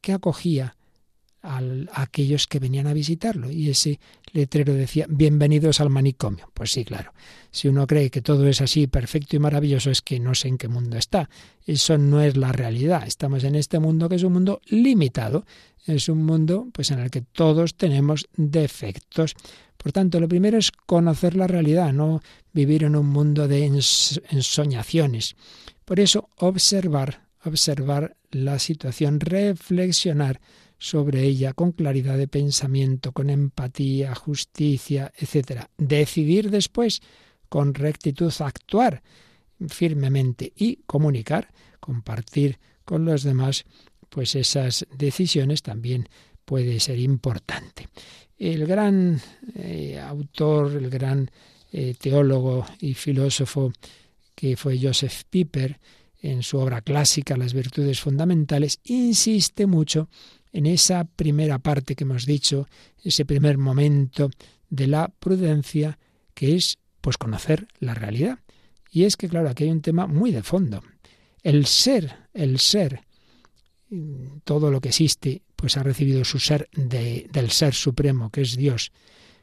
que 0.00 0.12
acogía 0.12 0.76
a 1.44 1.60
aquellos 1.92 2.46
que 2.46 2.58
venían 2.58 2.86
a 2.86 2.92
visitarlo. 2.92 3.50
Y 3.50 3.70
ese 3.70 4.00
letrero 4.32 4.74
decía, 4.74 5.06
bienvenidos 5.08 5.80
al 5.80 5.90
manicomio. 5.90 6.50
Pues 6.54 6.72
sí, 6.72 6.84
claro. 6.84 7.12
Si 7.50 7.68
uno 7.68 7.86
cree 7.86 8.10
que 8.10 8.22
todo 8.22 8.46
es 8.48 8.60
así, 8.60 8.86
perfecto 8.86 9.36
y 9.36 9.38
maravilloso, 9.38 9.90
es 9.90 10.02
que 10.02 10.18
no 10.18 10.34
sé 10.34 10.48
en 10.48 10.58
qué 10.58 10.68
mundo 10.68 10.96
está. 10.96 11.30
Eso 11.66 11.98
no 11.98 12.20
es 12.20 12.36
la 12.36 12.50
realidad. 12.50 13.06
Estamos 13.06 13.44
en 13.44 13.54
este 13.54 13.78
mundo 13.78 14.08
que 14.08 14.16
es 14.16 14.22
un 14.22 14.32
mundo 14.32 14.60
limitado. 14.66 15.44
Es 15.86 16.08
un 16.08 16.24
mundo 16.24 16.66
pues 16.72 16.90
en 16.90 16.98
el 16.98 17.10
que 17.10 17.20
todos 17.20 17.76
tenemos 17.76 18.26
defectos. 18.36 19.36
Por 19.76 19.92
tanto, 19.92 20.18
lo 20.18 20.28
primero 20.28 20.56
es 20.56 20.72
conocer 20.72 21.36
la 21.36 21.46
realidad, 21.46 21.92
no 21.92 22.22
vivir 22.52 22.84
en 22.84 22.96
un 22.96 23.06
mundo 23.06 23.46
de 23.46 23.66
ensoñaciones. 23.66 25.36
Por 25.84 26.00
eso, 26.00 26.30
observar, 26.38 27.26
observar 27.44 28.16
la 28.30 28.58
situación, 28.58 29.20
reflexionar 29.20 30.40
sobre 30.78 31.22
ella 31.22 31.52
con 31.52 31.72
claridad 31.72 32.18
de 32.18 32.28
pensamiento, 32.28 33.12
con 33.12 33.30
empatía, 33.30 34.14
justicia, 34.14 35.12
etc. 35.16 35.66
Decidir 35.78 36.50
después 36.50 37.00
con 37.48 37.74
rectitud 37.74 38.32
actuar 38.40 39.02
firmemente 39.68 40.52
y 40.56 40.76
comunicar, 40.86 41.48
compartir 41.80 42.58
con 42.84 43.04
los 43.04 43.22
demás, 43.22 43.64
pues 44.08 44.34
esas 44.34 44.86
decisiones 44.96 45.62
también 45.62 46.08
puede 46.44 46.80
ser 46.80 46.98
importante. 46.98 47.88
El 48.38 48.66
gran 48.66 49.20
eh, 49.54 49.98
autor, 50.00 50.72
el 50.72 50.90
gran 50.90 51.30
eh, 51.72 51.94
teólogo 51.98 52.66
y 52.80 52.94
filósofo 52.94 53.72
que 54.34 54.56
fue 54.56 54.78
Joseph 54.80 55.22
Piper, 55.30 55.78
en 56.24 56.42
su 56.42 56.58
obra 56.58 56.80
clásica 56.80 57.36
Las 57.36 57.52
virtudes 57.52 58.00
fundamentales, 58.00 58.80
insiste 58.84 59.66
mucho 59.66 60.08
en 60.54 60.66
esa 60.66 61.04
primera 61.04 61.58
parte 61.58 61.96
que 61.96 62.04
hemos 62.04 62.26
dicho, 62.26 62.68
ese 63.02 63.24
primer 63.24 63.58
momento 63.58 64.30
de 64.70 64.86
la 64.86 65.08
prudencia, 65.08 65.98
que 66.32 66.54
es 66.54 66.78
pues 67.00 67.18
conocer 67.18 67.66
la 67.80 67.92
realidad. 67.92 68.38
Y 68.88 69.02
es 69.02 69.16
que, 69.16 69.28
claro, 69.28 69.50
aquí 69.50 69.64
hay 69.64 69.70
un 69.70 69.82
tema 69.82 70.06
muy 70.06 70.30
de 70.30 70.44
fondo. 70.44 70.80
El 71.42 71.66
ser, 71.66 72.28
el 72.32 72.60
ser, 72.60 73.00
todo 74.44 74.70
lo 74.70 74.80
que 74.80 74.90
existe, 74.90 75.42
pues 75.56 75.76
ha 75.76 75.82
recibido 75.82 76.24
su 76.24 76.38
ser 76.38 76.68
de, 76.72 77.28
del 77.32 77.50
ser 77.50 77.74
supremo, 77.74 78.30
que 78.30 78.42
es 78.42 78.56
Dios. 78.56 78.92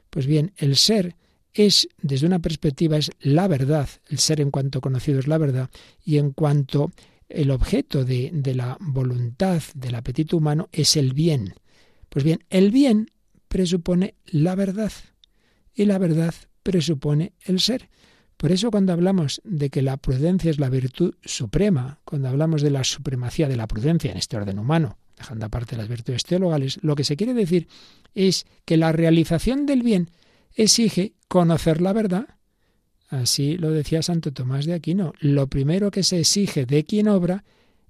Pues 0.10 0.26
bien, 0.26 0.54
el 0.56 0.78
ser 0.78 1.18
es, 1.54 1.90
desde 2.02 2.26
una 2.26 2.40
perspectiva, 2.40 2.96
es 2.96 3.12
la 3.20 3.50
verdad. 3.50 3.90
El 4.08 4.20
ser 4.20 4.40
en 4.40 4.50
cuanto 4.50 4.80
conocido 4.80 5.20
es 5.20 5.28
la 5.28 5.38
verdad. 5.38 5.70
Y 6.06 6.20
en 6.20 6.32
cuanto 6.32 6.94
el 7.36 7.52
objeto 7.52 8.06
de, 8.06 8.32
la 8.56 8.78
voluntad, 8.80 9.62
del 9.76 9.96
apetito 9.96 10.38
humano, 10.38 10.70
es 10.72 10.96
el 10.96 11.14
bien. 11.14 11.56
Pues 12.10 12.26
bien, 12.26 12.44
el 12.50 12.72
bien 12.72 13.12
presupone 13.48 14.16
la 14.26 14.56
verdad 14.56 14.92
y 15.74 15.86
la 15.86 15.98
verdad 15.98 16.34
presupone 16.64 17.34
el 17.42 17.60
ser. 17.60 17.90
Por 18.38 18.52
eso 18.52 18.72
cuando 18.72 18.94
hablamos 18.94 19.42
de 19.44 19.70
que 19.70 19.82
la 19.82 19.98
prudencia 19.98 20.50
es 20.50 20.60
la 20.60 20.70
virtud 20.70 21.14
suprema, 21.24 22.00
cuando 22.06 22.28
hablamos 22.28 22.62
de 22.62 22.72
la 22.72 22.84
supremacía 22.84 23.48
de 23.48 23.56
la 23.56 23.68
prudencia 23.68 24.12
en 24.12 24.18
este 24.18 24.38
orden 24.38 24.58
humano, 24.58 24.98
dejando 25.16 25.46
aparte 25.46 25.78
las 25.78 25.88
virtudes 25.88 26.24
teologales, 26.24 26.80
lo 26.82 26.96
que 26.96 27.04
se 27.04 27.16
quiere 27.16 27.34
decir 27.34 27.68
es 28.16 28.46
que 28.66 28.78
la 28.78 28.92
realización 28.92 29.66
del 29.66 29.84
bien 29.84 30.10
exige 30.56 31.14
conocer 31.28 31.82
la 31.82 31.94
verdad 31.94 32.28
Así 33.12 33.58
lo 33.58 33.72
decía 33.72 34.02
Santo 34.02 34.32
Tomás 34.32 34.66
de 34.66 34.74
Aquino. 34.74 35.12
Lo 35.20 35.48
primero 35.48 35.92
que 35.92 36.02
se 36.02 36.20
exige 36.22 36.66
de 36.66 36.86
quien 36.86 37.10
obra 37.10 37.44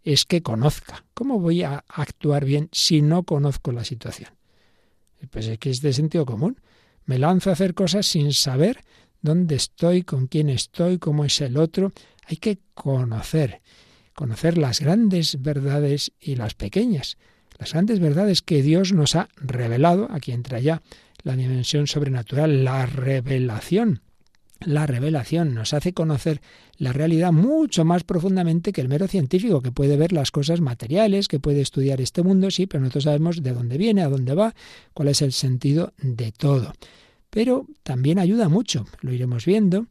es 0.04 0.26
que 0.26 0.42
conozca. 0.42 1.06
¿Cómo 1.14 1.40
voy 1.40 1.62
a 1.62 1.86
actuar 1.88 2.44
bien 2.44 2.70
si 2.72 3.04
no 3.04 3.22
conozco 3.22 3.72
la 3.72 3.86
situación? 3.86 4.32
Pues 5.30 5.46
es 5.46 5.60
que 5.60 5.70
es 5.70 5.82
de 5.82 5.94
sentido 5.94 6.26
común. 6.26 6.60
Me 7.06 7.20
lanzo 7.20 7.52
a 7.52 7.54
hacer 7.54 7.76
cosas 7.76 8.08
sin 8.08 8.34
saber 8.34 8.84
dónde 9.22 9.54
estoy, 9.54 10.02
con 10.02 10.26
quién 10.26 10.50
estoy, 10.50 10.98
cómo 10.98 11.24
es 11.24 11.40
el 11.40 11.58
otro. 11.58 11.92
Hay 12.26 12.38
que 12.38 12.58
conocer, 12.74 13.62
conocer 14.16 14.58
las 14.58 14.80
grandes 14.80 15.40
verdades 15.40 16.14
y 16.20 16.34
las 16.34 16.56
pequeñas. 16.56 17.20
Las 17.60 17.74
grandes 17.74 18.00
verdades 18.00 18.42
que 18.42 18.64
Dios 18.64 18.92
nos 18.92 19.16
ha 19.16 19.30
revelado, 19.36 20.08
aquí 20.10 20.32
entra 20.32 20.60
ya 20.60 20.82
la 21.22 21.36
dimensión 21.36 21.86
sobrenatural, 21.86 22.64
la 22.64 22.88
revelación 22.88 24.02
la 24.66 24.86
revelación 24.86 25.54
nos 25.54 25.74
hace 25.74 25.94
conocer 25.94 26.42
la 26.78 26.94
realidad 26.94 27.32
mucho 27.32 27.86
más 27.86 28.04
profundamente 28.04 28.72
que 28.72 28.82
el 28.82 28.90
mero 28.90 29.08
científico, 29.08 29.62
que 29.62 29.72
puede 29.72 29.98
ver 29.98 30.12
las 30.12 30.32
cosas 30.32 30.62
materiales, 30.62 31.28
que 31.28 31.40
puede 31.40 31.62
estudiar 31.62 32.02
este 32.02 32.24
mundo, 32.24 32.52
sí, 32.52 32.68
pero 32.68 32.82
nosotros 32.82 33.06
sabemos 33.06 33.44
de 33.44 33.54
dónde 33.54 33.78
viene, 33.78 34.02
a 34.04 34.10
dónde 34.10 34.34
va, 34.34 34.54
cuál 34.94 35.10
es 35.10 35.22
el 35.22 35.32
sentido 35.32 35.94
de 36.02 36.32
todo. 36.32 36.74
Pero 37.30 37.66
también 37.84 38.20
ayuda 38.20 38.50
mucho, 38.50 38.86
lo 39.02 39.14
iremos 39.14 39.46
viendo, 39.46 39.88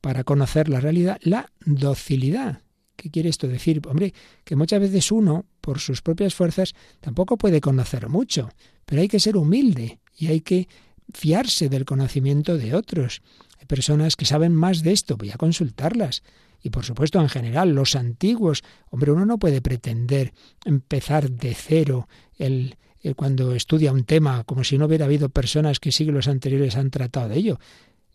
para 0.00 0.22
conocer 0.22 0.68
la 0.68 0.80
realidad, 0.80 1.18
la 1.22 1.50
docilidad. 1.64 2.60
¿Qué 2.96 3.10
quiere 3.10 3.28
esto 3.28 3.48
decir? 3.48 3.80
Hombre, 3.88 4.14
que 4.44 4.54
muchas 4.54 4.80
veces 4.80 5.10
uno, 5.10 5.46
por 5.60 5.80
sus 5.80 6.02
propias 6.02 6.34
fuerzas, 6.34 6.74
tampoco 7.00 7.36
puede 7.36 7.60
conocer 7.60 8.08
mucho, 8.08 8.50
pero 8.86 9.02
hay 9.02 9.08
que 9.08 9.18
ser 9.18 9.36
humilde 9.36 9.98
y 10.16 10.28
hay 10.28 10.40
que 10.40 10.68
fiarse 11.12 11.68
del 11.68 11.84
conocimiento 11.84 12.56
de 12.56 12.74
otros 12.74 13.22
personas 13.64 14.16
que 14.16 14.24
saben 14.24 14.54
más 14.54 14.82
de 14.82 14.92
esto, 14.92 15.16
voy 15.16 15.30
a 15.30 15.36
consultarlas. 15.36 16.22
y 16.62 16.70
por 16.70 16.84
supuesto 16.84 17.20
en 17.20 17.28
general 17.28 17.74
los 17.74 17.94
antiguos. 17.94 18.62
Hombre, 18.88 19.12
uno 19.12 19.26
no 19.26 19.38
puede 19.38 19.60
pretender 19.60 20.32
empezar 20.64 21.30
de 21.30 21.54
cero 21.54 22.08
el, 22.38 22.76
cuando 23.16 23.54
estudia 23.54 23.92
un 23.92 24.04
tema 24.04 24.44
como 24.44 24.64
si 24.64 24.78
no 24.78 24.86
hubiera 24.86 25.04
habido 25.04 25.28
personas 25.28 25.78
que 25.78 25.92
siglos 25.92 26.26
anteriores 26.26 26.76
han 26.76 26.90
tratado 26.90 27.28
de 27.28 27.36
ello. 27.36 27.58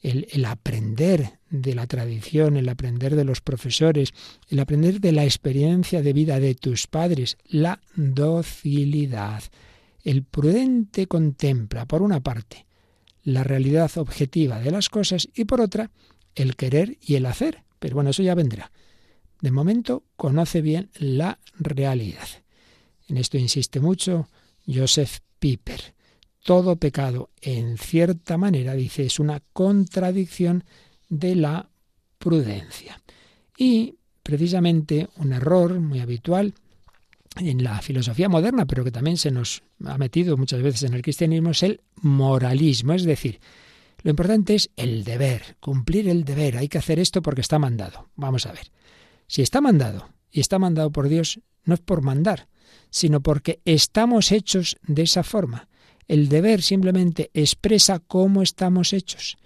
El, 0.02 0.28
el, 0.32 0.46
aprender 0.46 1.40
de 1.52 1.76
la 1.76 1.86
tradición, 1.86 2.58
el 2.58 2.70
aprender 2.70 3.16
de 3.16 3.26
los 3.26 3.42
profesores, 3.42 4.14
el 4.48 4.60
aprender 4.60 5.00
de 5.00 5.12
la 5.12 5.26
experiencia 5.26 6.02
de 6.02 6.14
vida 6.14 6.40
de 6.40 6.56
tus 6.56 6.88
padres, 6.88 7.38
la 7.46 7.82
docilidad. 7.96 9.44
El 10.04 10.24
prudente 10.24 11.06
contempla, 11.06 11.86
por 11.86 12.02
una 12.02 12.22
parte, 12.22 12.66
la 13.34 13.44
realidad 13.44 13.92
objetiva 13.98 14.60
de 14.60 14.72
las 14.72 14.90
cosas 14.90 15.30
y 15.34 15.46
por 15.46 15.62
otra, 15.62 15.92
el 16.36 16.56
querer 16.56 16.98
y 17.02 17.16
el 17.16 17.26
hacer. 17.26 17.64
Pero 17.80 17.96
bueno, 17.96 18.10
eso 18.10 18.24
ya 18.24 18.36
vendrá. 18.36 18.72
De 19.42 19.52
momento 19.52 20.04
conoce 20.16 20.62
bien 20.62 20.90
la 20.96 21.40
realidad. 21.58 22.28
En 23.08 23.18
esto 23.18 23.38
insiste 23.38 23.80
mucho 23.80 24.28
Joseph 24.68 25.20
Piper. 25.40 25.96
Todo 26.44 26.78
pecado, 26.78 27.30
en 27.42 27.78
cierta 27.78 28.38
manera, 28.38 28.74
dice, 28.74 29.06
es 29.06 29.20
una 29.20 29.42
contradicción 29.54 30.64
de 31.10 31.36
la 31.36 31.70
prudencia. 32.18 33.02
Y 33.58 33.96
precisamente 34.24 35.10
un 35.18 35.34
error 35.34 35.80
muy 35.80 36.00
habitual 36.00 36.54
en 37.40 37.64
la 37.64 37.82
filosofía 37.82 38.30
moderna, 38.30 38.66
pero 38.66 38.84
que 38.84 38.92
también 38.92 39.18
se 39.18 39.32
nos 39.32 39.64
ha 39.86 39.98
metido 39.98 40.38
muchas 40.38 40.62
veces 40.62 40.84
en 40.84 40.94
el 40.94 41.02
cristianismo, 41.02 41.52
es 41.52 41.64
el 41.64 41.82
moralismo. 41.96 42.94
Es 42.94 43.04
decir, 43.04 43.40
lo 44.04 44.12
importante 44.12 44.56
es 44.56 44.70
el 44.76 45.04
deber, 45.04 45.58
cumplir 45.60 46.08
el 46.08 46.24
deber. 46.24 46.58
Hay 46.58 46.68
que 46.68 46.78
hacer 46.78 47.00
esto 47.00 47.22
porque 47.22 47.42
está 47.42 47.60
mandado. 47.60 48.10
Vamos 48.16 48.46
a 48.46 48.52
ver. 48.52 48.72
Si 49.28 49.42
está 49.42 49.62
mandado 49.62 50.10
y 50.32 50.40
está 50.40 50.60
mandado 50.60 50.92
por 50.92 51.10
Dios, 51.10 51.40
no 51.64 51.74
es 51.74 51.80
por 51.80 52.02
mandar, 52.02 52.48
sino 52.90 53.22
porque 53.22 53.60
estamos 53.66 54.32
hechos 54.32 54.78
de 54.84 55.04
esa 55.04 55.24
forma. 55.24 55.68
El 56.08 56.30
deber 56.30 56.62
simplemente 56.62 57.30
expresa 57.34 58.00
cómo 58.00 58.42
estamos 58.42 58.94
hechos. 58.94 59.38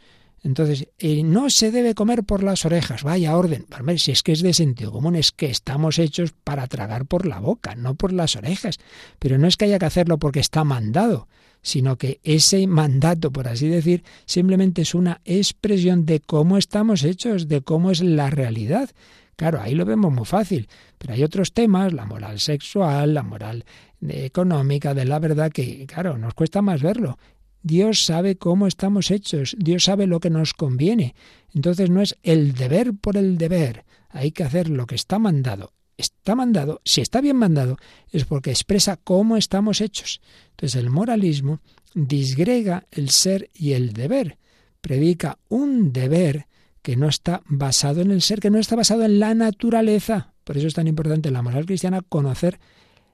Entonces, 0.44 0.90
eh, 1.00 1.24
no 1.24 1.50
se 1.50 1.72
debe 1.72 1.96
comer 1.96 2.24
por 2.24 2.44
las 2.44 2.66
orejas, 2.66 3.04
vaya 3.04 3.38
orden. 3.38 3.66
ver, 3.84 4.00
si 4.00 4.12
es 4.12 4.24
que 4.24 4.34
es 4.34 4.42
de 4.42 4.54
sentido 4.54 4.92
común, 4.92 5.16
es 5.16 5.32
que 5.32 5.46
estamos 5.46 6.00
hechos 6.00 6.34
para 6.44 6.68
tragar 6.68 7.06
por 7.06 7.26
la 7.26 7.40
boca, 7.40 7.76
no 7.76 7.96
por 7.96 8.12
las 8.12 8.36
orejas. 8.36 8.78
Pero 9.20 9.38
no 9.38 9.48
es 9.48 9.56
que 9.56 9.66
haya 9.66 9.80
que 9.80 9.86
hacerlo 9.86 10.20
porque 10.20 10.42
está 10.42 10.66
mandado, 10.66 11.30
sino 11.62 11.98
que 11.98 12.20
ese 12.24 12.68
mandato, 12.68 13.32
por 13.32 13.48
así 13.48 13.70
decir, 13.70 14.04
simplemente 14.26 14.82
es 14.82 14.94
una 14.94 15.22
expresión 15.24 16.06
de 16.06 16.20
cómo 16.20 16.58
estamos 16.58 17.06
hechos, 17.06 17.48
de 17.48 17.62
cómo 17.62 17.90
es 17.90 18.02
la 18.02 18.30
realidad. 18.30 18.90
Claro, 19.38 19.62
ahí 19.62 19.74
lo 19.74 19.86
vemos 19.86 20.12
muy 20.12 20.26
fácil, 20.26 20.68
pero 20.98 21.14
hay 21.14 21.24
otros 21.24 21.54
temas, 21.54 21.94
la 21.94 22.06
moral 22.06 22.42
sexual, 22.42 23.14
la 23.14 23.24
moral 23.24 23.64
económica, 24.10 24.94
de 24.94 25.06
la 25.06 25.20
verdad, 25.20 25.52
que, 25.52 25.86
claro, 25.88 26.18
nos 26.18 26.34
cuesta 26.34 26.62
más 26.62 26.82
verlo. 26.82 27.18
Dios 27.64 28.04
sabe 28.06 28.36
cómo 28.36 28.68
estamos 28.68 29.10
hechos, 29.10 29.56
Dios 29.58 29.86
sabe 29.86 30.06
lo 30.06 30.20
que 30.20 30.30
nos 30.30 30.54
conviene. 30.54 31.16
Entonces 31.56 31.90
no 31.90 32.02
es 32.02 32.18
el 32.22 32.54
deber 32.54 32.94
por 32.94 33.18
el 33.18 33.38
deber, 33.38 33.86
hay 34.10 34.32
que 34.32 34.44
hacer 34.44 34.70
lo 34.70 34.86
que 34.86 34.96
está 34.96 35.18
mandado. 35.18 35.74
Está 35.96 36.36
mandado, 36.36 36.82
si 36.84 37.02
está 37.02 37.22
bien 37.22 37.38
mandado, 37.38 37.78
es 38.12 38.26
porque 38.26 38.50
expresa 38.50 38.98
cómo 38.98 39.38
estamos 39.38 39.80
hechos. 39.80 40.22
Entonces 40.52 40.76
el 40.76 40.90
moralismo 40.90 41.62
disgrega 41.94 42.86
el 42.92 43.10
ser 43.10 43.50
y 43.54 43.74
el 43.74 43.94
deber, 43.94 44.38
predica 44.82 45.38
un 45.50 45.94
deber 45.94 46.48
que 46.82 46.98
no 46.98 47.08
está 47.08 47.42
basado 47.46 48.02
en 48.02 48.12
el 48.12 48.22
ser, 48.22 48.40
que 48.40 48.50
no 48.50 48.60
está 48.60 48.76
basado 48.76 49.06
en 49.06 49.20
la 49.20 49.34
naturaleza. 49.34 50.34
Por 50.44 50.58
eso 50.58 50.68
es 50.68 50.74
tan 50.74 50.88
importante 50.88 51.30
en 51.30 51.34
la 51.34 51.42
moral 51.42 51.66
cristiana 51.66 52.02
conocer 52.02 52.60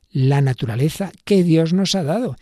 la 0.09 0.41
naturaleza 0.41 1.11
que 1.23 1.43
Dios 1.43 1.73
nos 1.73 1.93
ha 1.93 2.03
dado. 2.03 2.35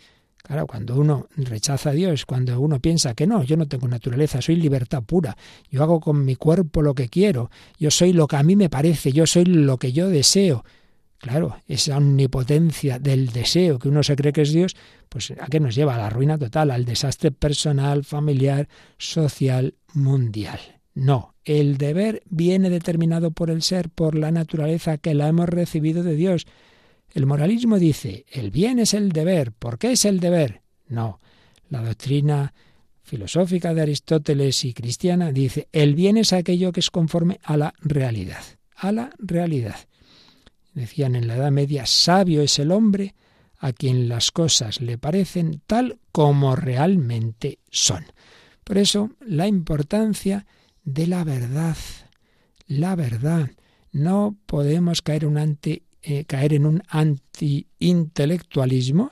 Claro, 0.48 0.66
cuando 0.66 0.96
uno 0.96 1.26
rechaza 1.36 1.90
a 1.90 1.92
Dios, 1.92 2.24
cuando 2.24 2.58
uno 2.58 2.80
piensa 2.80 3.12
que 3.12 3.26
no, 3.26 3.42
yo 3.42 3.58
no 3.58 3.68
tengo 3.68 3.86
naturaleza, 3.86 4.40
soy 4.40 4.56
libertad 4.56 5.02
pura, 5.02 5.36
yo 5.70 5.82
hago 5.82 6.00
con 6.00 6.24
mi 6.24 6.36
cuerpo 6.36 6.80
lo 6.80 6.94
que 6.94 7.10
quiero, 7.10 7.50
yo 7.78 7.90
soy 7.90 8.14
lo 8.14 8.26
que 8.26 8.36
a 8.36 8.42
mí 8.42 8.56
me 8.56 8.70
parece, 8.70 9.12
yo 9.12 9.26
soy 9.26 9.44
lo 9.44 9.76
que 9.76 9.92
yo 9.92 10.08
deseo. 10.08 10.64
Claro, 11.18 11.58
esa 11.66 11.98
omnipotencia 11.98 12.98
del 12.98 13.28
deseo 13.28 13.78
que 13.78 13.90
uno 13.90 14.02
se 14.02 14.16
cree 14.16 14.32
que 14.32 14.40
es 14.40 14.52
Dios, 14.54 14.74
pues 15.10 15.32
a 15.32 15.48
qué 15.48 15.60
nos 15.60 15.74
lleva 15.74 15.96
a 15.96 15.98
la 15.98 16.08
ruina 16.08 16.38
total, 16.38 16.70
al 16.70 16.86
desastre 16.86 17.30
personal, 17.30 18.04
familiar, 18.04 18.68
social, 18.96 19.74
mundial. 19.92 20.60
No, 20.94 21.34
el 21.44 21.76
deber 21.76 22.22
viene 22.30 22.70
determinado 22.70 23.32
por 23.32 23.50
el 23.50 23.60
ser, 23.60 23.90
por 23.90 24.14
la 24.14 24.30
naturaleza 24.30 24.96
que 24.96 25.12
la 25.12 25.28
hemos 25.28 25.50
recibido 25.50 26.02
de 26.02 26.14
Dios. 26.14 26.46
El 27.12 27.26
moralismo 27.26 27.78
dice, 27.78 28.26
el 28.30 28.50
bien 28.50 28.78
es 28.78 28.94
el 28.94 29.10
deber. 29.10 29.52
¿Por 29.52 29.78
qué 29.78 29.92
es 29.92 30.04
el 30.04 30.20
deber? 30.20 30.62
No. 30.88 31.20
La 31.70 31.82
doctrina 31.82 32.52
filosófica 33.02 33.72
de 33.74 33.82
Aristóteles 33.82 34.64
y 34.64 34.74
cristiana 34.74 35.32
dice, 35.32 35.68
el 35.72 35.94
bien 35.94 36.18
es 36.18 36.32
aquello 36.32 36.72
que 36.72 36.80
es 36.80 36.90
conforme 36.90 37.40
a 37.42 37.56
la 37.56 37.74
realidad. 37.80 38.42
A 38.76 38.92
la 38.92 39.10
realidad. 39.18 39.76
Decían 40.74 41.16
en 41.16 41.26
la 41.26 41.36
Edad 41.36 41.50
Media, 41.50 41.86
sabio 41.86 42.42
es 42.42 42.58
el 42.58 42.70
hombre 42.70 43.14
a 43.58 43.72
quien 43.72 44.08
las 44.08 44.30
cosas 44.30 44.80
le 44.80 44.98
parecen 44.98 45.62
tal 45.66 45.98
como 46.12 46.54
realmente 46.54 47.58
son. 47.70 48.04
Por 48.62 48.78
eso, 48.78 49.10
la 49.20 49.48
importancia 49.48 50.46
de 50.84 51.06
la 51.06 51.24
verdad. 51.24 51.76
La 52.66 52.94
verdad. 52.94 53.50
No 53.90 54.36
podemos 54.46 55.02
caer 55.02 55.26
un 55.26 55.38
ante 55.38 55.82
eh, 56.10 56.24
caer 56.24 56.54
en 56.54 56.64
un 56.64 56.82
anti-intelectualismo, 56.88 59.10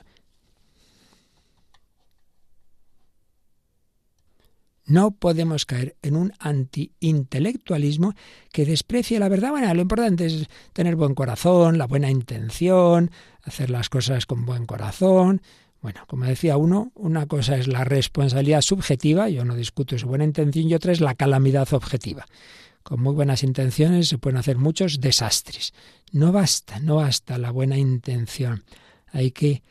No 4.89 5.11
podemos 5.11 5.65
caer 5.65 5.97
en 6.01 6.15
un 6.15 6.31
anti-intelectualismo 6.39 8.13
que 8.53 8.65
desprecie 8.65 9.19
la 9.19 9.27
verdad. 9.27 9.51
Bueno, 9.51 9.73
lo 9.73 9.81
importante 9.81 10.25
es 10.25 10.47
tener 10.71 10.95
buen 10.95 11.13
corazón, 11.13 11.77
la 11.77 11.87
buena 11.87 12.09
intención, 12.09 13.11
hacer 13.43 13.69
las 13.69 13.89
cosas 13.89 14.25
con 14.25 14.45
buen 14.45 14.65
corazón. 14.65 15.41
Bueno, 15.81 16.05
como 16.07 16.23
decía 16.23 16.55
uno, 16.55 16.93
una 16.95 17.25
cosa 17.25 17.57
es 17.57 17.67
la 17.67 17.83
responsabilidad 17.83 18.61
subjetiva, 18.61 19.27
yo 19.27 19.43
no 19.43 19.55
discuto 19.55 19.97
su 19.97 20.07
buena 20.07 20.23
intención, 20.23 20.69
y 20.69 20.73
otra 20.73 20.93
es 20.93 21.01
la 21.01 21.15
calamidad 21.15 21.67
objetiva 21.73 22.25
con 22.87 23.01
muy 23.01 23.13
buenas 23.13 23.43
intenciones 23.43 24.07
se 24.07 24.17
pueden 24.17 24.37
hacer 24.37 24.57
muchos 24.57 25.01
desastres. 25.01 25.73
No 26.13 26.31
basta, 26.31 26.79
no 26.79 26.95
basta 26.95 27.37
la 27.37 27.51
buena 27.51 27.77
intención. 27.77 28.63
Hay 29.07 29.31
que 29.31 29.61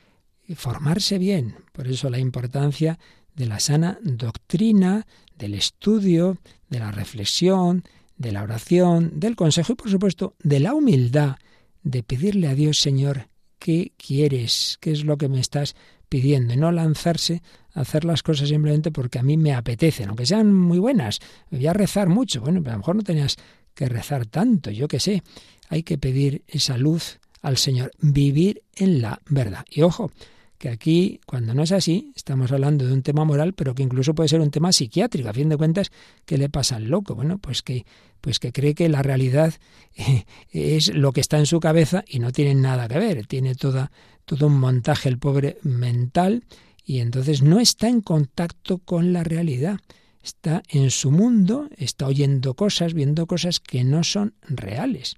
formarse 0.54 1.16
bien. 1.16 1.56
Por 1.72 1.88
eso 1.88 2.10
la 2.10 2.18
importancia 2.18 2.98
de 3.34 3.46
la 3.46 3.58
sana 3.58 3.98
doctrina, 4.02 5.06
del 5.34 5.54
estudio, 5.54 6.36
de 6.68 6.78
la 6.78 6.92
reflexión, 6.92 7.84
de 8.18 8.32
la 8.32 8.42
oración, 8.42 9.18
del 9.18 9.34
consejo 9.34 9.72
y 9.72 9.76
por 9.76 9.90
supuesto 9.90 10.34
de 10.42 10.60
la 10.60 10.74
humildad, 10.74 11.36
de 11.84 12.02
pedirle 12.02 12.48
a 12.48 12.54
Dios, 12.54 12.80
Señor, 12.80 13.28
¿qué 13.58 13.92
quieres? 13.96 14.76
¿Qué 14.82 14.92
es 14.92 15.06
lo 15.06 15.16
que 15.16 15.30
me 15.30 15.40
estás 15.40 15.74
pidiendo? 16.10 16.52
Y 16.52 16.58
no 16.58 16.70
lanzarse 16.70 17.42
hacer 17.76 18.04
las 18.04 18.22
cosas 18.22 18.48
simplemente 18.48 18.90
porque 18.90 19.18
a 19.18 19.22
mí 19.22 19.36
me 19.36 19.52
apetecen, 19.52 20.08
aunque 20.08 20.26
sean 20.26 20.52
muy 20.52 20.78
buenas. 20.78 21.20
Me 21.50 21.58
voy 21.58 21.66
a 21.66 21.72
rezar 21.72 22.08
mucho. 22.08 22.40
Bueno, 22.40 22.60
pero 22.60 22.72
a 22.72 22.74
lo 22.74 22.78
mejor 22.78 22.96
no 22.96 23.02
tenías 23.02 23.36
que 23.74 23.88
rezar 23.88 24.26
tanto, 24.26 24.70
yo 24.70 24.88
qué 24.88 24.98
sé. 24.98 25.22
Hay 25.68 25.82
que 25.82 25.98
pedir 25.98 26.42
esa 26.48 26.78
luz 26.78 27.20
al 27.42 27.58
Señor, 27.58 27.92
vivir 28.00 28.62
en 28.74 29.02
la 29.02 29.20
verdad. 29.28 29.64
Y 29.70 29.82
ojo, 29.82 30.10
que 30.58 30.70
aquí, 30.70 31.20
cuando 31.26 31.52
no 31.52 31.62
es 31.62 31.72
así, 31.72 32.12
estamos 32.16 32.50
hablando 32.50 32.86
de 32.86 32.94
un 32.94 33.02
tema 33.02 33.24
moral, 33.24 33.52
pero 33.52 33.74
que 33.74 33.82
incluso 33.82 34.14
puede 34.14 34.30
ser 34.30 34.40
un 34.40 34.50
tema 34.50 34.72
psiquiátrico. 34.72 35.28
A 35.28 35.34
fin 35.34 35.50
de 35.50 35.58
cuentas, 35.58 35.92
¿qué 36.24 36.38
le 36.38 36.48
pasa 36.48 36.76
al 36.76 36.84
loco? 36.84 37.14
Bueno, 37.14 37.36
pues 37.38 37.62
que, 37.62 37.84
pues 38.22 38.38
que 38.38 38.52
cree 38.52 38.74
que 38.74 38.88
la 38.88 39.02
realidad 39.02 39.52
es 40.50 40.94
lo 40.94 41.12
que 41.12 41.20
está 41.20 41.38
en 41.38 41.46
su 41.46 41.60
cabeza 41.60 42.04
y 42.08 42.20
no 42.20 42.32
tiene 42.32 42.54
nada 42.54 42.88
que 42.88 42.98
ver. 42.98 43.26
Tiene 43.26 43.54
toda, 43.54 43.92
todo 44.24 44.46
un 44.46 44.58
montaje, 44.58 45.10
el 45.10 45.18
pobre 45.18 45.58
mental, 45.62 46.44
y 46.86 47.00
entonces 47.00 47.42
no 47.42 47.58
está 47.58 47.88
en 47.88 48.00
contacto 48.00 48.78
con 48.78 49.12
la 49.12 49.24
realidad. 49.24 49.80
Está 50.22 50.62
en 50.68 50.90
su 50.90 51.10
mundo, 51.10 51.68
está 51.76 52.06
oyendo 52.06 52.54
cosas, 52.54 52.94
viendo 52.94 53.26
cosas 53.26 53.58
que 53.58 53.82
no 53.82 54.04
son 54.04 54.34
reales. 54.48 55.16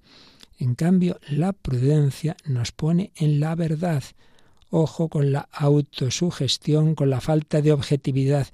En 0.57 0.73
cambio, 0.73 1.19
la 1.29 1.53
prudencia 1.53 2.35
nos 2.43 2.71
pone 2.71 3.11
en 3.15 3.39
la 3.39 3.53
verdad. 3.53 4.03
Ojo 4.71 5.09
con 5.09 5.31
la 5.31 5.47
autosugestión, 5.51 6.95
con 6.95 7.11
la 7.11 7.21
falta 7.21 7.61
de 7.61 7.71
objetividad, 7.71 8.47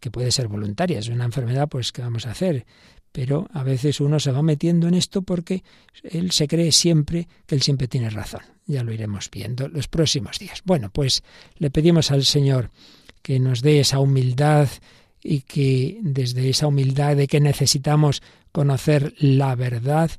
que 0.00 0.10
puede 0.10 0.32
ser 0.32 0.48
voluntaria. 0.48 0.98
Es 0.98 1.08
una 1.08 1.24
enfermedad, 1.24 1.68
pues, 1.68 1.92
¿qué 1.92 2.02
vamos 2.02 2.26
a 2.26 2.32
hacer? 2.32 2.66
Pero 3.16 3.48
a 3.54 3.62
veces 3.62 4.02
uno 4.02 4.20
se 4.20 4.30
va 4.30 4.42
metiendo 4.42 4.88
en 4.88 4.92
esto 4.92 5.22
porque 5.22 5.64
él 6.02 6.32
se 6.32 6.46
cree 6.46 6.70
siempre 6.70 7.26
que 7.46 7.54
él 7.54 7.62
siempre 7.62 7.88
tiene 7.88 8.10
razón. 8.10 8.42
Ya 8.66 8.84
lo 8.84 8.92
iremos 8.92 9.30
viendo 9.30 9.68
los 9.68 9.88
próximos 9.88 10.38
días. 10.38 10.60
Bueno, 10.66 10.90
pues 10.92 11.22
le 11.56 11.70
pedimos 11.70 12.10
al 12.10 12.26
Señor 12.26 12.70
que 13.22 13.40
nos 13.40 13.62
dé 13.62 13.80
esa 13.80 14.00
humildad 14.00 14.68
y 15.22 15.40
que 15.40 15.98
desde 16.02 16.50
esa 16.50 16.66
humildad 16.66 17.16
de 17.16 17.26
que 17.26 17.40
necesitamos 17.40 18.22
conocer 18.52 19.14
la 19.16 19.54
verdad, 19.54 20.10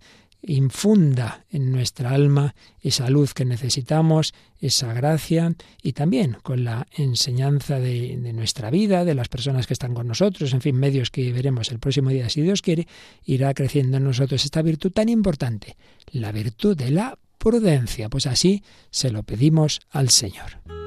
infunda 0.48 1.46
en 1.52 1.72
nuestra 1.72 2.12
alma 2.12 2.56
esa 2.82 3.10
luz 3.10 3.34
que 3.34 3.46
necesitamos, 3.46 4.34
esa 4.60 4.94
gracia 4.94 5.54
y 5.82 5.94
también 5.94 6.38
con 6.42 6.64
la 6.64 6.88
enseñanza 6.96 7.80
de, 7.80 8.18
nuestra 8.34 8.70
vida, 8.70 9.06
de 9.06 9.14
las 9.14 9.28
personas 9.28 9.68
que 9.68 9.74
están 9.74 9.94
con 9.94 10.08
nosotros, 10.08 10.54
en 10.54 10.62
fin, 10.62 10.76
medios 10.76 11.12
que 11.12 11.32
veremos 11.32 11.72
el 11.72 11.80
próximo 11.80 12.10
día, 12.10 12.30
si 12.30 12.42
Dios 12.42 12.62
quiere, 12.62 12.88
irá 13.24 13.54
creciendo 13.54 13.98
en 13.98 14.04
nosotros 14.04 14.44
esta 14.46 14.62
virtud 14.62 14.92
tan 14.92 15.10
importante, 15.10 15.78
la 16.12 16.32
virtud 16.32 16.76
de 16.76 16.92
la 16.92 17.20
prudencia. 17.38 18.10
Pues 18.10 18.26
así 18.26 18.64
se 18.90 19.12
lo 19.12 19.24
pedimos 19.24 19.82
al 19.92 20.10
Señor. 20.10 20.87